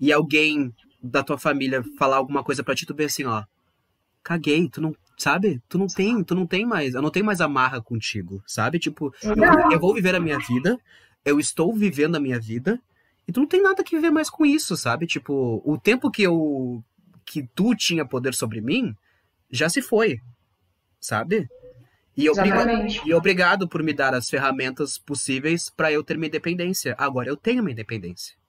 e 0.00 0.12
alguém 0.12 0.74
da 1.02 1.22
tua 1.22 1.38
família 1.38 1.84
falar 1.98 2.16
alguma 2.16 2.42
coisa 2.42 2.62
para 2.64 2.74
ti, 2.74 2.86
tu 2.86 2.94
vê 2.94 3.04
assim, 3.04 3.24
ó, 3.24 3.44
caguei, 4.22 4.68
tu 4.68 4.80
não, 4.80 4.94
sabe? 5.16 5.60
Tu 5.68 5.78
não 5.78 5.86
tem, 5.86 6.24
tu 6.24 6.34
não 6.34 6.46
tem 6.46 6.64
mais, 6.64 6.94
eu 6.94 7.02
não 7.02 7.10
tenho 7.10 7.26
mais 7.26 7.40
amarra 7.40 7.80
contigo, 7.80 8.42
sabe? 8.46 8.78
Tipo, 8.78 9.14
eu, 9.22 9.72
eu, 9.72 9.80
vou 9.80 9.94
viver 9.94 10.14
a 10.14 10.20
minha 10.20 10.38
vida, 10.38 10.78
eu 11.24 11.38
estou 11.38 11.74
vivendo 11.74 12.16
a 12.16 12.20
minha 12.20 12.40
vida, 12.40 12.80
e 13.28 13.32
tu 13.32 13.40
não 13.40 13.46
tem 13.46 13.62
nada 13.62 13.84
que 13.84 13.94
viver 13.94 14.10
mais 14.10 14.30
com 14.30 14.44
isso, 14.44 14.76
sabe? 14.76 15.06
Tipo, 15.06 15.62
o 15.64 15.78
tempo 15.78 16.10
que 16.10 16.22
eu 16.22 16.82
que 17.24 17.46
tu 17.54 17.76
tinha 17.76 18.04
poder 18.04 18.34
sobre 18.34 18.60
mim 18.60 18.92
já 19.50 19.68
se 19.68 19.80
foi, 19.80 20.18
sabe? 20.98 21.46
E, 22.16 22.28
obriga 22.28 22.66
e 23.06 23.14
obrigado 23.14 23.68
por 23.68 23.82
me 23.82 23.92
dar 23.92 24.14
as 24.14 24.28
ferramentas 24.28 24.98
possíveis 24.98 25.70
para 25.70 25.92
eu 25.92 26.02
ter 26.02 26.18
minha 26.18 26.26
independência. 26.26 26.94
Agora 26.98 27.28
eu 27.28 27.36
tenho 27.36 27.62
minha 27.62 27.72
independência. 27.72 28.39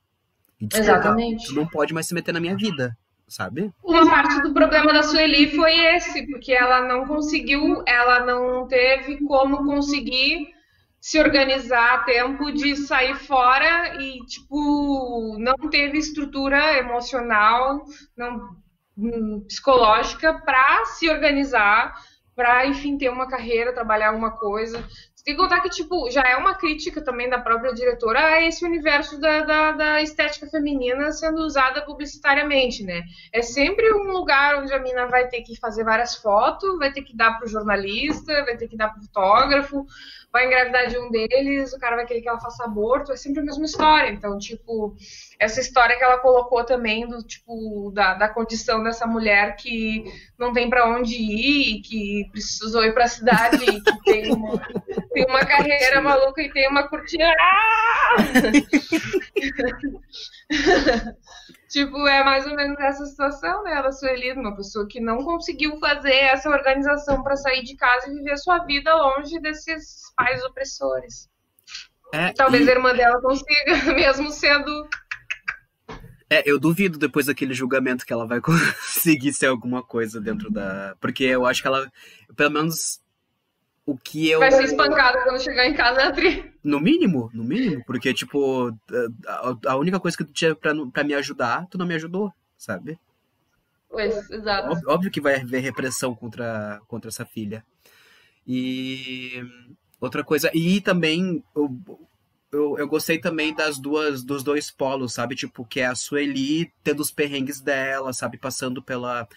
E, 0.62 0.68
Exatamente. 0.74 1.48
Tu 1.48 1.56
não 1.56 1.66
pode 1.66 1.94
mais 1.94 2.08
se 2.08 2.14
meter 2.14 2.34
na 2.34 2.40
minha 2.40 2.56
vida, 2.56 2.96
sabe? 3.28 3.72
Uma 3.84 4.08
parte 4.10 4.42
do 4.42 4.54
problema 4.54 4.94
da 4.94 5.04
Sueli 5.04 5.56
foi 5.56 5.74
esse, 5.96 6.28
porque 6.28 6.54
ela 6.54 6.88
não 6.88 7.06
conseguiu, 7.06 7.84
ela 7.88 8.26
não 8.26 8.68
teve 8.68 9.18
como 9.26 9.66
conseguir 9.66 10.48
se 11.00 11.20
organizar 11.20 11.96
a 11.96 12.04
tempo 12.04 12.52
de 12.52 12.76
sair 12.76 13.16
fora 13.16 13.96
e, 14.00 14.20
tipo, 14.28 15.36
não 15.40 15.70
teve 15.70 15.98
estrutura 15.98 16.78
emocional, 16.78 17.84
não 18.16 18.62
psicológica 19.48 20.34
para 20.46 20.86
se 20.86 21.10
organizar 21.10 21.96
para 22.36 22.66
enfim 22.66 22.98
ter 22.98 23.10
uma 23.10 23.28
carreira, 23.28 23.74
trabalhar 23.74 24.10
alguma 24.10 24.32
coisa. 24.32 24.84
Tem 25.24 25.36
que 25.36 25.42
contar 25.42 25.62
que, 25.62 25.70
tipo, 25.70 26.10
já 26.10 26.24
é 26.24 26.36
uma 26.36 26.56
crítica 26.56 27.00
também 27.02 27.30
da 27.30 27.40
própria 27.40 27.74
diretora 27.74 28.20
a 28.20 28.42
esse 28.42 28.66
universo 28.66 29.20
da, 29.20 29.42
da, 29.42 29.72
da, 29.72 30.02
estética 30.02 30.48
feminina 30.48 31.12
sendo 31.12 31.42
usada 31.42 31.84
publicitariamente, 31.84 32.84
né? 32.84 33.04
É 33.32 33.44
sempre 33.44 33.94
um 33.94 34.12
lugar 34.12 34.62
onde 34.64 34.74
a 34.74 34.80
mina 34.80 35.06
vai 35.06 35.28
ter 35.28 35.42
que 35.42 35.60
fazer 35.60 35.84
várias 35.84 36.16
fotos, 36.16 36.80
vai 36.80 36.92
ter 36.92 37.04
que 37.04 37.16
dar 37.16 37.38
pro 37.38 37.48
jornalista, 37.48 38.44
vai 38.46 38.58
ter 38.58 38.68
que 38.68 38.76
dar 38.76 38.90
pro 38.90 39.04
fotógrafo, 39.04 39.86
vai 40.32 40.46
engravidar 40.46 40.88
de 40.88 40.98
um 40.98 41.12
deles, 41.12 41.74
o 41.74 41.80
cara 41.80 41.98
vai 41.98 42.06
querer 42.06 42.22
que 42.22 42.30
ela 42.30 42.40
faça 42.40 42.64
aborto, 42.64 43.12
é 43.12 43.18
sempre 43.18 43.42
a 43.42 43.44
mesma 43.44 43.66
história. 43.66 44.10
Então, 44.10 44.38
tipo, 44.38 44.96
essa 45.38 45.60
história 45.60 45.98
que 45.98 46.04
ela 46.04 46.20
colocou 46.20 46.64
também 46.64 47.08
do 47.08 47.22
tipo 47.22 47.92
da, 47.94 48.14
da 48.14 48.30
condição 48.30 48.82
dessa 48.82 49.06
mulher 49.06 49.56
que 49.58 50.06
não 50.40 50.54
tem 50.54 50.70
para 50.70 50.88
onde 50.90 51.16
ir, 51.16 51.82
que 51.82 52.30
precisou 52.32 52.86
ir 52.86 52.94
para 52.94 53.04
a 53.04 53.10
cidade, 53.10 53.58
que 53.84 54.04
tem 54.06 54.34
uma, 54.34 54.58
tem 55.12 55.26
uma 55.26 55.46
carreira 55.46 56.00
maluca 56.02 56.42
e 56.42 56.52
tem 56.52 56.70
uma 56.70 56.88
cortina. 56.88 57.34
Tipo, 61.72 62.06
é 62.06 62.22
mais 62.22 62.46
ou 62.46 62.54
menos 62.54 62.78
essa 62.82 63.06
situação, 63.06 63.64
né? 63.64 63.72
Ela 63.72 63.94
Sueli, 63.94 64.34
uma 64.34 64.54
pessoa 64.54 64.86
que 64.86 65.00
não 65.00 65.24
conseguiu 65.24 65.80
fazer 65.80 66.14
essa 66.14 66.50
organização 66.50 67.24
para 67.24 67.38
sair 67.38 67.64
de 67.64 67.78
casa 67.78 68.10
e 68.10 68.14
viver 68.14 68.38
sua 68.38 68.58
vida 68.66 68.94
longe 68.94 69.40
desses 69.40 70.12
pais 70.14 70.44
opressores. 70.44 71.30
É, 72.14 72.34
Talvez 72.34 72.68
e... 72.68 72.70
a 72.70 72.74
irmã 72.74 72.94
dela 72.94 73.22
consiga, 73.22 73.86
mesmo 73.96 74.30
sendo. 74.32 74.70
É, 76.30 76.44
eu 76.46 76.60
duvido 76.60 77.00
depois 77.00 77.28
daquele 77.28 77.54
julgamento 77.54 78.06
que 78.06 78.12
ela 78.12 78.28
vai 78.28 78.42
conseguir 78.44 79.32
ser 79.32 79.46
alguma 79.46 79.82
coisa 79.82 80.20
dentro 80.20 80.52
da. 80.52 80.98
Porque 81.00 81.24
eu 81.24 81.46
acho 81.46 81.62
que 81.62 81.70
ela, 81.70 81.90
pelo 82.36 82.52
menos 82.52 83.02
o 83.86 83.98
que 83.98 84.30
eu. 84.30 84.40
Vai 84.40 84.52
ser 84.52 84.66
espancada 84.66 85.24
quando 85.24 85.42
chegar 85.42 85.66
em 85.66 85.74
casa, 85.74 86.04
Adri. 86.04 86.51
No 86.64 86.80
mínimo, 86.80 87.30
no 87.34 87.44
mínimo. 87.44 87.84
Porque, 87.86 88.14
tipo, 88.14 88.76
a, 89.28 89.72
a 89.72 89.76
única 89.76 90.00
coisa 90.00 90.16
que 90.16 90.24
tu 90.24 90.34
tinha 90.34 90.56
pra, 90.56 90.74
pra 90.92 91.04
me 91.04 91.14
ajudar, 91.14 91.68
tu 91.68 91.78
não 91.78 91.86
me 91.86 91.96
ajudou, 91.96 92.32
sabe? 92.58 93.00
Pois, 93.90 94.30
exato. 94.30 94.70
Óbvio, 94.70 94.90
óbvio, 94.90 95.12
que 95.12 95.22
vai 95.22 95.36
haver 95.42 95.62
repressão 95.62 96.16
contra, 96.16 96.82
contra 96.88 97.10
essa 97.10 97.26
filha. 97.26 97.66
E 98.48 99.44
outra 100.00 100.24
coisa. 100.24 100.50
E 100.54 100.80
também. 100.82 101.44
Eu, 101.56 101.78
eu, 102.52 102.78
eu 102.78 102.88
gostei 102.88 103.18
também 103.18 103.54
das 103.56 103.80
duas 103.80 104.24
dos 104.24 104.44
dois 104.44 104.70
polos, 104.70 105.14
sabe? 105.14 105.36
Tipo, 105.36 105.66
que 105.66 105.80
é 105.80 105.86
a 105.86 105.96
Sueli 105.96 106.72
tendo 106.84 107.00
os 107.02 107.12
perrengues 107.12 107.62
dela, 107.62 108.12
sabe? 108.14 108.38
Passando 108.38 108.82
pela, 108.82 109.28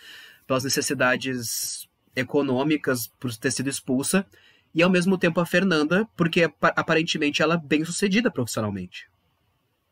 pelas 0.47 0.64
necessidades 0.64 1.89
econômicas 2.14 3.09
por 3.18 3.35
ter 3.37 3.51
sido 3.51 3.68
expulsa, 3.68 4.27
e 4.75 4.83
ao 4.83 4.91
mesmo 4.91 5.16
tempo 5.16 5.41
a 5.41 5.47
Fernanda, 5.47 6.09
porque 6.16 6.51
aparentemente 6.61 7.43
ela 7.43 7.55
é 7.55 7.59
bem 7.59 7.85
sucedida 7.85 8.31
profissionalmente. 8.31 9.09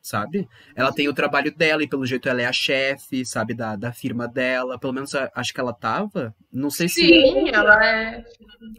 Sabe? 0.02 0.48
Ela 0.74 0.92
tem 0.92 1.08
o 1.08 1.14
trabalho 1.14 1.54
dela 1.56 1.84
e 1.84 1.88
pelo 1.88 2.04
jeito 2.04 2.28
ela 2.28 2.42
é 2.42 2.46
a 2.46 2.52
chefe, 2.52 3.24
sabe, 3.24 3.54
da, 3.54 3.76
da 3.76 3.92
firma 3.92 4.26
dela. 4.26 4.76
Pelo 4.76 4.92
menos 4.92 5.14
acho 5.14 5.54
que 5.54 5.60
ela 5.60 5.72
tava. 5.72 6.34
Não 6.52 6.70
sei 6.70 6.88
Sim, 6.88 7.02
se. 7.02 7.08
Sim, 7.08 7.50
ela 7.54 7.86
é. 7.86 8.24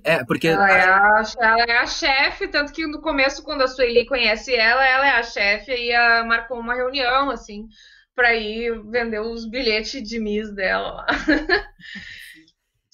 É, 0.03 0.25
porque. 0.25 0.49
Ela 0.49 0.69
é 0.69 0.83
a, 0.83 1.23
ela 1.39 1.63
é 1.63 1.77
a 1.77 1.87
chefe, 1.87 2.49
tanto 2.49 2.73
que 2.73 2.85
no 2.85 2.99
começo, 2.99 3.41
quando 3.41 3.61
a 3.61 3.67
Sueli 3.67 4.05
conhece 4.05 4.53
ela, 4.53 4.85
ela 4.85 5.07
é 5.07 5.11
a 5.11 5.23
chefe 5.23 5.71
e 5.71 5.93
a, 5.93 6.25
marcou 6.25 6.59
uma 6.59 6.75
reunião, 6.75 7.29
assim, 7.29 7.69
para 8.13 8.35
ir 8.35 8.83
vender 8.89 9.21
os 9.21 9.49
bilhetes 9.49 10.03
de 10.03 10.19
Miss 10.19 10.53
dela 10.53 10.91
lá. 10.91 11.05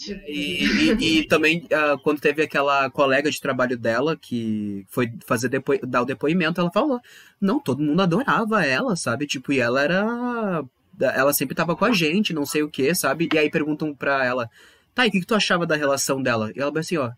E, 0.08 0.66
e, 0.66 1.20
e, 1.20 1.28
também, 1.28 1.66
uh, 1.66 2.00
quando 2.02 2.22
teve 2.22 2.42
aquela 2.42 2.90
colega 2.90 3.30
de 3.30 3.42
trabalho 3.42 3.78
dela 3.78 4.16
que 4.16 4.86
foi 4.88 5.12
fazer 5.26 5.50
depo 5.50 5.74
dar 5.86 6.04
o 6.04 6.06
depoimento, 6.06 6.62
ela 6.62 6.72
falou: 6.72 7.02
Não, 7.40 7.60
todo 7.60 7.84
mundo 7.84 8.02
adorava 8.02 8.66
ela, 8.66 8.96
sabe? 8.96 9.28
Tipo, 9.28 9.52
e 9.52 9.60
ela 9.60 9.82
era. 9.82 10.64
Ela 11.02 11.34
sempre 11.34 11.56
tava 11.56 11.76
com 11.76 11.86
a 11.86 11.92
gente, 11.92 12.34
não 12.34 12.46
sei 12.46 12.64
o 12.64 12.70
que, 12.70 12.94
sabe? 12.96 13.28
E 13.32 13.38
aí 13.38 13.50
perguntam 13.50 13.94
pra 13.94 14.26
ela: 14.26 14.50
Tá, 14.96 15.06
e 15.06 15.10
o 15.10 15.12
que, 15.12 15.20
que 15.20 15.28
tu 15.28 15.36
achava 15.36 15.66
da 15.66 15.76
relação 15.76 16.22
dela? 16.22 16.52
E 16.56 16.62
ela 16.62 16.72
vai 16.72 16.80
assim: 16.80 16.98
Ó, 16.98 17.12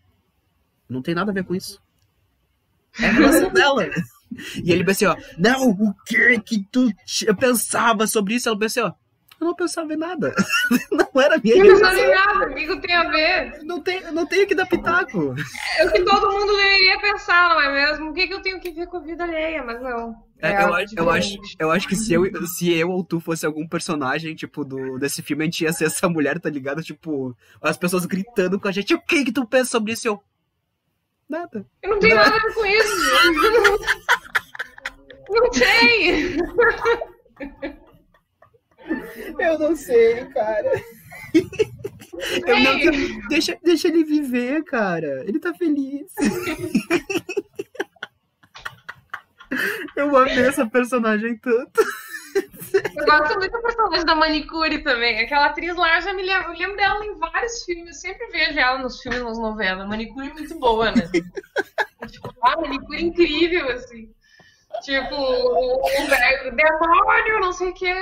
não 0.88 1.02
tem 1.02 1.14
nada 1.14 1.30
a 1.30 1.34
ver 1.34 1.44
com 1.44 1.54
isso. 1.54 1.80
É 2.98 3.06
a 3.06 3.12
relação 3.12 3.50
dela. 3.54 3.88
E 4.64 4.72
ele 4.72 4.90
assim, 4.90 5.04
ó, 5.04 5.16
não, 5.38 5.70
o 5.70 5.94
que 6.06 6.40
que 6.40 6.64
tu 6.70 6.90
pensava 7.38 8.06
sobre 8.06 8.34
isso? 8.34 8.48
Ela 8.48 8.58
assim, 8.64 8.80
ó, 8.80 8.92
eu 9.42 9.46
não 9.46 9.54
pensava 9.54 9.92
em 9.92 9.96
nada. 9.96 10.32
Não 10.90 11.20
era 11.20 11.38
minha 11.42 11.56
Não 11.56 11.66
pensava 11.66 11.98
em 11.98 12.10
nada, 12.10 12.46
o 12.46 12.54
que 12.54 12.80
tem 12.80 12.94
a 12.94 13.08
ver? 13.10 13.64
Não 13.64 13.80
tem, 13.80 14.12
não 14.12 14.24
tenho 14.26 14.46
que 14.46 14.54
dar 14.54 14.66
pitaco. 14.66 15.34
É 15.78 15.86
o 15.86 15.92
que 15.92 16.02
todo 16.02 16.30
mundo 16.30 16.56
deveria 16.56 16.98
pensar, 17.00 17.50
não 17.50 17.60
é 17.60 17.72
mesmo? 17.72 18.10
O 18.10 18.14
que, 18.14 18.28
que 18.28 18.34
eu 18.34 18.40
tenho 18.40 18.60
que 18.60 18.70
ver 18.70 18.86
com 18.86 18.98
a 18.98 19.00
vida 19.00 19.24
alheia? 19.24 19.62
Mas 19.62 19.82
não. 19.82 20.14
É, 20.40 20.52
é 20.52 20.62
eu, 20.62 20.74
acho, 20.74 20.94
eu, 20.96 21.10
acho, 21.10 21.38
eu 21.58 21.70
acho 21.70 21.88
que 21.88 21.96
se 21.96 22.12
eu, 22.12 22.46
se 22.46 22.72
eu 22.72 22.90
ou 22.90 23.04
tu 23.04 23.20
fosse 23.20 23.44
algum 23.44 23.66
personagem, 23.66 24.34
tipo, 24.34 24.64
do, 24.64 24.98
desse 24.98 25.22
filme, 25.22 25.42
a 25.42 25.46
gente 25.46 25.64
ia 25.64 25.72
ser 25.72 25.86
essa 25.86 26.08
mulher, 26.08 26.38
tá 26.38 26.48
ligado? 26.48 26.82
Tipo, 26.82 27.36
as 27.60 27.76
pessoas 27.76 28.06
gritando 28.06 28.60
com 28.60 28.68
a 28.68 28.72
gente, 28.72 28.94
o 28.94 29.00
que 29.00 29.24
que 29.24 29.32
tu 29.32 29.46
pensa 29.46 29.70
sobre 29.70 29.92
isso? 29.92 30.08
Eu, 30.08 30.22
nada. 31.28 31.66
Eu 31.82 31.90
não 31.90 31.98
tenho 31.98 32.14
nada 32.14 32.36
a 32.36 32.38
ver 32.38 32.54
com 32.54 32.66
isso. 32.66 32.96
não 35.30 35.50
tem. 35.50 36.36
Eu 39.38 39.58
não 39.58 39.76
sei, 39.76 40.24
cara. 40.26 40.70
Eu 42.46 42.60
não, 42.60 42.78
deixa, 43.28 43.58
deixa 43.62 43.88
ele 43.88 44.04
viver, 44.04 44.62
cara. 44.64 45.24
Ele 45.26 45.38
tá 45.38 45.54
feliz. 45.54 46.12
Eu 49.96 50.16
amei 50.16 50.46
essa 50.46 50.66
personagem 50.66 51.36
tanto. 51.38 51.80
Eu 52.74 53.04
gosto 53.04 53.38
muito 53.38 53.52
da 53.52 53.60
personagem 53.60 54.06
da 54.06 54.14
manicure 54.14 54.82
também. 54.82 55.20
Aquela 55.20 55.46
atriz 55.46 55.76
lá, 55.76 55.96
eu 55.96 56.02
já 56.02 56.14
me 56.14 56.22
lembro, 56.22 56.52
eu 56.52 56.58
lembro 56.58 56.76
dela 56.76 57.04
em 57.04 57.18
vários 57.18 57.62
filmes. 57.64 57.88
Eu 57.88 57.94
sempre 57.94 58.26
vejo 58.28 58.58
ela 58.58 58.78
nos 58.78 59.00
filmes, 59.00 59.22
nas 59.22 59.38
novelas. 59.38 59.86
Manicure 59.86 60.28
é 60.28 60.32
muito 60.32 60.58
boa, 60.58 60.90
né? 60.92 61.02
tipo, 62.08 62.34
ah, 62.42 62.60
manicure 62.60 63.04
incrível, 63.04 63.68
assim. 63.70 64.10
Tipo, 64.82 65.14
o, 65.14 65.76
o, 65.76 65.84
o 65.84 66.50
demônio, 66.56 67.40
não 67.40 67.52
sei 67.52 67.68
o 67.68 67.74
que. 67.74 67.92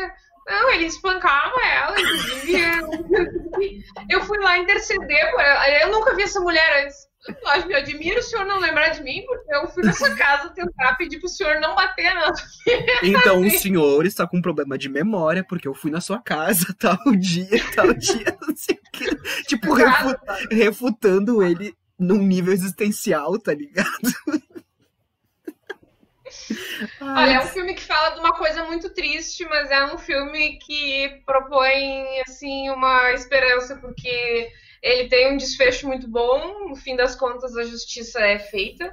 Não, 0.50 0.70
ele 0.72 0.86
espancava 0.86 1.54
ela, 1.64 2.00
inclusive. 2.00 2.60
eu 4.10 4.20
fui 4.24 4.38
lá 4.40 4.58
interceder 4.58 5.30
por 5.30 5.40
ela. 5.40 5.70
Eu 5.80 5.92
nunca 5.92 6.14
vi 6.16 6.24
essa 6.24 6.40
mulher 6.40 6.84
antes. 6.84 7.08
Lógico, 7.44 7.68
me 7.68 7.74
admiro 7.76 8.18
o 8.18 8.22
senhor 8.22 8.44
não 8.46 8.58
lembrar 8.58 8.88
de 8.88 9.02
mim, 9.02 9.22
porque 9.26 9.54
eu 9.54 9.68
fui 9.68 9.84
nessa 9.84 10.12
casa 10.16 10.50
tentar 10.50 10.94
pedir 10.96 11.20
pro 11.20 11.28
senhor 11.28 11.60
não 11.60 11.76
bater, 11.76 12.12
não. 12.14 12.32
Então 13.04 13.42
o 13.42 13.50
senhor 13.50 14.06
está 14.06 14.26
com 14.26 14.38
um 14.38 14.42
problema 14.42 14.76
de 14.76 14.88
memória, 14.88 15.44
porque 15.44 15.68
eu 15.68 15.74
fui 15.74 15.90
na 15.90 16.00
sua 16.00 16.20
casa 16.20 16.66
tal 16.78 16.98
dia, 17.16 17.62
tal 17.76 17.94
dia, 17.94 18.36
não 18.40 18.56
sei 18.56 18.74
o 18.74 18.90
quê. 18.90 19.06
Tipo, 19.46 19.74
refu 19.74 20.16
refutando 20.50 21.42
ele 21.44 21.74
num 21.98 22.18
nível 22.18 22.52
existencial, 22.52 23.38
tá 23.38 23.54
ligado? 23.54 23.88
Olha, 27.00 27.32
é 27.32 27.40
um 27.40 27.46
filme 27.46 27.74
que 27.74 27.82
fala 27.82 28.10
de 28.10 28.20
uma 28.20 28.32
coisa 28.32 28.64
muito 28.64 28.90
triste, 28.90 29.44
mas 29.46 29.70
é 29.70 29.84
um 29.84 29.98
filme 29.98 30.58
que 30.58 31.22
propõe 31.26 32.20
assim 32.26 32.70
uma 32.70 33.12
esperança 33.12 33.76
porque 33.76 34.50
ele 34.82 35.08
tem 35.08 35.32
um 35.32 35.36
desfecho 35.36 35.86
muito 35.86 36.08
bom. 36.08 36.68
No 36.68 36.76
fim 36.76 36.96
das 36.96 37.14
contas, 37.14 37.56
a 37.56 37.64
justiça 37.64 38.20
é 38.20 38.38
feita 38.38 38.90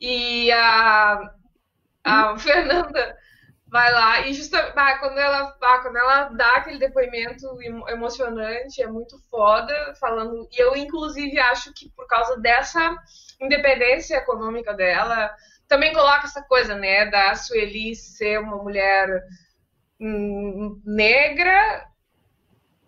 e 0.00 0.50
a, 0.52 1.20
a 2.04 2.32
hum. 2.32 2.38
Fernanda 2.38 3.16
vai 3.70 3.92
lá 3.92 4.20
e 4.26 4.32
justa, 4.32 4.72
quando 4.98 5.18
ela 5.18 5.52
quando 5.82 5.96
ela 5.96 6.24
dá 6.30 6.56
aquele 6.56 6.78
depoimento 6.78 7.46
emocionante 7.88 8.82
é 8.82 8.86
muito 8.86 9.18
foda 9.30 9.94
falando 10.00 10.48
e 10.50 10.58
eu 10.58 10.74
inclusive 10.74 11.38
acho 11.38 11.72
que 11.74 11.90
por 11.90 12.06
causa 12.06 12.38
dessa 12.40 12.96
independência 13.38 14.16
econômica 14.16 14.72
dela 14.72 15.30
também 15.68 15.92
coloca 15.92 16.26
essa 16.26 16.42
coisa, 16.42 16.74
né, 16.74 17.06
da 17.06 17.34
Sueli 17.34 17.94
ser 17.94 18.40
uma 18.40 18.56
mulher 18.56 19.22
hum, 20.00 20.80
negra, 20.84 21.86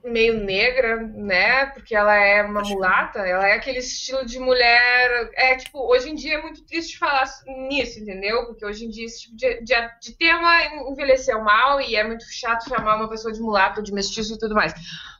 meio 0.02 0.42
negra, 0.42 0.96
né, 0.96 1.66
porque 1.66 1.94
ela 1.94 2.14
é 2.14 2.42
uma 2.42 2.62
mulata, 2.62 3.18
ela 3.18 3.46
é 3.46 3.52
aquele 3.52 3.80
estilo 3.80 4.24
de 4.24 4.38
mulher, 4.38 5.30
é 5.34 5.56
tipo, 5.56 5.78
hoje 5.78 6.08
em 6.08 6.14
dia 6.14 6.38
é 6.38 6.42
muito 6.42 6.64
triste 6.64 6.98
falar 6.98 7.28
nisso, 7.68 8.00
entendeu? 8.00 8.46
Porque 8.46 8.64
hoje 8.64 8.86
em 8.86 8.88
dia 8.88 9.04
esse 9.04 9.22
tipo 9.24 9.36
de, 9.36 9.60
de, 9.60 9.74
de 10.00 10.16
tema 10.16 10.64
envelheceu 10.90 11.42
mal 11.42 11.82
e 11.82 11.96
é 11.96 12.02
muito 12.02 12.24
chato 12.32 12.66
chamar 12.66 12.96
uma 12.96 13.10
pessoa 13.10 13.30
de 13.30 13.40
mulata, 13.40 13.82
de 13.82 13.92
mestiço 13.92 14.34
e 14.34 14.38
tudo 14.38 14.54
mais. 14.54 14.72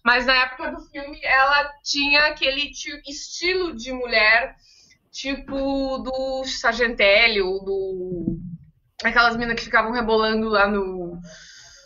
Mas 0.03 0.25
na 0.25 0.35
época 0.35 0.71
do 0.71 0.81
filme 0.89 1.21
ela 1.23 1.71
tinha 1.85 2.29
aquele 2.29 2.73
estilo 3.07 3.77
de 3.77 3.93
mulher 3.93 4.57
tipo 5.11 5.99
do 5.99 6.45
Sargentelli 6.45 7.41
ou 7.41 7.65
do. 7.65 8.39
Aquelas 9.03 9.37
minas 9.37 9.57
que 9.57 9.65
ficavam 9.65 9.93
rebolando 9.93 10.49
lá 10.49 10.69
no. 10.69 11.19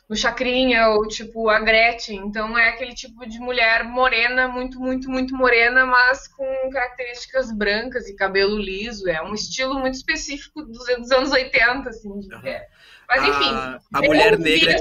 no 0.08 0.16
Chacrinha, 0.16 0.88
ou 0.88 1.06
tipo 1.08 1.48
a 1.48 1.60
Gretchen. 1.60 2.26
Então 2.26 2.58
é 2.58 2.70
aquele 2.70 2.94
tipo 2.94 3.26
de 3.26 3.38
mulher 3.38 3.84
morena, 3.84 4.48
muito, 4.48 4.78
muito, 4.78 5.08
muito 5.08 5.36
morena, 5.36 5.86
mas 5.86 6.28
com 6.28 6.70
características 6.70 7.50
brancas 7.56 8.08
e 8.08 8.16
cabelo 8.16 8.58
liso. 8.58 9.08
É 9.08 9.22
um 9.22 9.34
estilo 9.34 9.78
muito 9.78 9.94
específico 9.94 10.62
dos, 10.62 10.86
dos 10.98 11.10
anos 11.10 11.30
80, 11.30 11.88
assim. 11.88 12.18
De... 12.20 12.34
Uhum. 12.34 12.60
Mas 13.08 13.22
enfim. 13.22 13.54
A, 13.54 13.80
a 13.94 14.02
mulher 14.02 14.38
negra. 14.38 14.76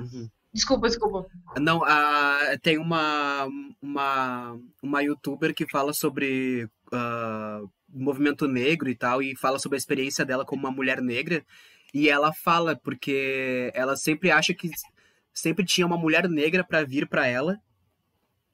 Uhum. 0.00 0.28
Desculpa, 0.52 0.86
desculpa. 0.86 1.26
Não, 1.58 1.82
a, 1.82 2.58
tem 2.62 2.76
uma, 2.76 3.48
uma, 3.80 4.58
uma 4.82 5.02
youtuber 5.02 5.54
que 5.54 5.64
fala 5.70 5.94
sobre 5.94 6.68
uh, 6.92 7.70
movimento 7.88 8.46
negro 8.46 8.88
e 8.88 8.94
tal, 8.94 9.22
e 9.22 9.36
fala 9.36 9.58
sobre 9.58 9.76
a 9.76 9.78
experiência 9.78 10.24
dela 10.24 10.44
como 10.44 10.66
uma 10.66 10.74
mulher 10.74 11.00
negra. 11.00 11.44
E 11.92 12.08
ela 12.08 12.32
fala 12.32 12.74
porque 12.76 13.70
ela 13.74 13.96
sempre 13.96 14.30
acha 14.30 14.54
que 14.54 14.70
sempre 15.32 15.64
tinha 15.64 15.86
uma 15.86 15.96
mulher 15.96 16.28
negra 16.28 16.64
para 16.64 16.84
vir 16.84 17.08
para 17.08 17.26
ela 17.26 17.58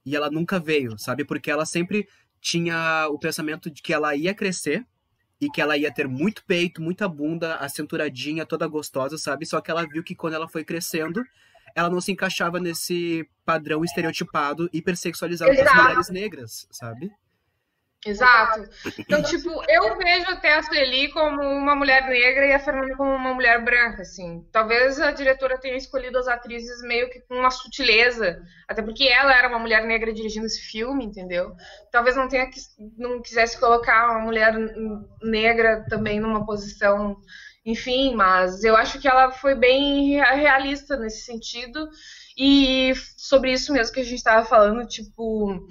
e 0.04 0.16
ela 0.16 0.30
nunca 0.30 0.58
veio, 0.58 0.98
sabe? 0.98 1.24
Porque 1.24 1.50
ela 1.50 1.66
sempre 1.66 2.08
tinha 2.40 3.06
o 3.10 3.18
pensamento 3.18 3.70
de 3.70 3.82
que 3.82 3.92
ela 3.92 4.14
ia 4.14 4.34
crescer 4.34 4.86
e 5.40 5.48
que 5.48 5.60
ela 5.60 5.76
ia 5.76 5.92
ter 5.92 6.08
muito 6.08 6.44
peito, 6.44 6.82
muita 6.82 7.08
bunda, 7.08 7.56
a 7.56 7.68
cinturadinha 7.68 8.46
toda 8.46 8.66
gostosa, 8.66 9.16
sabe? 9.18 9.46
Só 9.46 9.60
que 9.60 9.70
ela 9.70 9.86
viu 9.86 10.02
que 10.02 10.14
quando 10.14 10.34
ela 10.34 10.48
foi 10.48 10.64
crescendo, 10.64 11.22
ela 11.74 11.88
não 11.88 12.00
se 12.00 12.10
encaixava 12.10 12.58
nesse 12.58 13.28
padrão 13.44 13.84
estereotipado 13.84 14.68
hipersexualizado 14.72 15.54
das 15.54 15.74
mulheres 15.74 16.10
negras, 16.10 16.66
sabe? 16.70 17.10
Exato. 18.06 18.62
Então, 18.96 19.22
tipo, 19.22 19.50
eu 19.68 19.96
vejo 19.98 20.30
até 20.30 20.54
a 20.54 20.62
Sueli 20.62 21.10
como 21.10 21.42
uma 21.42 21.74
mulher 21.74 22.06
negra 22.08 22.46
e 22.46 22.52
a 22.52 22.58
Fernanda 22.58 22.96
como 22.96 23.10
uma 23.10 23.34
mulher 23.34 23.64
branca, 23.64 24.02
assim. 24.02 24.46
Talvez 24.52 25.00
a 25.00 25.10
diretora 25.10 25.58
tenha 25.58 25.76
escolhido 25.76 26.16
as 26.16 26.28
atrizes 26.28 26.80
meio 26.82 27.10
que 27.10 27.20
com 27.22 27.34
uma 27.34 27.50
sutileza, 27.50 28.40
até 28.68 28.82
porque 28.82 29.04
ela 29.04 29.36
era 29.36 29.48
uma 29.48 29.58
mulher 29.58 29.84
negra 29.84 30.12
dirigindo 30.12 30.46
esse 30.46 30.60
filme, 30.60 31.04
entendeu? 31.04 31.52
Talvez 31.90 32.14
não 32.14 32.28
tenha 32.28 32.48
não 32.96 33.20
quisesse 33.20 33.58
colocar 33.58 34.12
uma 34.12 34.20
mulher 34.20 34.54
negra 35.20 35.84
também 35.88 36.20
numa 36.20 36.46
posição, 36.46 37.16
enfim, 37.66 38.14
mas 38.14 38.62
eu 38.62 38.76
acho 38.76 39.00
que 39.00 39.08
ela 39.08 39.32
foi 39.32 39.56
bem 39.56 40.20
realista 40.20 40.96
nesse 40.96 41.24
sentido. 41.24 41.88
E 42.36 42.92
sobre 43.16 43.52
isso 43.52 43.72
mesmo 43.72 43.92
que 43.92 44.00
a 44.00 44.04
gente 44.04 44.14
estava 44.14 44.46
falando, 44.46 44.86
tipo, 44.86 45.66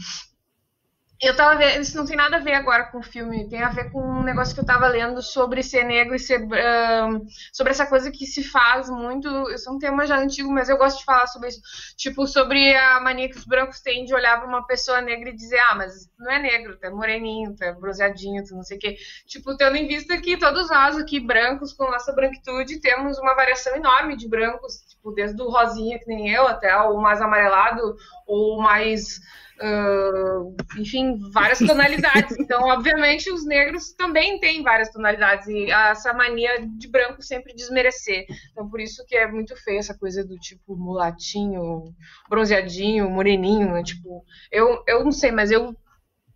eu 1.19 1.35
tava 1.35 1.57
vendo, 1.57 1.81
isso 1.81 1.97
não 1.97 2.05
tem 2.05 2.15
nada 2.15 2.37
a 2.37 2.39
ver 2.39 2.53
agora 2.53 2.85
com 2.91 2.99
o 2.99 3.03
filme, 3.03 3.49
tem 3.49 3.63
a 3.63 3.69
ver 3.69 3.91
com 3.91 3.99
um 3.99 4.23
negócio 4.23 4.53
que 4.53 4.61
eu 4.61 4.65
tava 4.65 4.87
lendo 4.87 5.19
sobre 5.21 5.63
ser 5.63 5.83
negro 5.83 6.15
e 6.15 6.19
ser. 6.19 6.41
Um, 6.41 7.25
sobre 7.51 7.71
essa 7.71 7.87
coisa 7.87 8.11
que 8.11 8.25
se 8.27 8.43
faz 8.43 8.87
muito. 8.87 9.27
Isso 9.49 9.67
é 9.67 9.73
um 9.73 9.79
tema 9.79 10.05
já 10.05 10.19
antigo, 10.19 10.51
mas 10.51 10.69
eu 10.69 10.77
gosto 10.77 10.99
de 10.99 11.05
falar 11.05 11.25
sobre 11.27 11.49
isso. 11.49 11.61
Tipo, 11.97 12.27
sobre 12.27 12.75
a 12.75 12.99
mania 12.99 13.29
que 13.29 13.37
os 13.37 13.45
brancos 13.45 13.81
têm 13.81 14.05
de 14.05 14.13
olhar 14.13 14.37
pra 14.37 14.47
uma 14.47 14.65
pessoa 14.67 15.01
negra 15.01 15.29
e 15.29 15.35
dizer: 15.35 15.57
ah, 15.71 15.75
mas 15.75 16.07
não 16.19 16.31
é 16.31 16.39
negro, 16.39 16.77
é 16.81 16.89
moreninho, 16.89 17.55
é 17.61 17.73
bronzeadinho, 17.73 18.43
não 18.51 18.63
sei 18.63 18.77
o 18.77 18.79
quê. 18.79 18.95
Tipo, 19.25 19.57
tendo 19.57 19.75
em 19.75 19.87
vista 19.87 20.17
que 20.21 20.37
todos 20.37 20.69
nós 20.69 20.97
aqui, 20.97 21.19
brancos, 21.19 21.73
com 21.73 21.89
nossa 21.89 22.13
branquitude, 22.13 22.79
temos 22.79 23.17
uma 23.17 23.33
variação 23.33 23.75
enorme 23.75 24.15
de 24.15 24.29
brancos, 24.29 24.81
tipo, 25.07 25.11
desde 25.11 25.41
o 25.41 25.49
rosinha, 25.49 25.99
que 25.99 26.07
nem 26.07 26.29
eu, 26.29 26.47
até 26.47 26.75
o 26.77 26.99
mais 26.99 27.21
amarelado, 27.21 27.95
ou 28.25 28.61
mais 28.61 29.19
Uh, 29.59 30.55
enfim, 30.77 31.17
várias 31.31 31.57
tonalidades. 31.57 32.37
Então, 32.39 32.61
obviamente, 32.67 33.31
os 33.31 33.43
negros 33.43 33.91
também 33.91 34.39
têm 34.39 34.61
várias 34.61 34.91
tonalidades 34.91 35.47
e 35.47 35.71
essa 35.71 36.13
mania 36.13 36.63
de 36.77 36.87
branco 36.87 37.23
sempre 37.23 37.55
desmerecer. 37.55 38.27
Então, 38.51 38.69
por 38.69 38.79
isso 38.79 39.03
que 39.07 39.15
é 39.15 39.25
muito 39.25 39.55
feio 39.63 39.79
essa 39.79 39.97
coisa 39.97 40.23
do 40.23 40.37
tipo 40.37 40.75
mulatinho, 40.75 41.91
bronzeadinho, 42.29 43.09
moreninho. 43.09 43.73
Né? 43.73 43.81
Tipo, 43.81 44.23
eu, 44.51 44.83
eu 44.87 45.03
não 45.03 45.11
sei, 45.11 45.31
mas 45.31 45.49
eu 45.49 45.75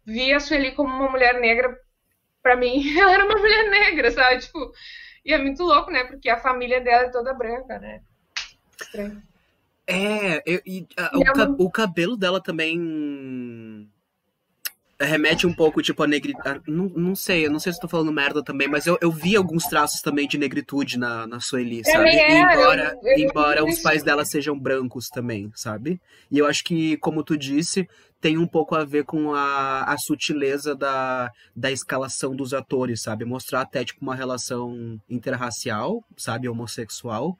vi 0.03 0.33
a 0.33 0.39
Sueli 0.39 0.71
como 0.71 0.91
uma 0.91 1.11
mulher 1.11 1.39
negra. 1.39 1.77
Pra 2.41 2.55
mim, 2.55 2.81
ela 2.97 3.13
era 3.13 3.25
uma 3.25 3.37
mulher 3.37 3.69
negra, 3.69 4.09
sabe? 4.09 4.39
Tipo, 4.39 4.71
e 5.23 5.31
é 5.31 5.37
muito 5.37 5.63
louco, 5.63 5.91
né? 5.91 6.05
Porque 6.05 6.27
a 6.27 6.37
família 6.37 6.81
dela 6.81 7.03
é 7.03 7.11
toda 7.11 7.35
branca, 7.35 7.77
né? 7.77 8.01
Estranho. 8.83 9.21
É, 9.87 10.41
eu, 10.45 10.61
e, 10.65 10.87
a, 10.95 11.17
o, 11.17 11.23
ca, 11.23 11.55
o, 11.57 11.69
cabelo 11.69 12.15
dela 12.15 12.39
também 12.39 13.89
remete 14.99 15.47
um 15.47 15.53
pouco, 15.53 15.81
tipo, 15.81 16.01
a 16.03 16.07
negritude. 16.07 16.61
Não, 16.67 16.85
não 16.89 17.15
sei, 17.15 17.45
eu 17.45 17.51
não 17.51 17.59
sei 17.59 17.73
se 17.73 17.79
tô 17.79 17.87
falando 17.87 18.11
merda 18.11 18.43
também, 18.43 18.67
mas 18.67 18.85
eu, 18.85 18.97
eu 19.01 19.11
vi 19.11 19.35
alguns 19.35 19.65
traços 19.65 20.01
também 20.01 20.27
de 20.27 20.37
negritude 20.37 20.97
na, 20.97 21.27
na 21.27 21.39
Sueli, 21.39 21.83
sabe? 21.83 22.09
É, 22.09 22.39
embora 22.39 22.97
eu, 23.03 23.09
eu, 23.09 23.27
embora 23.27 23.65
os 23.65 23.79
pais 23.79 24.03
dela 24.03 24.23
sejam 24.23 24.57
brancos 24.57 25.09
também, 25.09 25.51
sabe? 25.55 25.99
E 26.29 26.37
eu 26.37 26.45
acho 26.45 26.63
que, 26.63 26.97
como 26.97 27.23
tu 27.23 27.37
disse, 27.37 27.87
tem 28.19 28.37
um 28.37 28.47
pouco 28.47 28.75
a 28.75 28.85
ver 28.85 29.03
com 29.03 29.33
a, 29.33 29.83
a 29.83 29.97
sutileza 29.97 30.75
da, 30.75 31.31
da 31.55 31.71
escalação 31.71 32.35
dos 32.35 32.53
atores, 32.53 33.01
sabe? 33.01 33.25
Mostrar 33.25 33.61
até, 33.61 33.83
tipo, 33.83 34.01
uma 34.01 34.15
relação 34.15 35.01
interracial, 35.09 36.03
sabe? 36.15 36.47
Homossexual 36.47 37.37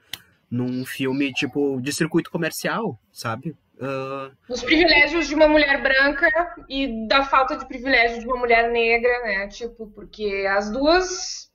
num 0.52 0.86
filme, 0.86 1.32
tipo, 1.32 1.80
de 1.82 1.94
circuito 1.94 2.30
comercial, 2.30 3.00
sabe? 3.12 3.56
Uh... 3.80 4.36
Os 4.50 4.62
privilégios 4.62 5.28
de 5.28 5.34
uma 5.34 5.48
mulher 5.48 5.82
branca 5.82 6.30
e 6.70 7.08
da 7.08 7.24
falta 7.24 7.56
de 7.56 7.66
privilégio 7.66 8.20
de 8.20 8.28
uma 8.28 8.38
mulher 8.38 8.70
negra, 8.70 9.24
né? 9.24 9.48
Tipo, 9.48 9.88
porque 9.88 10.46
as 10.48 10.70
duas 10.70 11.50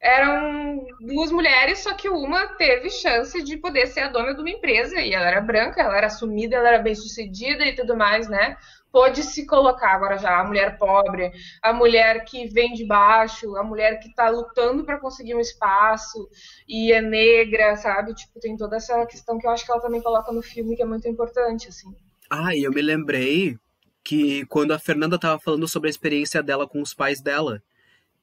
eram 0.00 0.86
duas 1.00 1.30
mulheres, 1.30 1.80
só 1.80 1.94
que 1.94 2.08
uma 2.08 2.48
teve 2.54 2.90
chance 2.90 3.42
de 3.42 3.56
poder 3.58 3.86
ser 3.86 4.00
a 4.00 4.08
dona 4.08 4.34
de 4.34 4.40
uma 4.40 4.50
empresa 4.50 4.98
e 5.00 5.12
ela 5.12 5.28
era 5.28 5.40
branca, 5.40 5.80
ela 5.80 5.96
era 5.96 6.06
assumida, 6.06 6.56
ela 6.56 6.68
era 6.68 6.82
bem 6.82 6.94
sucedida 6.94 7.64
e 7.64 7.74
tudo 7.74 7.96
mais, 7.96 8.28
né? 8.28 8.56
Pode 8.92 9.22
se 9.22 9.46
colocar 9.46 9.94
agora 9.94 10.18
já 10.18 10.40
a 10.40 10.44
mulher 10.44 10.78
pobre, 10.78 11.32
a 11.62 11.72
mulher 11.72 12.24
que 12.24 12.48
vem 12.48 12.72
de 12.72 12.84
baixo, 12.84 13.56
a 13.56 13.62
mulher 13.62 13.98
que 14.00 14.08
está 14.08 14.28
lutando 14.28 14.84
para 14.84 14.98
conseguir 14.98 15.34
um 15.34 15.40
espaço 15.40 16.28
e 16.68 16.92
é 16.92 17.00
negra, 17.00 17.76
sabe? 17.76 18.14
Tipo, 18.14 18.40
tem 18.40 18.56
toda 18.56 18.76
essa 18.76 19.06
questão 19.06 19.38
que 19.38 19.46
eu 19.46 19.50
acho 19.50 19.64
que 19.64 19.70
ela 19.70 19.80
também 19.80 20.02
coloca 20.02 20.32
no 20.32 20.42
filme 20.42 20.76
que 20.76 20.82
é 20.82 20.86
muito 20.86 21.08
importante, 21.08 21.68
assim. 21.68 21.94
Ah, 22.28 22.54
e 22.54 22.62
eu 22.62 22.72
me 22.72 22.82
lembrei 22.82 23.58
que 24.02 24.44
quando 24.46 24.72
a 24.72 24.78
Fernanda 24.78 25.16
estava 25.16 25.38
falando 25.38 25.68
sobre 25.68 25.88
a 25.88 25.90
experiência 25.90 26.42
dela 26.42 26.66
com 26.66 26.80
os 26.80 26.94
pais 26.94 27.20
dela, 27.20 27.62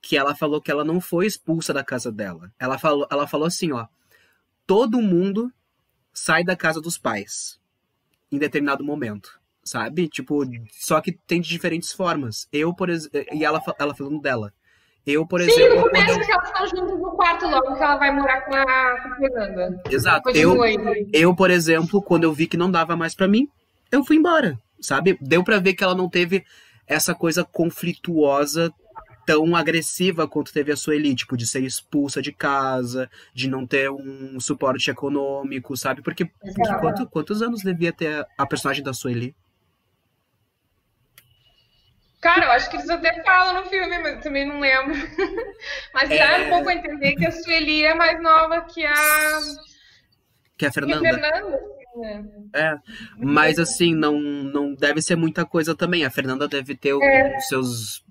que 0.01 0.17
ela 0.17 0.35
falou 0.35 0.61
que 0.61 0.71
ela 0.71 0.83
não 0.83 0.99
foi 0.99 1.25
expulsa 1.25 1.73
da 1.73 1.83
casa 1.83 2.11
dela. 2.11 2.51
Ela 2.59 2.77
falou, 2.77 3.07
ela 3.11 3.27
falou 3.27 3.47
assim, 3.47 3.71
ó, 3.71 3.87
todo 4.65 5.01
mundo 5.01 5.51
sai 6.13 6.43
da 6.43 6.55
casa 6.55 6.81
dos 6.81 6.97
pais 6.97 7.59
em 8.31 8.37
determinado 8.37 8.83
momento 8.83 9.39
sabe? 9.67 10.07
Tipo, 10.07 10.43
só 10.71 10.99
que 11.01 11.11
tem 11.11 11.41
de 11.41 11.49
diferentes 11.49 11.91
formas. 11.91 12.47
Eu, 12.51 12.73
por 12.73 12.89
exemplo. 12.89 13.23
E 13.31 13.43
ela, 13.43 13.61
ela 13.79 13.93
falando 13.93 14.21
dela. 14.21 14.53
Eu, 15.05 15.25
por 15.25 15.41
Sim, 15.41 15.49
exemplo. 15.49 15.69
Sim, 15.69 15.77
no 15.77 15.83
começo 15.83 16.19
eu... 16.19 16.25
que 16.25 16.31
elas 16.31 16.47
estão 16.47 16.67
juntas 16.67 16.99
no 16.99 17.11
quarto 17.11 17.47
logo 17.47 17.75
que 17.75 17.83
ela 17.83 17.95
vai 17.95 18.13
morar 18.13 18.41
com 18.41 18.53
a, 18.53 18.63
com 18.63 19.09
a 19.09 19.15
Fernanda. 19.15 19.81
Exato. 19.89 20.29
Eu, 20.31 20.57
eu, 21.13 21.35
por 21.35 21.49
exemplo, 21.49 22.01
quando 22.01 22.25
eu 22.25 22.33
vi 22.33 22.45
que 22.45 22.57
não 22.57 22.69
dava 22.69 22.95
mais 22.95 23.15
para 23.15 23.27
mim, 23.27 23.47
eu 23.89 24.03
fui 24.03 24.17
embora, 24.17 24.59
sabe? 24.81 25.17
Deu 25.21 25.43
para 25.43 25.59
ver 25.59 25.75
que 25.75 25.83
ela 25.83 25.95
não 25.95 26.09
teve 26.09 26.43
essa 26.85 27.15
coisa 27.15 27.45
conflituosa 27.45 28.73
tão 29.25 29.55
agressiva 29.57 30.25
quanto 30.25 30.53
teve 30.53 30.71
a 30.71 30.77
Sueli, 30.77 31.13
tipo, 31.13 31.35
de 31.35 31.45
ser 31.45 31.61
expulsa 31.61 32.21
de 32.21 32.31
casa, 32.31 33.09
de 33.33 33.49
não 33.49 33.67
ter 33.67 33.91
um 33.91 34.39
suporte 34.39 34.89
econômico, 34.89 35.75
sabe? 35.75 36.01
Porque, 36.01 36.25
porque 36.25 36.75
quanto, 36.79 37.07
quantos 37.07 37.41
anos 37.41 37.61
devia 37.61 37.91
ter 37.91 38.25
a 38.37 38.45
personagem 38.45 38.81
da 38.81 38.93
Sueli? 38.93 39.35
Cara, 42.21 42.45
eu 42.45 42.51
acho 42.51 42.69
que 42.69 42.77
eles 42.77 42.89
até 42.89 43.21
falam 43.23 43.61
no 43.61 43.69
filme, 43.69 43.99
mas 43.99 44.15
eu 44.15 44.21
também 44.21 44.45
não 44.45 44.59
lembro. 44.59 44.95
mas 45.93 46.09
é... 46.09 46.17
dá 46.17 46.45
um 46.45 46.49
pouco 46.49 46.69
a 46.69 46.73
entender 46.73 47.15
que 47.15 47.25
a 47.25 47.31
Sueli 47.31 47.83
é 47.83 47.93
mais 47.93 48.21
nova 48.21 48.61
que 48.61 48.85
a. 48.85 49.39
Que 50.57 50.65
a 50.65 50.71
Fernanda. 50.71 51.01
Que 51.01 51.07
a 51.07 51.13
Fernanda. 51.13 51.77
Né? 51.95 52.25
É, 52.53 52.75
mas 53.17 53.57
assim, 53.57 53.95
não, 53.95 54.19
não 54.19 54.73
deve 54.73 55.01
ser 55.01 55.15
muita 55.15 55.45
coisa 55.45 55.75
também. 55.75 56.05
A 56.05 56.11
Fernanda 56.11 56.47
deve 56.47 56.75
ter 56.75 56.95
é. 57.01 57.37
os 57.37 57.47
seus 57.47 58.05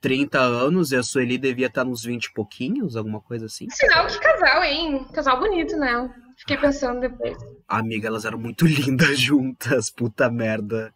30 0.00 0.38
anos 0.38 0.92
e 0.92 0.96
a 0.96 1.02
Sueli 1.02 1.36
devia 1.36 1.66
estar 1.66 1.84
nos 1.84 2.02
20 2.04 2.26
e 2.26 2.32
pouquinhos, 2.32 2.96
alguma 2.96 3.20
coisa 3.20 3.46
assim. 3.46 3.68
Sinal 3.70 4.06
que 4.06 4.18
casal, 4.20 4.64
hein? 4.64 5.06
Casal 5.12 5.38
bonito, 5.38 5.76
né? 5.76 6.10
Fiquei 6.36 6.56
pensando 6.56 7.00
depois. 7.00 7.36
Amiga, 7.66 8.08
elas 8.08 8.24
eram 8.24 8.38
muito 8.38 8.64
lindas 8.66 9.18
juntas, 9.18 9.90
puta 9.90 10.30
merda. 10.30 10.94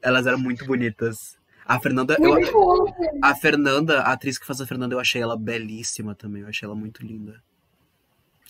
Elas 0.00 0.26
eram 0.26 0.38
muito 0.38 0.64
bonitas. 0.64 1.36
A 1.66 1.78
Fernanda. 1.78 2.16
Eu, 2.18 2.34
a 3.22 3.34
Fernanda, 3.34 4.00
a 4.00 4.12
atriz 4.12 4.38
que 4.38 4.46
faz 4.46 4.60
a 4.60 4.66
Fernanda, 4.66 4.94
eu 4.94 5.00
achei 5.00 5.22
ela 5.22 5.36
belíssima 5.36 6.14
também. 6.14 6.42
Eu 6.42 6.48
achei 6.48 6.66
ela 6.66 6.74
muito 6.74 7.04
linda. 7.04 7.42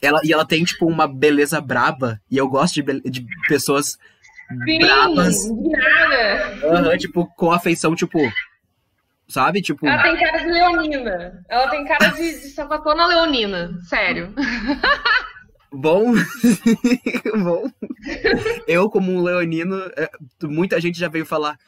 Ela, 0.00 0.20
e 0.24 0.32
ela 0.32 0.44
tem, 0.44 0.64
tipo, 0.64 0.86
uma 0.86 1.06
beleza 1.06 1.60
braba. 1.60 2.20
E 2.30 2.36
eu 2.36 2.48
gosto 2.48 2.82
de, 2.82 3.00
de 3.08 3.26
pessoas 3.46 3.98
Sim, 4.64 4.78
brabas. 4.78 5.48
Nada. 5.50 6.90
Uhum, 6.90 6.98
tipo, 6.98 7.26
com 7.36 7.52
afeição, 7.52 7.94
tipo. 7.94 8.18
Sabe? 9.28 9.62
Tipo. 9.62 9.86
Ela 9.86 10.02
tem 10.02 10.18
cara 10.18 10.38
de 10.38 10.50
leonina. 10.50 11.44
Ela 11.48 11.70
tem 11.70 11.84
cara 11.86 12.08
de, 12.08 12.40
de 12.40 12.48
sapatona 12.48 13.06
leonina. 13.06 13.78
Sério. 13.88 14.34
Bom, 15.72 16.12
bom. 17.42 17.70
Eu, 18.66 18.90
como 18.90 19.10
um 19.10 19.22
leonino, 19.22 19.76
é, 19.96 20.10
muita 20.42 20.80
gente 20.80 20.98
já 20.98 21.08
veio 21.08 21.24
falar. 21.24 21.58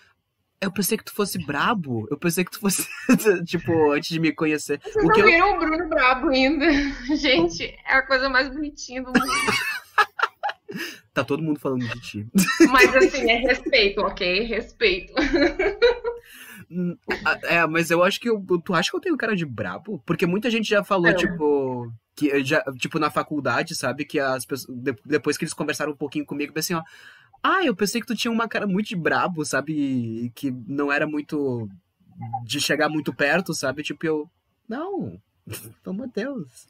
Eu 0.65 0.73
pensei 0.73 0.97
que 0.97 1.05
tu 1.05 1.15
fosse 1.15 1.39
brabo. 1.45 2.07
Eu 2.11 2.17
pensei 2.17 2.45
que 2.45 2.51
tu 2.51 2.61
fosse, 2.61 2.87
tipo, 3.47 3.93
antes 3.93 4.09
de 4.09 4.21
me 4.21 4.33
conhecer. 4.33 4.81
Vocês 4.83 4.97
o 4.97 5.09
não 5.09 5.15
que 5.15 5.23
viram 5.23 5.49
eu... 5.49 5.57
o 5.57 5.59
Bruno 5.59 5.89
brabo 5.89 6.29
ainda. 6.31 6.67
Gente, 7.17 7.65
é 7.65 7.95
a 7.95 8.07
coisa 8.07 8.29
mais 8.29 8.49
bonitinha 8.49 9.03
do 9.03 9.09
mundo. 9.09 9.33
tá 11.13 11.23
todo 11.25 11.43
mundo 11.43 11.61
falando 11.61 11.87
de 11.87 12.01
ti. 12.01 12.27
Mas 12.71 12.95
assim, 12.97 13.31
é 13.31 13.39
respeito, 13.39 14.01
ok? 14.01 14.41
Respeito. 14.45 15.13
Hum, 16.71 16.97
é, 17.45 17.67
mas 17.67 17.91
eu 17.91 18.03
acho 18.03 18.19
que 18.19 18.29
eu, 18.29 18.43
tu 18.65 18.75
acha 18.75 18.91
que 18.91 18.97
eu 18.97 19.01
tenho 19.01 19.17
cara 19.17 19.37
de 19.37 19.45
brabo? 19.45 20.03
Porque 20.05 20.27
muita 20.27 20.51
gente 20.51 20.69
já 20.69 20.83
falou, 20.83 21.09
é. 21.09 21.15
tipo, 21.15 21.93
que 22.17 22.43
já, 22.45 22.63
tipo, 22.79 22.99
na 22.99 23.11
faculdade, 23.11 23.75
sabe, 23.75 24.05
que 24.05 24.19
as 24.19 24.45
pessoas, 24.45 24.77
depois 25.05 25.37
que 25.37 25.45
eles 25.45 25.55
conversaram 25.55 25.93
um 25.93 25.97
pouquinho 25.97 26.25
comigo, 26.25 26.53
assim, 26.57 26.75
ó, 26.75 26.83
ah, 27.45 27.63
eu 27.63 27.77
pensei 27.77 28.01
que 28.01 28.07
tu 28.07 28.17
tinha 28.17 28.33
uma 28.33 28.49
cara 28.49 28.67
muito 28.67 28.89
de 28.89 28.97
brabo, 28.97 29.45
sabe, 29.45 30.33
que 30.35 30.51
não 30.67 30.91
era 30.91 31.07
muito 31.07 31.69
de 32.43 32.59
chegar 32.59 32.89
muito 32.89 33.13
perto, 33.13 33.53
sabe, 33.53 33.83
tipo, 33.83 34.07
eu, 34.07 34.31
não, 34.67 35.21
pelo 35.85 35.95
amor 35.95 36.07
de 36.07 36.15
Deus. 36.15 36.67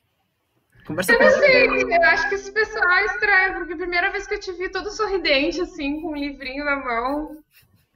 Conversa 0.85 1.12
eu 1.12 1.20
não 1.20 1.31
sei, 1.39 1.66
eu 1.66 2.03
acho 2.03 2.29
que 2.29 2.35
esse 2.35 2.53
pessoal 2.53 2.91
é 2.91 3.05
estranho, 3.05 3.55
porque 3.55 3.72
a 3.72 3.77
primeira 3.77 4.11
vez 4.11 4.27
que 4.27 4.35
eu 4.35 4.41
te 4.41 4.53
vi 4.53 4.68
todo 4.68 4.91
sorridente, 4.91 5.61
assim, 5.61 6.01
com 6.01 6.11
um 6.11 6.16
livrinho 6.16 6.64
na 6.64 6.77
mão, 6.77 7.39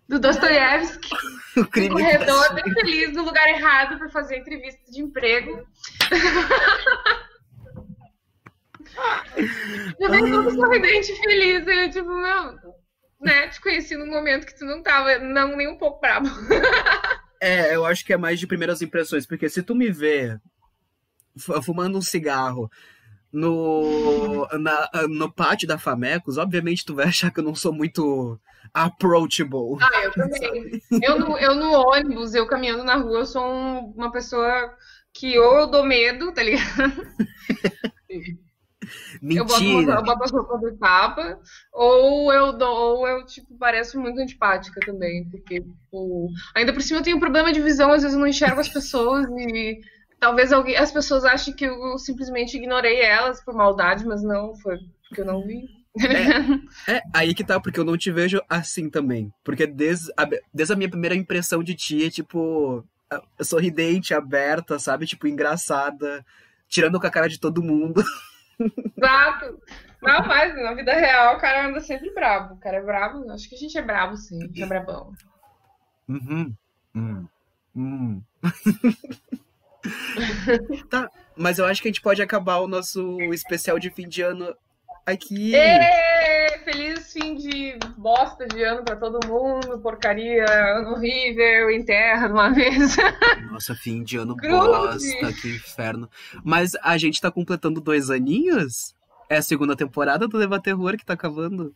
do 0.08 0.20
Dostoiévski, 0.20 1.10
o 1.58 1.66
corredor 1.66 2.54
bem 2.54 2.72
feliz 2.72 3.12
no 3.12 3.24
lugar 3.24 3.48
errado 3.48 3.98
para 3.98 4.08
fazer 4.08 4.38
entrevista 4.38 4.90
de 4.90 5.02
emprego. 5.02 5.66
eu 9.98 10.10
veio 10.10 10.30
todo 10.30 10.50
sorridente, 10.54 11.14
feliz, 11.20 11.66
eu 11.66 11.90
tipo, 11.90 12.08
meu, 12.08 12.58
né, 13.20 13.48
te 13.48 13.60
conheci 13.60 13.96
num 13.96 14.06
momento 14.06 14.46
que 14.46 14.56
tu 14.56 14.64
não 14.64 14.82
tava, 14.82 15.18
não, 15.18 15.56
nem 15.56 15.68
um 15.68 15.78
pouco 15.78 16.00
bravo. 16.00 16.28
é, 17.40 17.74
eu 17.74 17.84
acho 17.84 18.04
que 18.04 18.12
é 18.12 18.16
mais 18.16 18.38
de 18.38 18.46
primeiras 18.46 18.82
impressões, 18.82 19.26
porque 19.26 19.48
se 19.48 19.62
tu 19.62 19.74
me 19.74 19.90
vê 19.90 20.38
fumando 21.62 21.98
um 21.98 22.02
cigarro 22.02 22.70
no, 23.32 24.46
na, 24.58 24.90
no 25.08 25.32
pátio 25.32 25.68
da 25.68 25.78
Famecos, 25.78 26.38
obviamente 26.38 26.84
tu 26.84 26.94
vai 26.94 27.06
achar 27.06 27.30
que 27.30 27.40
eu 27.40 27.44
não 27.44 27.54
sou 27.54 27.72
muito 27.72 28.40
approachable. 28.72 29.78
Ah, 29.80 30.04
eu 30.04 30.12
também. 30.12 30.82
Eu 31.02 31.18
no, 31.18 31.38
eu 31.38 31.54
no 31.54 31.72
ônibus, 31.72 32.34
eu 32.34 32.46
caminhando 32.46 32.84
na 32.84 32.96
rua, 32.96 33.20
eu 33.20 33.26
sou 33.26 33.44
um, 33.44 33.92
uma 33.96 34.10
pessoa 34.10 34.74
que 35.12 35.38
ou 35.38 35.58
eu 35.58 35.66
dou 35.66 35.84
medo, 35.84 36.32
tá 36.32 36.42
ligado? 36.42 37.06
Mentira. 39.22 39.42
Eu 39.42 39.44
boto 39.44 39.64
uma, 39.64 40.00
uma 40.00 40.18
pessoa 40.18 40.58
de 40.60 40.78
tapa, 40.78 41.40
ou 41.72 42.32
eu 42.32 42.52
dou, 42.52 42.98
ou 42.98 43.08
eu, 43.08 43.24
tipo, 43.24 43.56
pareço 43.58 44.00
muito 44.00 44.20
antipática 44.20 44.80
também, 44.84 45.28
porque, 45.30 45.60
tipo, 45.60 46.28
ainda 46.54 46.72
por 46.72 46.82
cima 46.82 47.00
eu 47.00 47.04
tenho 47.04 47.16
um 47.16 47.20
problema 47.20 47.52
de 47.52 47.60
visão, 47.60 47.90
às 47.90 48.02
vezes 48.02 48.14
eu 48.14 48.20
não 48.20 48.28
enxergo 48.28 48.60
as 48.60 48.68
pessoas 48.68 49.26
e 49.30 49.80
talvez 50.20 50.52
alguém, 50.52 50.76
as 50.76 50.92
pessoas 50.92 51.24
achem 51.24 51.54
que 51.54 51.64
eu 51.64 51.98
simplesmente 51.98 52.56
ignorei 52.56 53.00
elas 53.00 53.42
por 53.44 53.54
maldade, 53.54 54.04
mas 54.06 54.22
não, 54.22 54.54
foi 54.56 54.78
porque 55.08 55.22
eu 55.22 55.26
não 55.26 55.46
vi. 55.46 55.78
É, 56.86 56.96
é, 56.96 57.02
aí 57.12 57.34
que 57.34 57.42
tá, 57.42 57.58
porque 57.58 57.80
eu 57.80 57.84
não 57.84 57.96
te 57.96 58.10
vejo 58.10 58.40
assim 58.48 58.88
também. 58.88 59.32
Porque 59.42 59.66
desde 59.66 60.12
a, 60.16 60.28
desde 60.52 60.72
a 60.72 60.76
minha 60.76 60.90
primeira 60.90 61.16
impressão 61.16 61.62
de 61.62 61.74
ti 61.74 62.04
é 62.04 62.10
tipo 62.10 62.84
sorridente, 63.40 64.14
aberta, 64.14 64.78
sabe? 64.78 65.06
Tipo, 65.06 65.26
engraçada, 65.26 66.24
tirando 66.68 67.00
com 67.00 67.06
a 67.06 67.10
cara 67.10 67.28
de 67.28 67.40
todo 67.40 67.62
mundo. 67.62 68.02
Exato. 68.60 69.60
Não, 70.00 70.26
mas 70.26 70.54
na 70.56 70.74
vida 70.74 70.92
real 70.92 71.36
o 71.36 71.40
cara 71.40 71.68
anda 71.68 71.80
sempre 71.80 72.12
bravo. 72.12 72.54
O 72.54 72.58
cara 72.58 72.78
é 72.78 72.82
bravo. 72.82 73.30
Acho 73.32 73.48
que 73.48 73.54
a 73.54 73.58
gente 73.58 73.76
é 73.76 73.82
bravo, 73.82 74.16
sim. 74.16 74.42
A 74.42 74.46
gente 74.46 74.62
é 74.62 74.66
brabão. 74.66 75.12
Uhum. 76.08 76.54
Hum. 76.94 77.28
Hum. 77.76 78.22
tá, 80.90 81.10
mas 81.36 81.58
eu 81.58 81.66
acho 81.66 81.82
que 81.82 81.88
a 81.88 81.90
gente 81.90 82.02
pode 82.02 82.22
acabar 82.22 82.58
o 82.58 82.68
nosso 82.68 83.20
especial 83.32 83.78
de 83.78 83.90
fim 83.90 84.08
de 84.08 84.22
ano 84.22 84.54
aqui. 85.12 85.54
Êêê, 85.54 86.58
feliz 86.64 87.12
fim 87.12 87.34
de 87.34 87.78
bosta 87.96 88.46
de 88.46 88.62
ano 88.62 88.84
pra 88.84 88.96
todo 88.96 89.26
mundo, 89.26 89.80
porcaria, 89.80 90.44
ano 90.76 90.92
horrível, 90.92 91.70
enterra 91.70 92.26
de 92.26 92.32
uma 92.32 92.50
vez. 92.50 92.96
Nossa, 93.50 93.74
fim 93.74 94.02
de 94.02 94.18
ano 94.18 94.36
bosta, 94.36 95.32
que 95.32 95.48
inferno. 95.48 96.08
Mas 96.44 96.74
a 96.82 96.96
gente 96.98 97.20
tá 97.20 97.30
completando 97.30 97.80
dois 97.80 98.10
aninhos? 98.10 98.94
É 99.28 99.36
a 99.36 99.42
segunda 99.42 99.76
temporada 99.76 100.26
do 100.26 100.38
Leva 100.38 100.60
Terror 100.60 100.96
que 100.96 101.04
tá 101.04 101.14
acabando? 101.14 101.74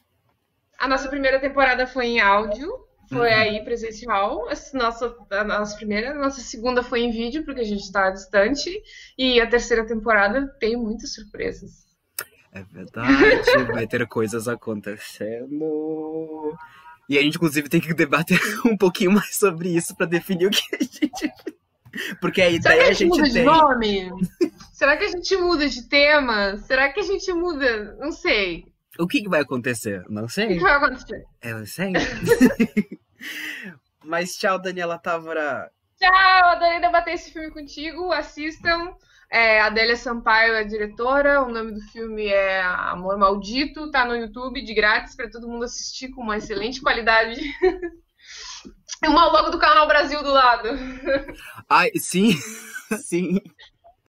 A 0.78 0.88
nossa 0.88 1.08
primeira 1.08 1.38
temporada 1.38 1.86
foi 1.86 2.06
em 2.06 2.20
áudio, 2.20 2.68
foi 3.08 3.28
uhum. 3.28 3.36
aí 3.36 3.64
presencial. 3.64 4.48
A 4.48 4.54
nossa, 4.76 5.16
a 5.30 5.44
nossa 5.44 5.76
primeira, 5.76 6.10
a 6.10 6.14
nossa 6.14 6.40
segunda 6.40 6.82
foi 6.82 7.02
em 7.02 7.10
vídeo, 7.10 7.44
porque 7.44 7.60
a 7.60 7.64
gente 7.64 7.82
está 7.82 8.10
distante. 8.10 8.70
E 9.18 9.40
a 9.40 9.46
terceira 9.46 9.86
temporada 9.86 10.48
tem 10.58 10.76
muitas 10.76 11.14
surpresas. 11.14 11.81
É 12.52 12.62
verdade, 12.62 13.64
vai 13.72 13.86
ter 13.86 14.06
coisas 14.06 14.46
acontecendo. 14.46 16.56
E 17.08 17.18
a 17.18 17.22
gente, 17.22 17.36
inclusive, 17.36 17.68
tem 17.68 17.80
que 17.80 17.94
debater 17.94 18.38
um 18.64 18.76
pouquinho 18.76 19.12
mais 19.12 19.36
sobre 19.36 19.74
isso 19.74 19.96
para 19.96 20.06
definir 20.06 20.46
o 20.46 20.50
que 20.50 20.62
a 20.74 20.78
gente. 20.78 21.32
Porque 22.20 22.40
a 22.40 22.50
ideia 22.50 22.88
a 22.88 22.92
gente, 22.92 23.20
a 23.20 23.24
gente 23.24 23.34
tem. 23.34 23.44
nome? 23.44 24.10
Será 24.72 24.96
que 24.96 25.04
a 25.04 25.08
gente 25.08 25.36
muda 25.36 25.68
de 25.68 25.88
tema? 25.88 26.56
Será 26.58 26.90
que 26.90 27.00
a 27.00 27.02
gente 27.02 27.32
muda? 27.32 27.96
Não 27.98 28.12
sei. 28.12 28.64
O 28.98 29.06
que, 29.06 29.22
que 29.22 29.28
vai 29.28 29.40
acontecer? 29.40 30.02
Não 30.08 30.28
sei. 30.28 30.46
O 30.46 30.48
que 30.48 30.60
vai 30.60 30.72
acontecer? 30.72 31.24
Eu 31.42 31.58
não 31.58 31.66
sei. 31.66 31.92
Mas 34.04 34.32
tchau, 34.32 34.58
Daniela 34.58 34.98
Távora. 34.98 35.70
Tchau, 35.98 36.48
adorei 36.48 36.80
debater 36.80 37.14
esse 37.14 37.30
filme 37.30 37.50
contigo. 37.50 38.12
Assistam. 38.12 38.94
É, 39.32 39.62
Adélia 39.62 39.96
Sampaio 39.96 40.52
é 40.52 40.62
diretora, 40.62 41.40
o 41.40 41.50
nome 41.50 41.72
do 41.72 41.80
filme 41.90 42.26
é 42.26 42.60
Amor 42.60 43.16
Maldito, 43.16 43.90
tá 43.90 44.04
no 44.04 44.14
YouTube 44.14 44.62
de 44.62 44.74
grátis 44.74 45.16
para 45.16 45.30
todo 45.30 45.48
mundo 45.48 45.64
assistir 45.64 46.10
com 46.10 46.20
uma 46.20 46.36
excelente 46.36 46.82
qualidade. 46.82 47.40
e 49.02 49.08
uma 49.08 49.32
logo 49.32 49.48
do 49.48 49.58
Canal 49.58 49.88
Brasil 49.88 50.22
do 50.22 50.30
lado. 50.30 50.68
Ai, 51.66 51.90
sim, 51.96 52.32
sim. 53.00 53.40